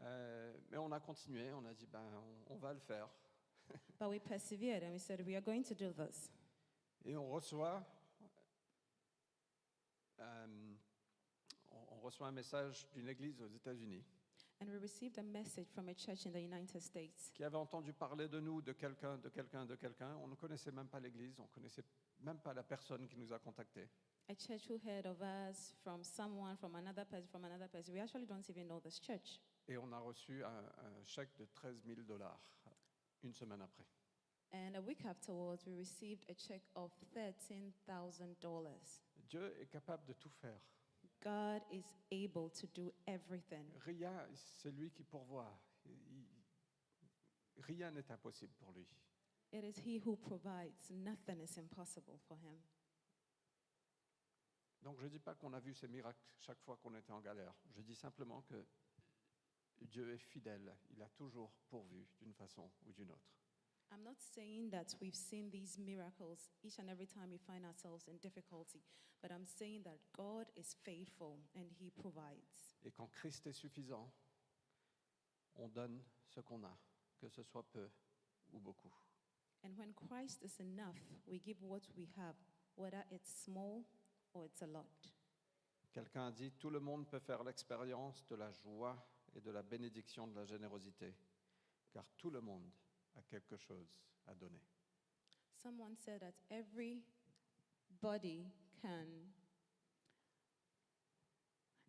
Euh, 0.00 0.52
Mais 0.70 0.78
on 0.78 0.90
a 0.92 1.00
continué, 1.00 1.52
on 1.52 1.64
a 1.66 1.74
dit, 1.74 1.86
ben, 1.86 2.00
on, 2.48 2.54
on 2.54 2.56
va 2.56 2.72
le 2.72 2.80
faire. 2.80 3.08
But 3.98 4.08
we 4.08 4.18
persevered 4.18 4.82
and 4.82 4.92
we 4.92 4.98
said, 4.98 5.20
We 5.26 5.36
are 5.36 5.42
going 5.42 5.62
to 5.64 5.74
do 5.74 5.92
this. 5.92 6.30
Et 7.04 7.16
on 7.16 7.28
reçoit, 7.28 7.84
euh, 10.20 10.71
reçoit 12.02 12.26
un 12.28 12.32
message 12.32 12.86
d'une 12.92 13.08
église 13.08 13.40
aux 13.40 13.48
États-Unis 13.48 14.04
And 14.60 14.68
we 14.68 14.78
received 14.80 15.18
a 15.18 15.22
message 15.22 15.66
from 15.74 15.88
a 15.88 15.94
church 15.94 16.24
in 16.24 16.30
the 16.30 16.40
United 16.40 16.80
States 16.80 17.32
qui 17.34 17.42
avait 17.42 17.56
entendu 17.56 17.92
parler 17.92 18.28
de 18.28 18.38
nous, 18.38 18.62
de 18.62 18.72
quelqu'un, 18.72 19.18
de 19.18 19.28
quelqu'un, 19.28 19.66
de 19.66 19.74
quelqu'un. 19.74 20.16
On 20.22 20.28
ne 20.28 20.36
connaissait 20.36 20.70
même 20.70 20.86
pas 20.86 21.00
l'église, 21.00 21.36
on 21.40 21.44
ne 21.44 21.48
connaissait 21.48 21.84
même 22.20 22.38
pas 22.38 22.54
la 22.54 22.62
personne 22.62 23.08
qui 23.08 23.16
nous 23.16 23.32
a 23.32 23.40
contactés. 23.40 23.88
a 24.28 24.34
church 24.34 24.68
who 24.70 24.78
heard 24.86 25.06
of 25.06 25.20
us 25.20 25.74
from 25.82 26.04
someone, 26.04 26.56
from 26.56 26.76
another 26.76 27.04
person, 27.04 27.26
from 27.28 27.44
another 27.44 27.68
person. 27.68 27.92
We 27.92 28.00
actually 28.00 28.26
don't 28.26 28.48
even 28.48 28.68
know 28.68 28.78
this 28.80 29.00
church. 29.00 29.40
Et 29.66 29.76
on 29.76 29.90
a 29.92 29.98
reçu 29.98 30.44
un, 30.44 30.48
un 30.48 31.04
chèque 31.04 31.36
de 31.38 31.46
13 31.46 31.82
000 31.84 32.02
dollars 32.02 32.40
une 33.24 33.32
semaine 33.32 33.62
après. 33.62 33.84
And 34.52 34.76
a 34.76 34.80
week 34.80 35.04
afterwards, 35.06 35.64
we 35.66 35.74
received 35.74 36.24
a 36.30 36.34
check 36.34 36.62
of 36.74 36.92
$13,000. 37.16 39.00
Dieu 39.28 39.54
est 39.60 39.66
capable 39.66 40.04
de 40.04 40.12
tout 40.12 40.30
faire. 40.30 40.60
God 41.22 41.62
is 41.70 41.84
able 42.10 42.50
to 42.50 42.66
do 42.74 42.92
everything. 43.06 43.66
Rien, 43.84 44.26
c'est 44.34 44.70
lui 44.72 44.90
qui 44.90 45.04
pourvoit. 45.04 45.58
Il- 45.86 46.26
rien 47.58 47.90
n'est 47.90 48.10
impossible 48.10 48.52
pour 48.58 48.72
lui. 48.72 48.86
It 49.52 49.64
is 49.64 49.78
He 49.86 49.98
who 50.04 50.16
provides. 50.16 50.90
Nothing 50.90 51.40
is 51.42 51.58
impossible 51.58 52.18
for 52.26 52.38
Him. 52.38 52.58
Donc 54.82 54.98
je 54.98 55.04
ne 55.04 55.10
dis 55.10 55.20
pas 55.20 55.34
qu'on 55.36 55.52
a 55.52 55.60
vu 55.60 55.74
ces 55.74 55.86
miracles 55.86 56.24
chaque 56.40 56.60
fois 56.60 56.76
qu'on 56.78 56.94
était 56.96 57.12
en 57.12 57.20
galère. 57.20 57.54
Je 57.70 57.82
dis 57.82 57.94
simplement 57.94 58.42
que 58.42 58.66
Dieu 59.82 60.12
est 60.12 60.18
fidèle. 60.18 60.76
Il 60.90 61.00
a 61.02 61.08
toujours 61.10 61.52
pourvu 61.68 62.04
d'une 62.20 62.34
façon 62.34 62.70
ou 62.86 62.92
d'une 62.92 63.10
autre. 63.12 63.30
I'm 63.92 64.02
not 64.04 64.16
saying 64.34 64.70
that 64.70 64.94
we've 65.00 65.14
seen 65.14 65.50
these 65.50 65.78
miracles 65.78 66.48
each 66.62 66.78
and 66.78 66.88
every 66.88 67.06
time 67.06 67.30
we 67.30 67.36
find 67.36 67.64
ourselves 67.66 68.08
in 68.08 68.16
difficulty, 68.22 68.80
but 69.20 69.30
I'm 69.30 69.44
saying 69.44 69.82
that 69.84 69.98
God 70.16 70.46
is 70.56 70.74
faithful 70.82 71.38
and 71.54 71.66
He 71.78 71.90
provides. 71.90 72.74
Et 72.84 72.90
quand 72.90 73.10
Christ 73.12 73.46
est 73.46 73.52
suffisant, 73.52 74.10
on 75.56 75.68
donne 75.68 76.00
ce 76.26 76.40
qu'on 76.40 76.64
a, 76.64 76.78
que 77.20 77.28
ce 77.28 77.42
soit 77.42 77.64
peu 77.70 77.90
ou 78.52 78.60
beaucoup. 78.60 78.92
And 79.64 79.76
when 79.76 79.92
Christ 79.92 80.42
is 80.42 80.58
enough, 80.58 80.96
we 81.26 81.38
give 81.38 81.62
what 81.62 81.82
we 81.94 82.08
have, 82.16 82.34
whether 82.76 83.04
it's 83.10 83.30
small 83.44 83.84
or 84.32 84.46
it's 84.46 84.62
a 84.62 84.66
lot. 84.66 85.12
Quelqu'un 85.92 86.28
a 86.28 86.32
dit, 86.32 86.50
tout 86.52 86.70
le 86.70 86.80
monde 86.80 87.06
peut 87.06 87.20
faire 87.20 87.44
l'expérience 87.44 88.26
de 88.26 88.36
la 88.36 88.50
joie 88.50 88.96
et 89.34 89.40
de 89.42 89.50
la 89.50 89.62
bénédiction 89.62 90.26
de 90.26 90.34
la 90.34 90.46
générosité, 90.46 91.14
car 91.92 92.06
tout 92.16 92.30
le 92.30 92.40
monde 92.40 92.72
a 93.16 93.22
quelque 93.22 93.56
chose 93.56 93.88
à 94.26 94.34
donner. 94.34 94.60
Someone 95.62 95.96
said 95.96 96.20
that 96.20 96.34
everybody 96.50 97.02
can, 98.80 99.06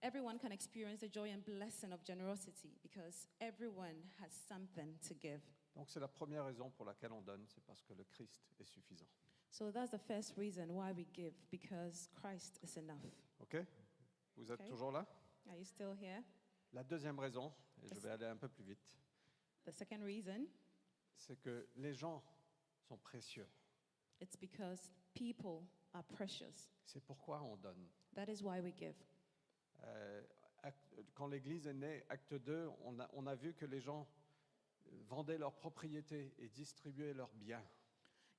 everyone 0.01 0.37
can 0.37 0.51
experience 0.51 1.01
the 1.01 1.07
joy 1.09 1.29
and 1.31 1.43
blessing 1.43 1.91
of 1.91 2.03
generosity 2.03 2.77
because 2.81 3.27
everyone 3.41 3.95
has 4.21 4.31
something 4.47 4.95
to 5.07 5.13
give. 5.15 5.41
Donc 5.75 5.89
c'est 5.89 5.99
la 5.99 6.07
première 6.07 6.45
raison 6.45 6.69
pour 6.69 6.85
laquelle 6.85 7.11
on 7.13 7.21
donne, 7.21 7.45
c'est 7.47 7.63
parce 7.65 7.81
que 7.83 7.93
le 7.93 8.03
Christ 8.03 8.41
est 8.59 8.65
suffisant. 8.65 9.07
So 9.49 9.71
that's 9.71 9.91
the 9.91 9.99
first 9.99 10.35
reason 10.37 10.69
why 10.75 10.91
we 10.91 11.05
give 11.13 11.33
because 11.51 12.09
Christ 12.13 12.59
is 12.63 12.77
enough. 12.77 13.03
OK? 13.39 13.65
Vous 14.35 14.51
êtes 14.51 14.59
Ok. 14.61 14.67
toujours 14.69 14.91
là? 14.91 15.05
Are 15.49 15.55
you 15.57 15.63
still 15.65 15.93
here? 15.99 16.23
La 16.73 16.83
deuxième 16.83 17.19
raison, 17.19 17.53
et 17.83 17.87
je 17.87 17.99
vais 17.99 18.09
aller 18.09 18.25
un 18.25 18.37
peu 18.37 18.47
plus 18.49 18.63
vite, 18.63 18.79
The 19.65 19.71
second 19.71 20.01
reason, 20.03 20.47
c'est 21.15 21.39
que 21.39 21.67
les 21.75 21.93
gens 21.93 22.23
sont 22.87 22.97
précieux. 22.97 23.47
it's 24.19 24.35
because 24.35 24.91
people 25.13 25.63
are 25.93 26.03
precious. 26.03 26.69
C'est 26.85 27.03
pourquoi 27.03 27.41
on 27.41 27.57
donne. 27.57 27.87
That 28.15 28.29
is 28.29 28.41
why 28.43 28.59
we 28.61 28.73
give. 28.75 28.95
Euh, 29.83 30.21
quand 31.13 31.27
l'Église 31.27 31.67
est 31.67 31.73
née, 31.73 32.03
acte 32.09 32.33
2, 32.33 32.69
on 32.85 32.99
a, 32.99 33.09
on 33.13 33.27
a 33.27 33.35
vu 33.35 33.53
que 33.53 33.65
les 33.65 33.81
gens 33.81 34.07
euh, 34.87 34.89
vendaient 35.07 35.37
leurs 35.37 35.55
propriétés 35.55 36.33
et 36.37 36.47
distribuaient 36.49 37.13
leurs 37.13 37.33
biens. 37.33 37.63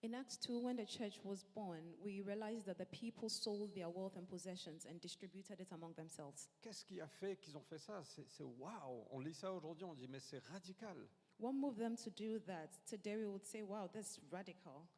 In 0.03 0.12
Acts 0.12 0.39
2, 0.47 0.59
when 0.59 0.77
the 0.77 0.87
church 0.87 1.18
was 1.25 1.45
born, 1.55 1.95
we 2.03 2.20
realized 2.20 2.66
that 2.66 2.75
the 2.75 2.85
people 2.85 3.31
sold 3.31 3.72
their 3.75 3.89
wealth 3.89 4.16
and 4.18 4.27
possessions 4.27 4.85
and 4.87 5.01
distributed 5.01 5.61
it 5.61 5.72
among 5.72 5.95
themselves. 5.95 6.51
Qu'est-ce 6.61 6.85
qui 6.85 7.01
a 7.01 7.09
fait 7.09 7.37
qu'ils 7.37 7.57
ont 7.57 7.62
fait 7.62 7.79
ça? 7.79 8.03
C'est 8.05 8.29
c'est 8.29 8.45
waouh 8.45 9.07
On 9.11 9.20
lit 9.20 9.33
ça 9.33 9.53
aujourd'hui, 9.53 9.85
on 9.85 9.95
dit 9.95 10.07
mais 10.09 10.20
c'est 10.20 10.41
radical. 10.49 11.09
What 11.45 11.53
moved 11.53 11.78
them 11.78 11.95
to 11.97 12.11
do 12.11 12.40
that? 12.47 12.70
Today 12.86 13.18
we 13.18 13.26
would 13.26 13.45
say, 13.45 13.61
wow, 13.61 13.90
that's 13.92 14.18
radical. 14.30 14.88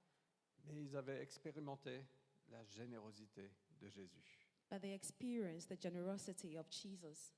Mais 0.64 0.80
ils 0.80 0.94
avaient 0.94 1.20
expérimenté 1.20 2.04
la 2.52 2.62
générosité 2.62 3.50
de 3.80 3.88
Jésus. 3.88 4.46
But 4.70 4.80
they 4.80 4.92
experienced 4.92 5.68
the 5.68 5.76
generosity 5.76 6.56
of 6.56 6.66
Jesus. 6.70 7.32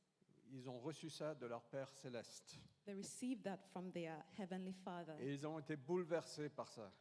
Ils 0.52 0.68
ont 0.68 0.78
reçu 0.78 1.08
ça 1.08 1.34
de 1.34 1.46
leur 1.46 1.62
Père 1.70 1.88
céleste. 1.88 2.58
They 2.84 2.92
received 2.92 3.44
that 3.44 3.60
from 3.72 3.90
their 3.92 4.22
heavenly 4.38 4.74
Father. 4.74 5.14
Et 5.20 5.32
ils 5.32 5.46
ont 5.46 5.58
été 5.58 5.76
bouleversés 5.76 6.50
par 6.50 6.68
ça. 6.68 6.92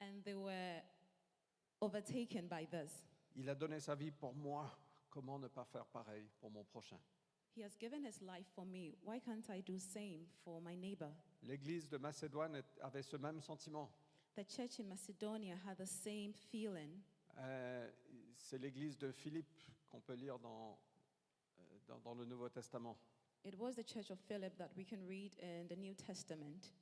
And 0.00 0.22
they 0.24 0.34
were 0.34 0.82
overtaken 1.80 2.48
by 2.48 2.66
this. 2.66 3.06
Il 3.36 3.48
a 3.48 3.54
donné 3.54 3.78
sa 3.78 3.94
vie 3.94 4.10
pour 4.10 4.34
moi. 4.34 4.68
Comment 5.08 5.38
ne 5.38 5.46
pas 5.46 5.64
faire 5.64 5.86
pareil 5.86 6.28
pour 6.40 6.50
mon 6.50 6.64
prochain? 6.64 6.98
He 7.56 7.62
has 7.62 7.74
given 7.74 8.04
his 8.04 8.20
life 8.20 8.46
for 8.54 8.66
me. 8.66 8.98
Why 9.02 9.18
can't 9.18 9.48
I 9.48 9.62
do 9.62 9.78
same 9.78 10.26
for 10.44 10.60
my 10.60 10.76
neighbor? 10.76 11.10
L'église 11.42 11.88
de 11.88 11.96
Macédoine 11.96 12.62
avait 12.82 13.02
ce 13.02 13.16
même 13.16 13.40
sentiment. 13.40 13.90
The 14.34 14.44
church 14.44 14.78
in 14.78 14.84
Macedonia 14.88 15.56
had 15.66 15.78
the 15.78 15.86
same 15.86 16.34
feeling. 16.34 17.00
Euh, 17.38 17.90
c'est 18.36 18.58
l'église 18.58 18.98
de 18.98 19.10
Philippe 19.10 19.58
qu'on 19.88 20.00
peut 20.00 20.12
lire 20.12 20.38
dans, 20.38 20.78
euh, 21.58 21.62
dans, 21.86 21.98
dans 22.00 22.14
le 22.14 22.26
Nouveau 22.26 22.50
Testament. 22.50 22.98
It 23.46 23.54
was 23.58 23.72
the 23.72 23.86
church 23.88 24.10
of 24.10 24.18
Philip 24.28 24.54
that 24.58 24.70
we 24.76 24.84
can 24.84 25.06
read 25.08 25.34
in 25.40 25.66
the 25.66 25.78
New 25.78 25.94
Testament. 25.94 26.74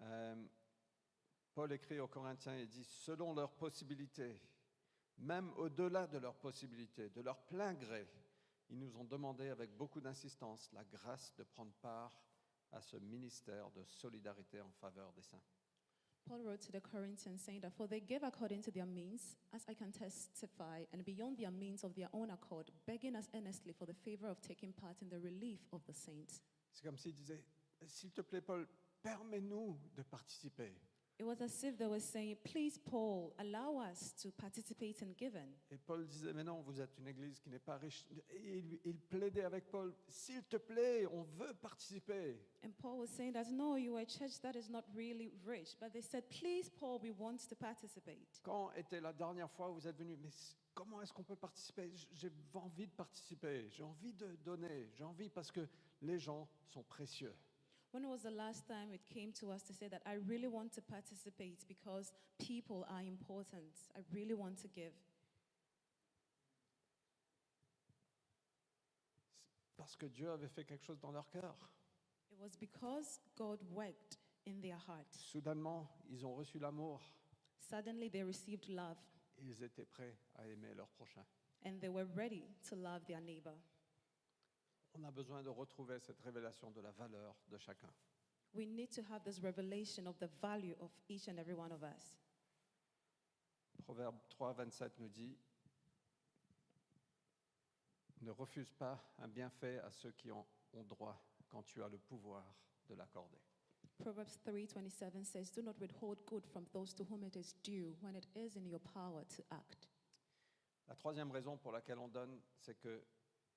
Euh, 0.00 0.34
Paul 1.54 1.70
écrit 1.70 2.00
aux 2.00 2.08
Corinthiens 2.08 2.56
et 2.56 2.66
dit, 2.66 2.82
selon 2.82 3.32
leurs 3.32 3.52
possibilités, 3.54 4.40
même 5.18 5.52
au-delà 5.56 6.08
de 6.08 6.18
leurs 6.18 6.36
possibilités, 6.36 7.10
de 7.10 7.20
leur 7.20 7.38
plein 7.44 7.74
gré, 7.74 8.08
ils 8.68 8.78
nous 8.78 8.96
ont 8.96 9.04
demandé 9.04 9.48
avec 9.48 9.76
beaucoup 9.76 10.00
d'insistance 10.00 10.70
la 10.72 10.84
grâce 10.84 11.34
de 11.36 11.44
prendre 11.44 11.72
part 11.80 12.12
à 12.72 12.80
ce 12.80 12.96
ministère 12.96 13.70
de 13.70 13.84
solidarité 13.84 14.60
en 14.60 14.70
faveur 14.72 15.12
des 15.12 15.22
saints. 15.22 15.42
Paul 16.26 16.42
wrote 16.42 16.60
to 16.60 16.72
the 16.72 16.80
Corinthians 16.80 17.40
saying 17.40 17.60
that, 17.60 17.70
For 17.70 17.86
they 17.86 18.00
give 18.00 18.24
according 18.24 18.60
to 18.62 18.72
their 18.72 18.86
means, 18.86 19.36
as 19.54 19.64
I 19.68 19.74
can 19.74 19.92
testify, 19.92 20.82
and 20.92 21.04
beyond 21.04 21.38
their 21.38 21.52
means 21.52 21.84
of 21.84 21.94
their 21.94 22.08
own 22.12 22.30
accord, 22.30 22.72
begging 22.84 23.14
us 23.14 23.28
earnestly 23.32 23.72
for 23.72 23.86
the 23.86 23.94
favor 23.94 24.28
of 24.28 24.40
taking 24.40 24.72
part 24.72 25.00
in 25.02 25.08
the 25.08 25.20
relief 25.20 25.60
of 25.72 25.84
the 25.86 25.94
saints. 25.94 26.42
C'est 26.72 26.82
comme 26.82 26.96
s'il 26.96 27.14
disait, 27.14 27.44
s'il 27.86 28.10
te 28.10 28.22
plaît 28.22 28.40
Paul, 28.40 28.66
permets-nous 29.02 29.78
de 29.94 30.02
participer. 30.02 30.74
It 31.18 31.24
was 31.24 31.40
as 31.40 31.64
if 31.64 31.78
they 31.78 31.86
were 31.86 32.00
saying, 32.00 32.36
Please, 32.44 32.78
Paul, 32.78 33.32
allow 33.38 33.78
us 33.90 34.12
to 34.22 34.30
participate 34.32 35.00
in 35.00 35.14
giving. 35.16 35.48
Et 35.70 35.78
Paul 35.78 36.06
disait, 36.06 36.34
mais 36.34 36.44
non, 36.44 36.60
vous 36.60 36.78
êtes 36.78 36.98
une 36.98 37.08
église 37.08 37.40
qui 37.40 37.48
n'est 37.48 37.58
pas 37.58 37.78
riche. 37.78 38.04
Et 38.28 38.58
il, 38.58 38.78
il 38.84 38.98
plaidait 38.98 39.44
avec 39.44 39.70
Paul, 39.70 39.94
s'il 40.08 40.42
te 40.44 40.58
plaît, 40.58 41.06
on 41.06 41.22
veut 41.22 41.54
participer. 41.54 42.38
And 42.62 42.72
Paul 42.78 42.98
was 42.98 43.06
saying 43.06 43.32
that, 43.32 43.50
No, 43.50 43.76
you 43.76 43.96
are 43.96 44.02
a 44.02 44.06
church 44.06 44.40
that 44.42 44.56
is 44.56 44.68
not 44.68 44.84
really 44.94 45.32
rich. 45.46 45.76
But 45.80 45.92
they 45.94 46.02
said, 46.02 46.24
Please, 46.28 46.68
Paul, 46.68 47.00
we 47.02 47.12
want 47.18 47.38
to 47.48 47.56
participate. 47.56 48.40
Quand 48.42 48.70
était 48.72 49.00
la 49.00 49.14
dernière 49.14 49.50
fois 49.50 49.70
où 49.70 49.74
vous 49.74 49.88
êtes 49.88 49.96
venu 49.96 50.18
Mais 50.18 50.30
comment 50.74 51.00
est-ce 51.00 51.14
qu'on 51.14 51.24
peut 51.24 51.36
participer? 51.36 51.90
J'ai 52.12 52.30
envie 52.52 52.86
de 52.86 52.92
participer, 52.92 53.70
j'ai 53.70 53.82
envie 53.82 54.12
de 54.12 54.36
donner, 54.44 54.90
j'ai 54.92 55.04
envie 55.04 55.30
parce 55.30 55.50
que 55.50 55.66
les 56.02 56.18
gens 56.18 56.46
sont 56.68 56.82
précieux. 56.82 57.34
When 57.96 58.10
was 58.10 58.24
the 58.24 58.30
last 58.30 58.68
time 58.68 58.92
it 58.92 59.00
came 59.08 59.32
to 59.40 59.50
us 59.50 59.62
to 59.62 59.72
say 59.72 59.88
that 59.88 60.02
I 60.04 60.16
really 60.28 60.48
want 60.48 60.70
to 60.74 60.82
participate 60.82 61.64
because 61.66 62.12
people 62.38 62.86
are 62.90 63.00
important? 63.00 63.72
I 63.96 64.00
really 64.12 64.34
want 64.34 64.58
to 64.58 64.68
give. 64.68 64.92
Parce 69.78 69.96
que 69.96 70.08
Dieu 70.10 70.30
avait 70.30 70.50
fait 70.50 70.66
quelque 70.66 70.84
chose 70.84 71.00
dans 71.00 71.10
leur 71.10 71.26
cœur. 71.30 71.56
It 72.30 72.38
was 72.38 72.54
because 72.60 73.18
God 73.34 73.60
worked 73.72 74.18
in 74.46 74.60
their 74.60 74.76
heart. 74.76 75.06
Soudainement, 75.12 75.88
ils 76.10 76.26
ont 76.26 76.34
reçu 76.34 76.58
l'amour 76.58 77.00
Suddenly 77.70 78.10
they 78.10 78.24
received 78.24 78.68
love 78.68 78.98
ils 79.38 79.62
étaient 79.62 79.86
prêts 79.86 80.18
à 80.34 80.46
aimer 80.46 80.74
leur 80.74 80.88
prochain. 80.88 81.24
and 81.64 81.80
they 81.80 81.88
were 81.88 82.06
ready 82.14 82.44
to 82.68 82.76
love 82.76 83.06
their 83.06 83.22
neighbor. 83.22 83.54
On 84.98 85.04
a 85.04 85.10
besoin 85.10 85.42
de 85.42 85.50
retrouver 85.50 85.98
cette 86.00 86.20
révélation 86.20 86.70
de 86.70 86.80
la 86.80 86.90
valeur 86.92 87.36
de 87.48 87.58
chacun. 87.58 87.92
We 88.54 88.66
need 88.66 88.90
to 88.94 89.02
have 89.10 89.22
this 89.22 89.40
revelation 89.42 90.06
of 90.06 90.16
the 90.18 90.28
value 90.40 90.74
of 90.80 90.90
each 91.08 91.28
and 91.28 91.38
every 91.38 91.54
one 91.54 91.72
of 91.72 91.82
us. 91.82 92.18
Proverbe 93.84 94.16
3, 94.30 94.54
27 94.54 94.98
nous 94.98 95.08
dit 95.08 95.36
Ne 98.22 98.30
refuse 98.30 98.72
pas 98.72 98.98
un 99.18 99.28
bienfait 99.28 99.78
à 99.80 99.90
ceux 99.90 100.12
qui 100.12 100.30
en 100.30 100.46
ont 100.72 100.84
droit 100.84 101.22
quand 101.48 101.62
tu 101.62 101.82
as 101.82 101.88
le 101.88 101.98
pouvoir 101.98 102.42
de 102.88 102.94
l'accorder. 102.94 103.38
Proverbs 103.98 104.38
3:27 104.44 105.24
says, 105.24 105.50
"Do 105.52 105.62
not 105.62 105.78
withhold 105.78 106.24
good 106.26 106.46
from 106.46 106.66
those 106.72 106.94
to 106.94 107.04
whom 107.04 107.22
it 107.24 107.36
is 107.36 107.54
due 107.62 107.94
when 108.00 108.14
it 108.14 108.28
is 108.34 108.56
in 108.56 108.66
your 108.66 108.80
power 108.80 109.24
to 109.24 109.42
act." 109.50 109.88
La 110.88 110.94
troisième 110.94 111.30
raison 111.30 111.58
pour 111.58 111.72
laquelle 111.72 111.98
on 111.98 112.08
donne, 112.08 112.40
c'est 112.58 112.78
que 112.78 113.02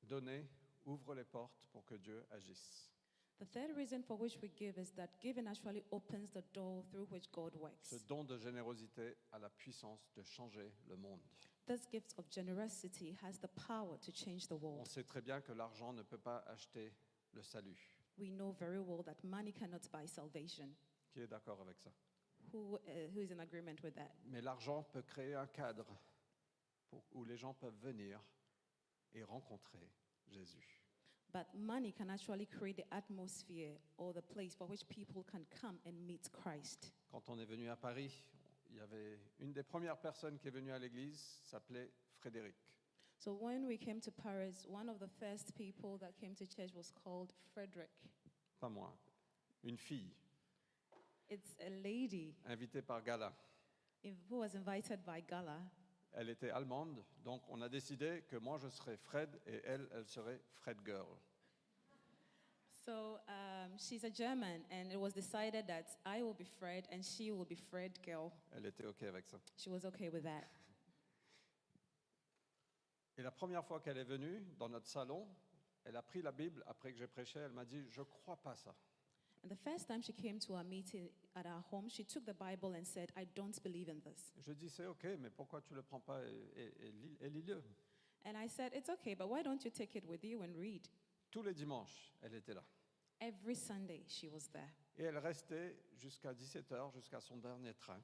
donner 0.04 0.46
ouvre 0.86 1.16
les 1.16 1.24
portes 1.26 1.66
pour 1.72 1.86
que 1.86 1.96
Dieu 1.96 2.26
agisse. 2.32 2.90
The 3.40 3.46
third 3.52 3.76
reason 3.78 4.04
for 4.04 4.20
which 4.20 4.38
we 4.42 4.50
give 4.50 4.78
is 4.78 4.92
that 4.96 5.10
giving 5.22 5.48
actually 5.48 5.84
opens 5.92 6.30
the 6.32 6.44
door 6.54 6.84
through 6.92 7.08
which 7.10 7.32
God 7.32 7.54
Ce 7.54 7.58
works. 7.60 8.06
don 8.06 8.26
de 8.26 8.38
générosité 8.38 9.16
a 9.32 9.40
la 9.40 9.50
puissance 9.50 10.12
de 10.16 10.24
changer 10.24 10.74
le 10.88 10.98
monde. 10.98 11.22
This 11.66 11.88
gift 11.90 12.14
of 12.18 12.28
generosity 12.30 13.16
has 13.24 13.40
the 13.40 13.48
power 13.48 13.98
to 14.00 14.12
change 14.12 14.48
the 14.48 14.54
On 14.54 14.58
world. 14.60 14.88
sait 14.88 15.04
très 15.06 15.22
bien 15.22 15.40
que 15.40 15.54
l'argent 15.54 15.94
ne 15.94 16.02
peut 16.04 16.18
pas 16.18 16.40
acheter 16.48 16.94
le 17.32 17.42
salut. 17.44 17.78
We 18.18 18.30
know 18.32 18.52
very 18.52 18.80
well 18.80 19.04
that 19.06 19.24
money 19.24 19.54
cannot 19.54 19.88
buy 19.94 20.06
salvation. 20.08 20.70
Qui 21.12 21.22
est 21.22 21.28
d'accord 21.28 21.62
avec 21.62 21.80
ça? 21.80 21.92
Who, 22.52 22.76
uh, 22.78 23.08
who 23.14 23.22
is 23.22 23.32
in 23.32 23.40
agreement 23.40 23.82
with 23.84 23.94
that? 23.96 24.12
Mais 24.26 24.42
l'argent 24.42 24.84
peut 24.84 25.04
créer 25.04 25.36
un 25.36 25.48
cadre 25.48 25.86
pour- 26.90 27.06
où 27.14 27.24
les 27.24 27.38
gens 27.38 27.54
peuvent 27.54 27.78
venir 27.80 28.20
et 29.14 29.24
rencontrer 29.24 29.90
Jésus. 30.30 30.82
But 31.32 31.46
money 31.54 31.92
can 31.92 32.10
actually 32.10 32.48
create 32.48 32.78
the 32.78 32.92
atmosphere 32.92 33.78
or 33.98 34.14
the 34.14 34.22
place 34.22 34.56
for 34.56 34.68
which 34.68 34.88
people 34.90 35.24
can 35.30 35.46
come 35.62 35.78
and 35.86 35.94
meet 36.08 36.30
Christ. 36.32 36.92
Quand 37.12 37.30
on 37.30 37.38
est 37.40 37.46
venu 37.46 37.70
à 37.70 37.76
Paris, 37.76 38.12
il 38.72 38.78
y 38.78 38.80
avait 38.82 39.20
une 39.40 39.54
des 39.54 39.64
premières 39.64 39.98
personnes 40.00 40.38
qui 40.40 40.48
est 40.48 40.52
venue 40.52 40.72
à 40.72 40.80
l'église 40.80 41.40
s'appelait 41.44 41.92
Frédéric. 42.20 42.56
So 43.18 43.34
when 43.34 43.66
we 43.68 43.78
came 43.78 44.00
to 44.02 44.12
Paris, 44.12 44.66
one 44.68 44.90
of 44.90 44.98
the 45.00 45.10
first 45.20 45.54
people 45.56 45.98
that 46.00 46.14
came 46.20 46.34
to 46.36 46.46
church 46.48 46.74
was 46.74 46.92
called 47.04 47.32
Frederick. 47.54 47.92
Pas 48.60 48.70
moi, 48.70 48.92
une 49.64 49.78
fille 49.78 50.12
It's 51.30 51.56
a 51.60 51.70
lady 51.70 52.34
invitée 52.48 52.82
par 52.82 53.04
Gala. 53.04 53.32
who 54.30 54.40
was 54.40 54.56
invited 54.56 55.06
by 55.06 55.22
Gala. 55.22 55.60
Elle 56.14 56.30
était 56.30 56.50
allemande, 56.50 57.04
donc 57.24 57.44
on 57.50 57.62
a 57.62 57.70
décidé 57.70 58.24
que 58.28 58.36
moi 58.36 58.58
je 58.58 58.68
serais 58.68 58.98
Fred 58.98 59.40
et 59.46 59.62
elle, 59.64 59.88
elle 59.94 60.08
serait 60.08 60.42
Fred 60.54 60.78
Girl. 60.86 61.08
So 62.86 63.20
um, 63.28 63.78
she's 63.78 64.04
a 64.04 64.10
German, 64.10 64.64
and 64.72 64.92
it 64.92 65.00
was 65.00 65.14
decided 65.14 65.68
that 65.68 65.98
I 66.06 66.24
will 66.24 66.34
be 66.34 66.46
Fred 66.46 66.88
and 66.92 67.04
she 67.04 67.32
will 67.32 67.46
be 67.46 67.56
Fred 67.56 68.00
girl. 68.04 68.32
Elle 68.52 68.66
était 68.66 68.86
OK 68.86 69.04
avec 69.04 69.28
ça. 69.28 69.38
She 69.58 69.70
was 69.70 69.86
okay 69.86 70.10
with 70.10 70.24
that. 70.24 70.48
Et 73.18 73.22
la 73.22 73.32
première 73.32 73.64
fois 73.64 73.80
qu'elle 73.80 73.98
est 73.98 74.06
venue 74.06 74.42
dans 74.58 74.70
notre 74.70 74.88
salon, 74.88 75.28
elle 75.84 75.98
a 75.98 76.02
pris 76.02 76.22
la 76.22 76.32
Bible 76.32 76.64
après 76.66 76.92
que 76.92 76.98
j'ai 76.98 77.08
prêché. 77.08 77.40
Elle 77.40 77.52
m'a 77.52 77.66
dit 77.66 77.86
Je 77.90 78.02
crois 78.02 78.38
pas 78.38 78.56
ça. 78.56 78.74
And 79.44 79.50
the 79.50 79.56
first 79.56 79.88
time 79.88 80.02
she 80.02 80.12
came 80.14 80.38
to 80.40 80.56
our 80.56 80.64
meeting 80.66 81.10
at 81.36 81.46
our 81.46 81.62
home, 81.72 81.88
she 81.90 82.04
took 82.04 82.26
the 82.26 82.34
Bible 82.34 82.74
and 82.76 82.86
said, 82.86 83.12
I 83.16 83.26
don't 83.36 83.58
believe 83.64 83.88
in 83.90 84.02
this. 84.02 84.34
Je 84.46 84.52
dis 84.54 84.70
C'est 84.70 84.86
OK, 84.86 85.06
mais 85.20 85.30
pourquoi 85.30 85.62
tu 85.62 85.74
le 85.76 85.82
prends 85.82 86.02
pas 86.02 86.22
et, 86.26 86.52
et- 86.56 86.88
et 86.88 86.92
lis- 86.92 87.18
et 87.22 87.30
lis-le? 87.30 87.64
And 88.26 88.36
I 88.36 88.48
said, 88.50 88.74
It's 88.74 88.90
okay, 88.90 89.16
but 89.16 89.30
why 89.30 89.42
don't 89.42 89.64
you 89.64 89.72
take 89.72 89.96
it 89.96 90.06
with 90.06 90.24
you 90.26 90.42
and 90.44 90.54
read? 90.58 90.88
Tous 91.32 91.42
les 91.44 91.54
dimanches, 91.54 92.14
elle 92.22 92.34
était 92.36 92.54
là. 92.54 92.64
Every 93.22 93.56
Sunday, 93.56 94.04
she 94.08 94.28
was 94.30 94.50
there. 94.52 94.74
Et 94.98 95.04
elle 95.04 95.18
restait 95.18 95.76
jusqu'à 95.96 96.34
17h, 96.34 96.92
jusqu'à 96.94 97.22
son 97.22 97.38
dernier 97.38 97.74
train. 97.76 98.02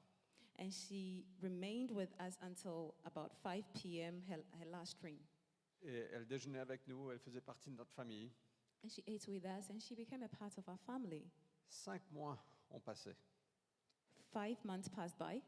And 0.58 0.70
she 0.70 1.26
remained 1.42 1.90
with 1.90 2.08
us 2.18 2.38
until 2.40 2.94
about 3.04 3.34
5 3.42 3.62
p.m., 3.74 4.22
her, 4.30 4.38
her 4.58 4.64
last 4.70 4.98
train. 4.98 5.18
Et 5.82 6.06
elle 6.12 6.26
déjeunait 6.26 6.60
avec 6.60 6.86
nous, 6.88 7.10
elle 7.10 7.18
faisait 7.18 7.42
partie 7.42 7.70
de 7.70 7.76
notre 7.76 7.92
famille. 7.92 8.30
And 8.86 8.92
she 8.92 9.02
ate 9.08 9.26
with 9.26 9.44
us 9.46 9.68
and 9.70 9.82
she 9.82 9.96
became 9.96 10.22
a 10.22 10.28
part 10.28 10.56
of 10.58 10.68
our 10.68 10.78
family. 10.86 11.24
Cinq 11.68 12.00
mois 12.12 12.38
ont 12.70 12.78
passé. 12.78 13.16
Five 14.32 14.64
months 14.64 14.88
passed 14.88 15.18
by, 15.18 15.42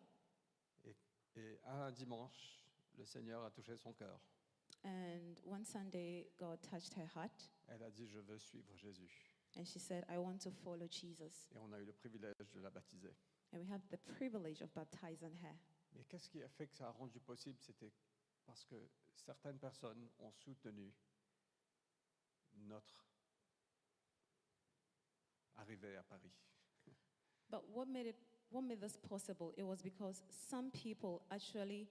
Et, 0.85 0.97
et 1.37 1.61
un 1.65 1.93
dimanche, 1.93 2.65
le 2.99 3.05
Seigneur 3.05 3.45
a 3.45 3.51
touché 3.51 3.77
son 3.77 3.93
cœur. 3.93 4.19
and 4.85 5.37
one 5.45 5.65
Sunday, 5.65 6.27
God 6.37 6.59
touched 6.63 6.95
her 6.95 7.07
heart, 7.15 7.49
Elle 7.69 7.85
a 7.85 7.91
dit 7.91 8.09
Je 8.09 8.19
veux 8.19 8.39
suivre 8.41 8.75
Jésus. 8.77 9.09
and 9.57 9.65
she 9.65 9.79
said, 9.79 10.05
I 10.09 10.19
want 10.19 10.39
to 10.41 10.51
follow 10.51 10.89
Jesus. 10.89 11.49
Et 11.55 11.59
on 11.59 11.73
a 11.73 11.79
eu 11.79 11.85
le 11.85 11.93
privilège 11.93 12.35
de 12.53 12.61
la 12.61 12.71
baptiser. 12.71 13.15
And 13.53 13.59
we 13.61 13.67
have 13.71 13.83
the 13.91 13.99
privilege 14.17 14.63
of 14.63 14.75
baptizing 14.75 15.37
her. 15.45 15.55
Mais 15.95 16.03
qu'est-ce 16.09 16.29
qui 16.29 16.43
a 16.43 16.49
fait 16.49 16.67
que 16.67 16.75
ça 16.75 16.89
a 16.89 16.91
rendu 16.91 17.21
possible? 17.21 17.57
C'était 17.61 17.93
parce 18.45 18.65
que 18.65 18.75
certaines 19.15 19.59
personnes 19.61 20.09
ont 20.19 20.33
soutenu 20.33 20.93
notre 22.67 23.08
arrivée 25.59 25.97
à 25.97 26.03
Paris. 26.03 26.33
But 27.51 27.63
what 27.75 27.87
made 27.87 28.07
it 28.07 28.17
what 28.51 28.63
made 28.63 28.81
this 28.81 28.97
possible? 28.97 29.53
It 29.57 29.65
was 29.65 29.83
because 29.83 30.23
some 30.31 30.71
people 30.71 31.23
actually 31.31 31.89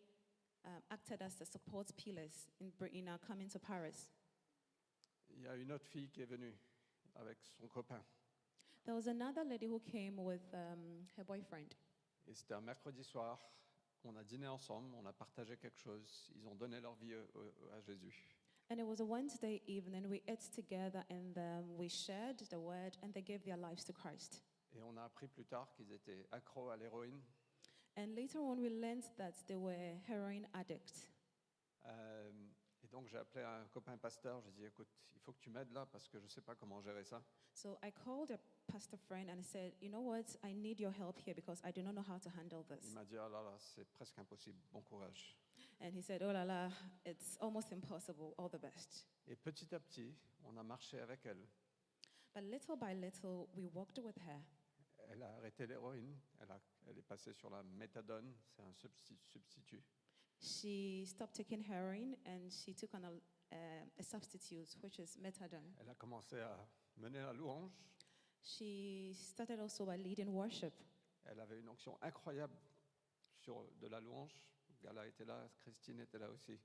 um, 0.66 0.82
acted 0.90 1.22
as 1.22 1.36
the 1.36 1.46
support 1.46 1.88
pillars 1.98 2.48
in, 2.60 2.72
in 2.94 3.08
our 3.08 3.20
coming 3.20 3.48
to 3.50 3.60
Paris. 3.60 4.10
Il 5.30 5.42
y 5.44 5.48
a 5.48 5.56
une 5.56 5.72
autre 5.72 5.86
fille 5.88 6.10
qui 6.10 6.22
est 6.22 6.26
venue 6.30 6.56
avec 7.16 7.38
son 7.44 7.68
copain. 7.68 8.02
There 8.86 8.96
was 8.96 9.08
another 9.08 9.44
lady 9.44 9.66
who 9.68 9.80
came 9.80 10.18
with 10.18 10.42
um, 10.54 11.06
her 11.18 11.24
boyfriend, 11.26 11.76
Et 12.28 12.34
c'était 12.34 12.54
un 12.54 12.62
mercredi 12.62 13.04
soir. 13.04 13.40
On 14.04 14.16
a 14.16 14.24
dîné 14.24 14.48
ensemble, 14.48 14.94
on 14.96 15.06
a 15.06 15.12
partagé 15.14 15.58
quelque 15.58 15.78
chose. 15.80 16.32
Ils 16.36 16.48
ont 16.48 16.56
donné 16.56 16.80
leur 16.80 16.96
vie 16.96 17.14
au- 17.16 17.28
au- 17.36 17.70
à 17.74 17.82
Jésus. 17.82 18.37
And 18.70 18.80
it 18.80 18.86
was 18.86 19.00
a 19.00 19.06
Wednesday 19.06 19.62
evening. 19.68 20.10
We 20.10 20.22
ate 20.28 20.42
together 20.54 21.04
and 21.10 21.38
um, 21.38 21.78
we 21.78 21.88
shared 21.88 22.40
the 22.50 22.60
word, 22.60 22.98
and 23.02 23.14
they 23.14 23.22
gave 23.22 23.44
their 23.44 23.58
lives 23.58 23.84
to 23.86 23.94
Christ. 23.94 24.42
Et 24.76 24.82
on 24.82 24.98
a 24.98 25.06
appris 25.06 25.28
plus 25.28 25.46
tard 25.46 25.70
qu'ils 25.76 25.92
étaient 25.92 26.28
accros 26.32 26.70
à 26.70 26.78
l'héroïne. 26.78 27.22
And 27.98 28.14
later 28.16 28.40
on, 28.40 28.60
we 28.60 28.70
learned 28.70 29.04
that 29.18 29.34
they 29.48 29.56
were 29.56 29.96
heroin 30.08 30.46
addicts. 30.54 31.10
Euh, 31.86 32.32
et 32.84 32.88
donc 32.90 33.08
j'ai 33.08 33.18
appelé 33.18 33.44
un 33.44 33.66
copain 33.72 33.98
pasteur. 33.98 34.40
J'ai 34.42 34.52
dit 34.52 34.66
écoute, 34.66 34.90
il 35.16 35.22
faut 35.22 35.32
que 35.34 35.40
tu 35.40 35.50
m'aides 35.50 35.72
là 35.72 35.86
parce 35.92 36.08
que 36.08 36.20
je 36.20 36.26
ne 36.26 36.30
sais 36.30 36.42
pas 36.42 36.54
comment 36.56 36.80
gérer 36.82 37.04
ça. 37.04 37.24
So 37.54 37.78
I 37.84 37.92
called 37.92 38.30
a 38.32 38.38
pastor 38.72 38.98
friend 39.00 39.30
and 39.30 39.40
I 39.40 39.44
said, 39.44 39.74
You 39.82 39.90
know 39.90 40.02
what? 40.02 40.36
I 40.44 40.54
need 40.54 40.80
your 40.80 40.92
help 40.92 41.18
here 41.26 41.34
because 41.34 41.60
I 41.66 41.72
do 41.72 41.82
not 41.82 41.94
know 41.94 42.04
how 42.08 42.20
to 42.20 42.30
handle 42.38 42.64
Il 42.70 42.76
this. 42.78 42.94
m'a 42.94 43.04
dit 43.06 43.18
ah 43.18 43.30
là 43.30 43.42
là, 43.42 43.56
c'est 43.58 43.86
presque 43.94 44.20
impossible. 44.20 44.60
Bon 44.72 44.82
courage. 44.82 45.36
And 45.80 45.94
he 45.94 46.02
said, 46.02 46.22
Oh 46.24 46.32
la 46.32 46.44
la, 46.44 46.70
it's 47.06 47.38
almost 47.40 47.72
impossible. 47.72 48.34
All 48.38 48.50
the 48.50 48.60
best. 48.60 49.06
Et 49.28 49.36
petit 49.36 49.74
à 49.76 49.80
petit, 49.80 50.14
on 50.46 50.58
a 50.58 50.64
marché 50.64 51.00
avec 51.00 51.26
elle. 51.26 51.46
But 52.34 52.44
little 52.44 52.76
by 52.76 52.94
little, 52.96 53.48
we 53.56 53.68
walked 53.74 54.00
with 54.00 54.18
her. 54.28 54.42
Elle 55.10 55.22
a 55.24 55.36
arrêté 55.38 55.68
l'héroïne. 55.68 56.16
Elle, 56.40 56.52
a- 56.52 56.60
elle 56.88 56.98
est 56.98 57.02
passée 57.08 57.34
sur 57.34 57.50
la 57.50 57.64
méthadone. 57.64 58.34
C'est 58.50 58.62
un 58.64 58.72
substi- 58.72 59.20
substitut. 59.26 59.84
She 60.40 61.06
stopped 61.06 61.34
taking 61.36 61.64
heroin 61.64 62.16
and 62.26 62.50
she 62.50 62.74
took 62.76 62.94
on 62.94 63.04
a, 63.04 63.10
um 63.10 63.90
a 64.00 64.04
substitute, 64.04 64.76
which 64.84 65.00
is 65.00 65.18
methadone. 65.20 65.74
Elle 65.80 65.90
a 65.90 65.96
commencé 65.96 66.40
à 66.40 66.58
mener 66.98 67.20
la 67.22 67.34
louange. 67.34 67.72
She 68.44 69.14
started 69.16 69.60
also 69.60 69.86
by 69.86 69.98
leading 69.98 70.30
worship. 70.30 70.74
Elle 71.26 71.40
avait 71.40 71.60
une 71.60 71.70
onction 71.70 71.98
incroyable 72.02 72.56
sur 73.36 73.64
de 73.80 73.88
la 73.88 74.00
louange. 74.00 74.42
Gala 74.82 75.08
était 75.08 75.26
là, 75.26 75.50
Christine 75.60 76.00
était 76.00 76.20
là 76.20 76.30
aussi. 76.30 76.60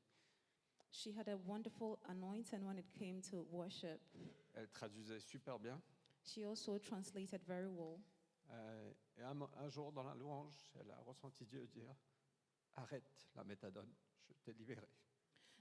She 0.91 1.09
had 1.17 1.29
a 1.29 1.37
wonderful 1.47 1.99
anointing 2.09 2.65
when 2.67 2.79
it 2.79 2.91
came 2.93 3.21
to 3.31 3.47
worship. 3.51 4.01
Elle 4.55 4.69
traduisait 4.69 5.21
super 5.21 5.59
bien. 5.59 5.81
She 6.25 6.45
also 6.45 6.79
translated 6.79 7.43
very 7.47 7.69
well. 7.69 7.99
Euh, 8.51 8.93
et 9.17 9.23
un, 9.23 9.35
mo- 9.35 9.51
un 9.57 9.69
jour 9.69 9.91
dans 9.93 10.03
la 10.05 10.15
louange, 10.15 10.55
elle 10.79 10.91
a 10.91 11.01
ressenti 11.01 11.47
Dieu 11.47 11.67
dire 11.69 11.95
Arrête 12.75 13.29
la 13.35 13.45
méthadone, 13.45 13.91
je 14.31 14.41
t'ai 14.43 14.53
libéré. 14.53 14.87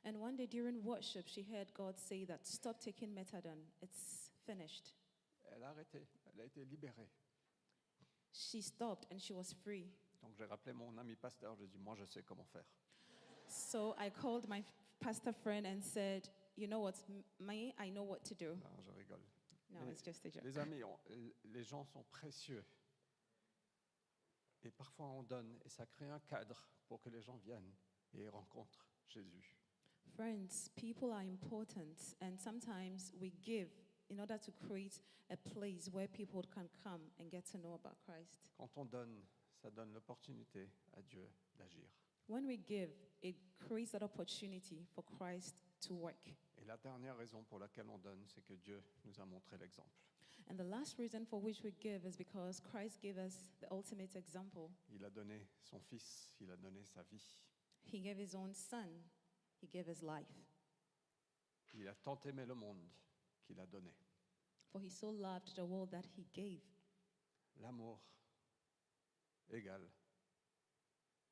And 0.04 0.16
one 0.20 0.36
day 0.36 0.48
during 0.48 0.84
worship, 0.84 1.28
she 1.28 1.44
heard 1.44 1.72
God 1.74 1.98
say 1.98 2.26
that 2.26 2.46
stop 2.46 2.80
taking 2.80 3.14
methadone. 3.14 3.64
It's 3.82 4.32
finished. 4.46 4.94
Elle 5.46 5.64
a 5.64 5.70
arrêté, 5.70 6.08
elle 6.34 6.42
a 6.42 6.46
été 6.46 6.66
libérée. 6.66 7.10
She 8.34 8.62
stopped 8.62 9.08
and 9.12 9.20
she 9.20 9.32
was 9.34 9.54
free. 9.64 9.90
Donc 10.22 10.36
j'ai 10.36 10.46
rappelé 10.46 10.74
mon 10.74 10.96
ami 10.98 11.16
pasteur, 11.16 11.56
je 11.56 11.62
lui 11.62 11.66
ai 11.66 11.70
dit 11.70 11.80
Moi 11.80 11.96
je 11.96 12.06
sais 12.06 12.24
comment 12.24 12.46
faire. 12.46 12.66
So 13.48 13.96
I 14.00 14.10
called 14.12 14.48
my 14.48 14.64
pastor 15.00 15.34
friend 15.34 15.66
and 15.66 15.82
said, 15.82 16.30
You 16.58 16.68
know 16.68 16.82
what, 16.82 16.94
me, 17.40 17.74
I 17.80 17.90
know 17.92 18.04
what 18.04 18.20
to 18.26 18.36
do. 18.36 18.56
Non, 18.56 18.82
je 18.82 18.92
rigole. 18.92 19.22
No, 19.70 19.90
it's 19.90 20.04
just 20.04 20.26
a 20.26 20.30
joke. 20.30 20.44
Les 20.44 20.58
amis, 20.58 20.84
on- 20.84 21.00
les 21.46 21.64
gens 21.64 21.84
sont 21.86 22.04
précieux. 22.12 22.64
Et 24.64 24.70
parfois 24.72 25.08
on 25.08 25.24
donne 25.24 25.58
et 25.66 25.70
ça 25.70 25.86
crée 25.86 26.10
un 26.10 26.20
cadre 26.20 26.70
pour 26.88 27.02
que 27.02 27.10
les 27.10 27.22
gens 27.22 27.38
viennent 27.38 27.74
et 28.14 28.28
rencontrent 28.30 28.86
Jésus. 29.08 29.58
Friends, 30.16 30.70
people 30.76 31.12
are 31.12 31.22
important, 31.24 32.16
and 32.22 32.38
sometimes 32.38 33.14
we 33.20 33.32
give 33.42 33.70
in 34.10 34.20
order 34.20 34.38
to 34.38 34.52
create 34.52 35.02
a 35.30 35.38
place 35.38 35.90
where 35.92 36.08
people 36.08 36.44
can 36.54 36.68
come 36.84 37.02
and 37.20 37.30
get 37.32 37.44
to 37.52 37.58
know 37.58 37.74
about 37.74 37.98
Christ. 38.06 38.38
Quand 38.58 38.70
on 38.78 38.86
donne, 38.86 39.24
ça 39.62 39.70
donne 39.70 39.94
l'opportunité 39.94 40.70
à 40.94 41.02
Dieu 41.02 41.30
d'agir. 41.56 41.88
When 42.28 42.46
we 42.46 42.58
give, 42.66 42.92
it 43.22 43.36
creates 43.60 43.92
that 43.92 44.04
opportunity 44.04 44.86
for 44.94 45.04
Christ 45.04 45.64
to 45.82 45.94
work. 45.94 46.34
Et 46.58 46.66
la 46.66 46.78
dernière 46.78 47.18
raison 47.18 47.44
pour 47.44 47.60
laquelle 47.60 47.90
on 47.90 47.98
donne, 47.98 48.24
c'est 48.28 48.42
que 48.42 48.54
Dieu 48.54 48.82
nous 49.04 49.20
a 49.20 49.26
montré 49.26 49.58
l'exemple. 49.58 49.90
And 50.50 50.56
the 50.56 50.68
last 50.68 50.98
reason 50.98 51.26
for 51.26 51.42
which 51.42 51.64
we 51.64 51.72
give 51.80 52.06
is 52.06 52.18
because 52.18 52.60
Christ 52.60 53.00
gave 53.02 53.18
us 53.18 53.52
the 53.60 53.72
ultimate 53.72 54.16
example. 54.16 54.72
Il 54.90 55.04
a 55.06 55.10
donné 55.10 55.48
son 55.62 55.80
Fils, 55.80 56.36
il 56.40 56.50
a 56.50 56.58
donné 56.58 56.84
sa 56.84 57.04
vie. 57.04 57.44
He 57.84 58.00
gave 58.00 58.18
his 58.18 58.36
own 58.36 58.54
son, 58.54 58.90
he 59.62 59.68
gave 59.68 59.88
his 59.88 60.02
life. 60.02 60.28
Il 61.74 61.88
a 61.88 61.94
tant 61.96 62.20
aimé 62.26 62.46
le 62.46 62.56
monde 62.56 62.82
qu'il 63.44 63.60
a 63.60 63.66
donné. 63.66 63.94
For 64.72 64.82
he 64.82 64.90
so 64.90 65.12
loved 65.12 65.56
the 65.56 65.66
world 65.66 65.92
that 65.92 66.06
he 66.18 66.26
gave. 66.34 66.62
L'amour 67.60 68.00
égale 69.52 69.90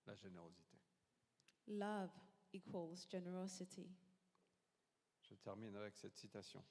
la 0.05 0.15
générosité. 0.15 0.77
Love 1.67 2.11
equals 2.53 3.07
generosity. 3.09 3.87
Je 5.21 5.35
termine 5.35 5.75
avec 5.75 5.95
cette 5.95 6.15
citation. 6.15 6.63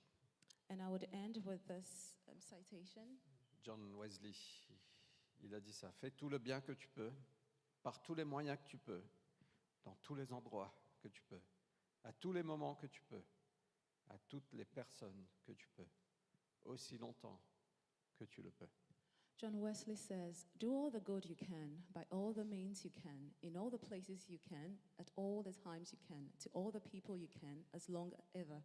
And 0.70 0.80
I 0.80 0.88
would 0.88 1.08
end 1.12 1.38
with 1.44 1.64
this 1.66 2.16
um, 2.28 2.40
citation. 2.40 3.16
John 3.62 3.94
Wesley, 3.94 4.34
il 5.40 5.54
a 5.54 5.60
dit 5.60 5.72
ça. 5.72 5.92
Fais 5.92 6.10
tout 6.10 6.28
le 6.28 6.38
bien 6.38 6.60
que 6.60 6.72
tu 6.72 6.88
peux, 6.88 7.12
par 7.82 8.02
tous 8.02 8.14
les 8.14 8.24
moyens 8.24 8.58
que 8.58 8.68
tu 8.68 8.78
peux, 8.78 9.02
dans 9.84 9.94
tous 10.02 10.14
les 10.14 10.32
endroits 10.32 10.74
que 11.00 11.08
tu 11.08 11.22
peux, 11.22 11.40
à 12.04 12.12
tous 12.12 12.32
les 12.32 12.42
moments 12.42 12.74
que 12.74 12.86
tu 12.86 13.02
peux, 13.02 13.24
à 14.08 14.18
toutes 14.28 14.52
les 14.52 14.64
personnes 14.64 15.26
que 15.44 15.52
tu 15.52 15.68
peux, 15.68 15.88
aussi 16.64 16.98
longtemps 16.98 17.40
que 18.16 18.24
tu 18.24 18.42
le 18.42 18.50
peux. 18.50 18.68
John 19.40 19.60
Wesley 19.60 19.94
says, 19.94 20.46
Do 20.58 20.72
all 20.72 20.90
the 20.90 20.98
good 20.98 21.24
you 21.24 21.36
can, 21.36 21.70
by 21.94 22.02
all 22.10 22.32
the 22.32 22.44
means 22.44 22.84
you 22.84 22.90
can, 22.90 23.30
in 23.40 23.56
all 23.56 23.70
the 23.70 23.78
places 23.78 24.26
you 24.28 24.38
can, 24.48 24.74
at 24.98 25.10
all 25.14 25.44
the 25.44 25.52
times 25.52 25.92
you 25.92 25.98
can, 26.08 26.26
to 26.42 26.48
all 26.54 26.72
the 26.72 26.80
people 26.80 27.16
you 27.16 27.28
can, 27.40 27.62
as 27.72 27.88
long 27.88 28.10
ever 28.34 28.60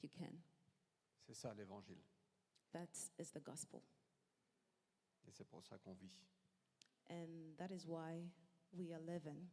you 0.00 0.08
can. 0.08 0.32
C'est 1.26 1.34
ça 1.34 1.54
l'évangile. 1.54 2.00
That 2.72 2.88
is 3.18 3.32
the 3.32 3.40
gospel. 3.40 3.82
Et 5.26 5.30
c'est 5.30 5.44
pour 5.46 5.62
ça 5.62 5.76
qu'on 5.76 5.92
vit. 5.92 6.10
And 7.10 7.54
that 7.58 7.70
is 7.70 7.86
why 7.86 8.30
we 8.72 8.92
are 8.92 9.00
living. 9.00 9.46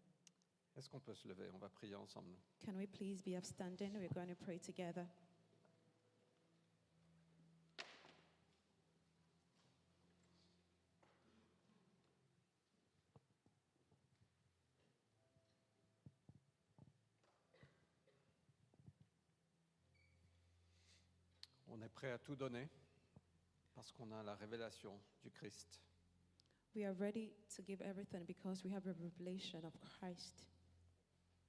Est-ce 0.78 0.90
qu'on 0.90 1.02
peut 1.02 1.16
se 1.16 1.28
lever 1.28 1.50
On 1.54 1.58
va 1.58 1.68
prier 1.68 1.96
ensemble. 1.96 2.38
Can 2.66 2.76
we 2.78 2.88
please 2.88 3.22
be 3.22 3.36
upstanding? 3.36 3.94
We're 3.94 4.14
going 4.14 4.30
to 4.30 4.36
pray 4.36 4.60
together. 4.60 5.06
Prêt 22.06 22.14
à 22.14 22.20
tout 22.20 22.36
donner 22.36 22.70
parce 23.74 23.92
qu'on 23.92 24.12
a 24.12 24.22
la 24.22 24.36
révélation 24.36 25.02
du 25.24 25.32
Christ. 25.32 25.82
We 26.76 26.86
are 26.86 26.94
ready 27.00 27.32
to 27.56 27.64
give 27.66 27.82
everything 27.82 28.26
because 28.26 28.64
we 28.64 28.72
have 28.72 28.86
a 28.86 28.94
revelation 28.94 29.66
of 29.66 29.74
Christ. 29.80 30.46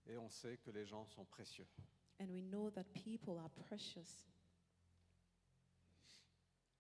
Et 0.07 0.17
on 0.17 0.31
sait 0.31 0.57
que 0.57 0.71
les 0.71 0.87
gens 0.87 1.05
sont 1.05 1.27
précieux. 1.27 1.67
And 2.21 2.29
we 2.31 2.43
know 2.43 2.71
that 2.71 2.85
people 2.95 3.39
are 3.39 3.51
precious. 3.51 4.25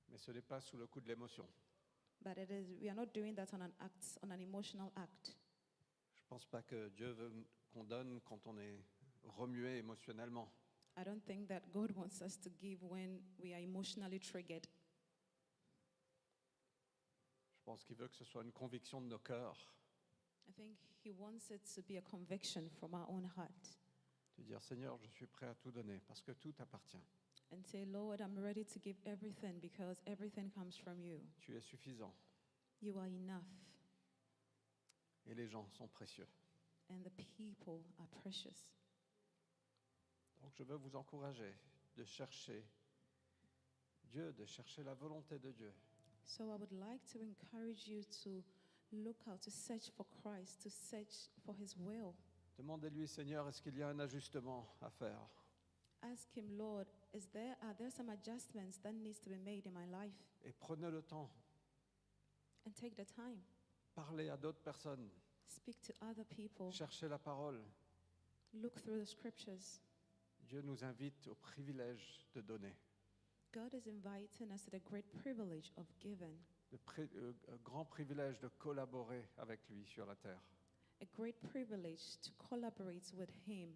Mais 0.08 0.16
ce 0.16 0.30
n'est 0.30 0.40
pas 0.40 0.62
sous 0.62 0.78
le 0.78 0.86
coup 0.86 1.02
de 1.02 1.08
l'émotion. 1.08 1.46
But 2.22 2.38
it 2.38 2.50
is, 2.50 2.78
we 2.80 2.88
are 2.88 2.96
not 2.96 3.12
doing 3.12 3.34
that 3.34 3.52
on 3.52 3.60
an 3.60 3.72
act, 3.80 4.18
on 4.22 4.30
an 4.30 4.40
emotional 4.40 4.90
act. 4.96 5.36
Je 6.14 6.22
ne 6.22 6.28
pense 6.28 6.46
pas 6.46 6.62
que 6.62 6.88
Dieu 6.96 7.10
veut 7.10 7.30
qu'on 7.74 7.84
donne 7.84 8.22
quand 8.22 8.46
on 8.46 8.56
est 8.56 8.80
remué 9.24 9.76
émotionnellement. 9.76 10.50
I 10.96 11.04
don't 11.04 11.22
think 11.26 11.48
that 11.48 11.62
God 11.72 11.90
wants 11.94 12.22
us 12.22 12.36
to 12.38 12.50
give 12.50 12.82
when 12.82 13.20
we 13.38 13.52
are 13.52 13.60
emotionally 13.60 14.18
triggered. 14.18 14.66
Je 17.58 17.62
pense 17.64 17.84
qu'il 17.84 17.96
veut 17.96 18.08
que 18.08 18.14
ce 18.16 18.24
soit 18.24 18.42
une 18.42 18.52
conviction 18.52 19.00
de 19.00 19.06
nos 19.08 19.18
cœurs, 19.18 19.58
I 20.48 20.52
think 20.52 20.76
He 21.04 21.10
wants 21.12 21.50
it 21.50 21.62
to 21.74 21.82
be 21.82 21.96
a 21.98 22.02
conviction 22.02 22.68
from 22.78 22.94
our 22.94 23.06
own 23.08 23.24
heart 23.36 23.76
de 24.38 24.42
dire 24.44 24.60
Seigneur, 24.62 24.96
je 24.98 25.06
suis 25.08 25.26
prêt 25.26 25.46
à 25.46 25.54
tout 25.54 25.70
donner 25.72 25.98
parce 26.06 26.20
que 26.20 26.32
tout 26.32 26.52
t'appartient. 26.52 27.02
and 27.52 27.62
say, 27.64 27.84
Lord, 27.84 28.20
I'm 28.20 28.36
ready 28.38 28.64
to 28.64 28.78
give 28.80 28.96
everything 29.06 29.60
because 29.60 30.00
everything 30.06 30.50
comes 30.50 30.76
from 30.76 31.00
you. 31.00 31.20
Tu 31.40 31.56
es 31.56 31.60
suffisant 31.60 32.12
You 32.82 32.96
are 32.98 33.06
enough, 33.06 33.46
et 35.26 35.34
les 35.34 35.48
gens 35.48 35.66
sont 35.76 35.88
précieux. 35.88 36.28
and 36.90 37.02
the 37.04 37.10
people 37.10 37.82
are 37.98 38.08
precious. 38.22 38.68
Donc 40.46 40.54
je 40.54 40.62
veux 40.62 40.76
vous 40.76 40.94
encourager 40.94 41.52
de 41.96 42.04
chercher 42.04 42.64
Dieu, 44.04 44.32
de 44.32 44.44
chercher 44.44 44.84
la 44.84 44.94
volonté 44.94 45.40
de 45.40 45.50
Dieu, 45.50 45.74
So 46.24 46.44
I 46.52 46.56
would 46.56 46.70
like 46.72 47.04
to 47.12 47.18
encourage 47.20 47.88
you 47.88 48.04
to 48.22 48.42
look 48.92 49.16
out, 49.28 49.40
to 49.42 49.50
search 49.50 49.90
for 49.96 50.06
Christ, 50.22 50.62
to 50.62 50.70
search 50.70 51.30
for 51.44 51.52
His 51.56 51.76
will. 51.76 52.14
Demandez-lui, 52.56 53.08
Seigneur, 53.08 53.48
est-ce 53.48 53.60
qu'il 53.60 53.76
y 53.76 53.82
a 53.82 53.88
un 53.88 53.98
ajustement 53.98 54.68
à 54.80 54.88
faire? 54.90 55.18
Ask 56.02 56.36
Him, 56.36 56.56
Lord, 56.56 56.86
is 57.12 57.26
there 57.32 57.56
are 57.62 57.74
there 57.76 57.90
some 57.90 58.08
adjustments 58.08 58.78
that 58.84 58.92
needs 58.92 59.18
to 59.22 59.28
be 59.30 59.38
made 59.38 59.66
in 59.66 59.72
my 59.72 59.86
life? 59.86 60.14
Et 60.44 60.52
prenez 60.52 60.90
le 60.92 61.02
temps, 61.02 61.28
And 62.68 62.70
take 62.72 62.94
the 62.94 63.04
time, 63.06 63.40
parlez 63.96 64.28
à 64.28 64.36
d'autres 64.36 64.62
personnes, 64.62 65.10
speak 65.48 65.80
to 65.82 65.92
other 66.02 66.24
people, 66.24 66.70
cherchez 66.70 67.08
la 67.08 67.18
parole. 67.18 67.60
look 68.54 68.74
through 68.80 69.00
the 69.00 69.06
scriptures. 69.06 69.80
Dieu 70.46 70.62
nous 70.62 70.84
invite 70.84 71.26
au 71.28 71.34
privilège 71.34 72.26
de 72.34 72.40
donner, 72.40 72.76
God 73.52 73.72
is 73.74 73.88
inviting 73.88 74.52
us 74.52 74.64
to 74.64 74.70
the 74.70 74.82
great 74.84 75.06
privilege 75.22 75.72
of 75.76 75.86
giving, 76.00 76.36
le 76.72 76.78
pri- 76.78 77.08
euh, 77.16 77.32
euh, 77.48 77.56
grand 77.64 77.84
privilège 77.84 78.38
de 78.40 78.48
collaborer 78.48 79.28
avec 79.38 79.60
lui 79.68 79.84
sur 79.86 80.06
la 80.06 80.14
terre. 80.16 80.40
a 81.00 81.04
great 81.16 81.38
privilege 81.40 82.18
to 82.22 82.30
collaborate 82.38 83.12
with 83.14 83.30
Him 83.46 83.70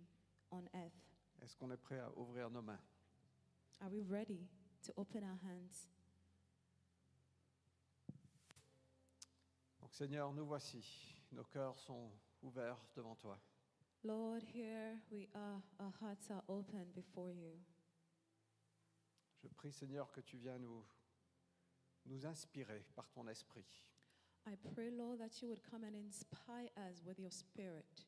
on 0.50 0.64
earth. 0.74 1.16
Est-ce 1.42 1.56
qu'on 1.56 1.70
est 1.70 1.76
prêt 1.76 1.98
à 1.98 2.10
ouvrir 2.16 2.50
nos 2.50 2.62
mains? 2.62 2.80
Are 3.80 3.90
we 3.90 4.02
ready 4.08 4.46
to 4.82 4.92
open 4.96 5.22
our 5.24 5.38
hands? 5.44 5.88
Donc 9.80 9.92
Seigneur, 9.94 10.32
nous 10.32 10.46
voici, 10.46 10.84
nos 11.32 11.44
cœurs 11.44 11.78
sont 11.78 12.10
ouverts 12.42 12.78
devant 12.94 13.16
toi. 13.16 13.38
Lord, 14.02 14.42
here 14.42 14.98
we 15.10 15.28
are, 15.34 15.62
our 15.78 15.92
hearts 16.00 16.30
are 16.30 16.42
open 16.48 16.86
before 16.94 17.30
you. 17.30 17.52
Je 19.42 19.48
prie 19.48 19.72
Seigneur 19.72 20.10
que 20.10 20.20
tu 20.20 20.38
viennes 20.38 20.62
nous, 20.62 20.84
nous 22.06 22.26
inspirer 22.26 22.84
par 22.94 23.10
ton 23.10 23.26
esprit 23.28 23.66
I 24.46 24.56
pray, 24.74 24.90
Lord, 24.90 25.18
that 25.18 25.42
you 25.42 25.48
would 25.48 25.62
come 25.62 25.84
and 25.84 25.94
inspire 25.94 26.70
us 26.88 27.02
with 27.04 27.18
your 27.18 27.30
spirit 27.30 28.06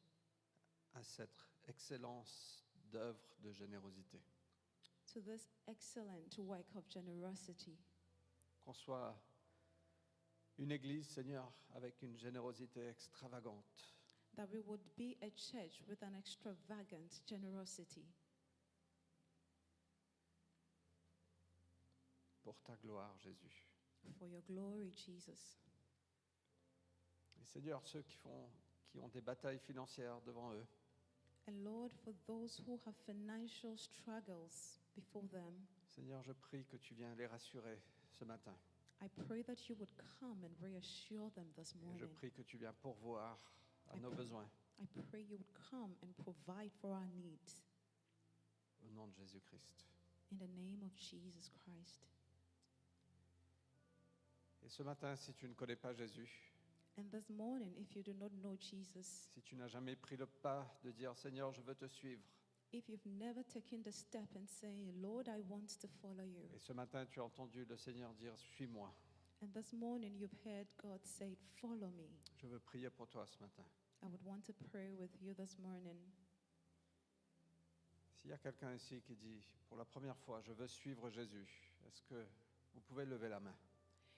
à 0.95 1.03
cette 1.03 1.47
excellence 1.69 2.65
d'œuvre 2.91 3.21
de 3.43 3.53
générosité. 3.53 4.23
to 5.13 5.21
this 5.21 5.51
excellent 5.69 6.39
work 6.39 6.75
of 6.75 6.89
generosity. 6.89 7.77
Qu'on 8.65 8.73
soit 8.73 9.15
une 10.59 10.73
église, 10.73 11.07
Seigneur, 11.07 11.53
avec 11.75 12.01
une 12.03 12.17
générosité 12.17 12.89
extravagante, 12.89 13.95
That 14.37 14.49
we 14.51 14.61
would 14.67 14.81
be 14.97 15.17
a 15.23 15.31
church 15.31 15.83
with 15.87 16.03
an 16.03 16.15
extravagant 16.19 17.21
generosity 17.27 18.07
pour 22.43 22.57
ta 22.65 22.75
gloire, 22.83 23.15
Jésus. 23.19 23.69
for 24.19 24.27
your 24.29 24.43
glory, 24.49 24.91
Jesus. 24.91 25.59
Et 27.41 27.45
Seigneur, 27.45 27.81
ceux 27.87 28.03
qui, 28.03 28.17
font, 28.17 28.49
qui 28.91 28.99
ont 28.99 29.09
des 29.09 29.21
batailles 29.21 29.59
financières 29.61 30.21
devant 30.23 30.53
eux, 30.55 30.67
And 31.49 31.65
Lord, 31.65 31.91
for 32.05 32.15
those 32.27 32.57
who 32.67 32.79
have 32.87 32.95
financial 33.05 33.77
struggles 33.77 34.79
before 34.95 35.25
them, 35.33 35.53
Seigneur, 35.89 36.23
je 36.23 36.33
prie 36.33 36.65
que 36.67 36.77
tu 36.77 36.95
viennes 36.95 37.17
les 37.17 37.27
rassurer 37.27 37.81
ce 38.13 38.25
matin. 38.25 38.55
I 39.03 39.09
pray 39.27 39.43
that 39.43 39.69
you 39.69 39.75
would 39.79 39.91
come 40.21 40.45
and 40.45 40.55
reassure 40.63 41.31
them 41.35 41.47
this 41.57 41.75
Et 41.75 41.79
je 41.81 41.85
morning. 41.85 42.15
prie 42.15 42.31
que 42.31 42.43
tu 42.43 42.57
viennes 42.59 42.75
pourvoir 42.81 43.39
à 43.93 43.97
nos 43.99 44.11
besoins. 44.11 44.49
I 44.81 45.01
pray 45.11 45.23
you 45.23 45.37
would 45.37 45.53
come 45.71 45.95
and 46.03 46.13
provide 46.25 46.73
for 46.81 46.93
our 46.93 47.09
needs. 47.15 47.63
Au 48.85 48.91
nom 48.91 49.07
de 49.07 49.15
Jésus-Christ. 49.15 49.87
In 50.33 50.39
the 50.39 50.49
name 50.49 50.83
of 50.83 50.93
Jesus 50.97 51.51
Christ. 51.51 52.09
Et 54.65 54.69
ce 54.69 54.83
matin, 54.83 55.15
si 55.17 55.35
tu 55.35 55.49
ne 55.49 55.55
connais 55.55 55.77
pas 55.77 55.93
Jésus, 55.93 56.53
And 56.99 57.11
this 57.11 57.31
morning, 57.31 57.73
if 57.79 57.97
you 57.97 58.03
do 58.03 58.13
not 58.13 58.31
know 58.43 58.55
Jesus, 58.61 59.29
si 59.33 59.41
tu 59.41 59.57
n'as 59.57 59.69
jamais 59.69 59.97
pris 59.97 60.17
le 60.17 60.27
pas 60.27 60.79
de 60.85 60.91
dire 60.91 61.17
Seigneur, 61.17 61.51
je 61.53 61.63
veux 61.63 61.75
te 61.75 61.87
suivre, 61.87 62.23
if 62.71 62.87
you've 62.87 63.07
never 63.07 63.43
taken 63.45 63.83
the 63.83 63.91
step 63.91 64.29
and 64.37 64.47
say, 64.47 64.93
Lord, 65.01 65.27
I 65.27 65.41
want 65.49 65.69
to 65.81 65.89
follow 66.03 66.25
you, 66.25 66.43
et 66.55 66.59
ce 66.59 66.75
matin, 66.75 67.07
tu 67.07 67.21
as 67.21 67.25
entendu 67.25 67.65
le 67.65 67.77
Seigneur 67.79 68.13
dire 68.13 68.37
Suis-moi, 68.37 68.95
and 69.43 69.49
this 69.55 69.73
morning 69.73 70.15
you've 70.19 70.37
heard 70.45 70.67
God 70.83 71.01
say, 71.03 71.39
Follow 71.61 71.89
me, 71.89 72.11
je 72.37 72.47
veux 72.47 72.61
prier 72.61 72.91
pour 72.91 73.09
toi 73.09 73.27
ce 73.27 73.39
matin. 73.41 73.65
I 74.03 74.07
would 74.07 74.25
want 74.25 74.45
to 74.47 74.53
pray 74.71 74.93
with 74.99 75.11
you 75.21 75.35
this 75.35 75.57
morning. 75.59 75.99
S'il 78.17 78.31
y 78.31 78.35
a 78.35 78.39
quelqu'un 78.39 78.75
ici 78.75 79.01
qui 79.03 79.15
dit 79.17 79.43
pour 79.69 79.77
la 79.77 79.85
première 79.85 80.17
fois, 80.19 80.41
je 80.43 80.53
veux 80.53 80.67
suivre 80.69 81.09
Jésus, 81.11 81.73
est-ce 81.87 82.03
que 82.03 82.27
vous 82.75 82.81
pouvez 82.81 83.05
lever 83.05 83.29
la 83.29 83.41
main? 83.41 83.55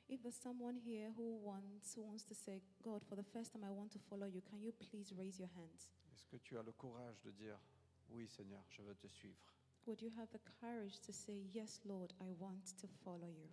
If 0.08 0.22
there's 0.22 0.36
someone 0.36 0.76
here 0.76 1.10
who 1.16 1.38
wants, 1.42 1.94
who 1.96 2.02
wants 2.02 2.24
to 2.24 2.34
say, 2.34 2.60
God, 2.82 3.02
for 3.08 3.16
the 3.16 3.24
first 3.32 3.52
time 3.52 3.64
I 3.64 3.70
want 3.70 3.90
to 3.92 3.98
follow 4.10 4.26
you, 4.26 4.42
can 4.42 4.60
you 4.60 4.72
please 4.72 5.12
raise 5.16 5.38
your 5.38 5.48
hands? 5.56 5.90
Est-ce 6.12 6.26
que 6.26 6.36
tu 6.36 6.58
as 6.58 6.62
le 6.62 6.72
courage 6.72 7.20
de 7.22 7.30
dire 7.30 7.58
Oui, 8.10 8.28
Seigneur, 8.28 8.64
je 8.70 8.82
veux 8.82 8.94
te 8.94 9.06
suivre 9.06 9.54
Would 9.86 10.00
you 10.00 10.10
have 10.18 10.28
the 10.30 10.40
courage 10.60 11.00
to 11.06 11.12
say, 11.12 11.44
Yes, 11.52 11.80
Lord, 11.84 12.12
I 12.20 12.32
want 12.38 12.74
to 12.80 12.88
follow 13.04 13.28
you? 13.28 13.48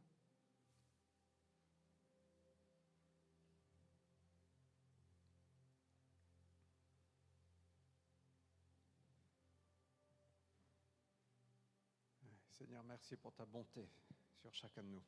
Seigneur, 12.61 12.83
merci 12.83 13.17
pour 13.17 13.33
ta 13.33 13.43
bonté 13.43 13.89
sur 14.35 14.53
chacun 14.53 14.83
de 14.83 14.89
nous. 14.89 15.01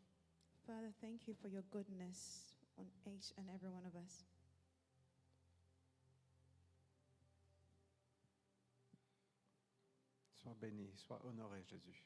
Father, 0.66 0.92
thank 1.00 1.28
you 1.28 1.36
for 1.36 1.48
your 1.50 1.62
goodness 1.70 2.56
on 2.80 2.88
each 3.06 3.32
and 3.38 3.48
every 3.54 3.70
one 3.70 3.86
of 3.86 3.96
us. 3.96 4.26
Sois 10.34 10.56
béni, 10.56 10.92
sois 10.96 11.24
honoré, 11.24 11.64
Jésus. 11.66 12.04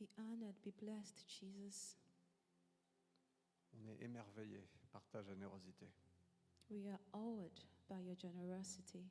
Be 0.00 0.08
honored, 0.16 0.56
be 0.64 0.72
blessed, 0.80 1.26
Jesus. 1.28 1.98
On 3.74 3.86
est 3.86 4.00
émerveillé 4.00 4.66
par 4.90 5.06
ta 5.10 5.22
générosité. 5.22 5.92
We 6.70 6.88
are 6.88 7.00
awed 7.12 7.60
by 7.86 8.00
your 8.00 8.16
generosity. 8.16 9.04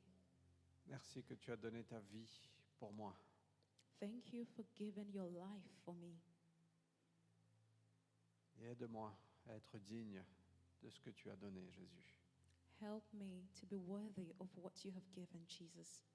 Merci 0.88 1.22
que 1.22 1.34
tu 1.34 1.52
as 1.52 1.56
donné 1.56 1.84
ta 1.84 2.00
vie 2.00 2.40
pour 2.80 2.92
moi. 2.92 3.16
Thank 4.00 4.32
you 4.32 4.46
for 4.56 4.64
giving 4.76 5.12
your 5.12 5.26
life 5.26 5.68
for 5.84 5.94
me. 5.94 6.14
Et 8.60 8.64
aide-moi 8.66 9.12
à 9.46 9.54
être 9.54 9.78
digne 9.78 10.22
de 10.82 10.90
ce 10.90 11.00
que 11.00 11.10
tu 11.10 11.30
as 11.30 11.36
donné, 11.36 11.70
Jésus. 11.70 12.18
Help 12.80 13.02
me 13.12 13.48
to 13.60 13.66
be 13.66 13.76
worthy 13.76 14.32
of 14.38 14.48
what 14.56 14.84
you 14.84 14.92
have 14.92 15.10
given, 15.12 15.44
Jesus. 15.48 16.07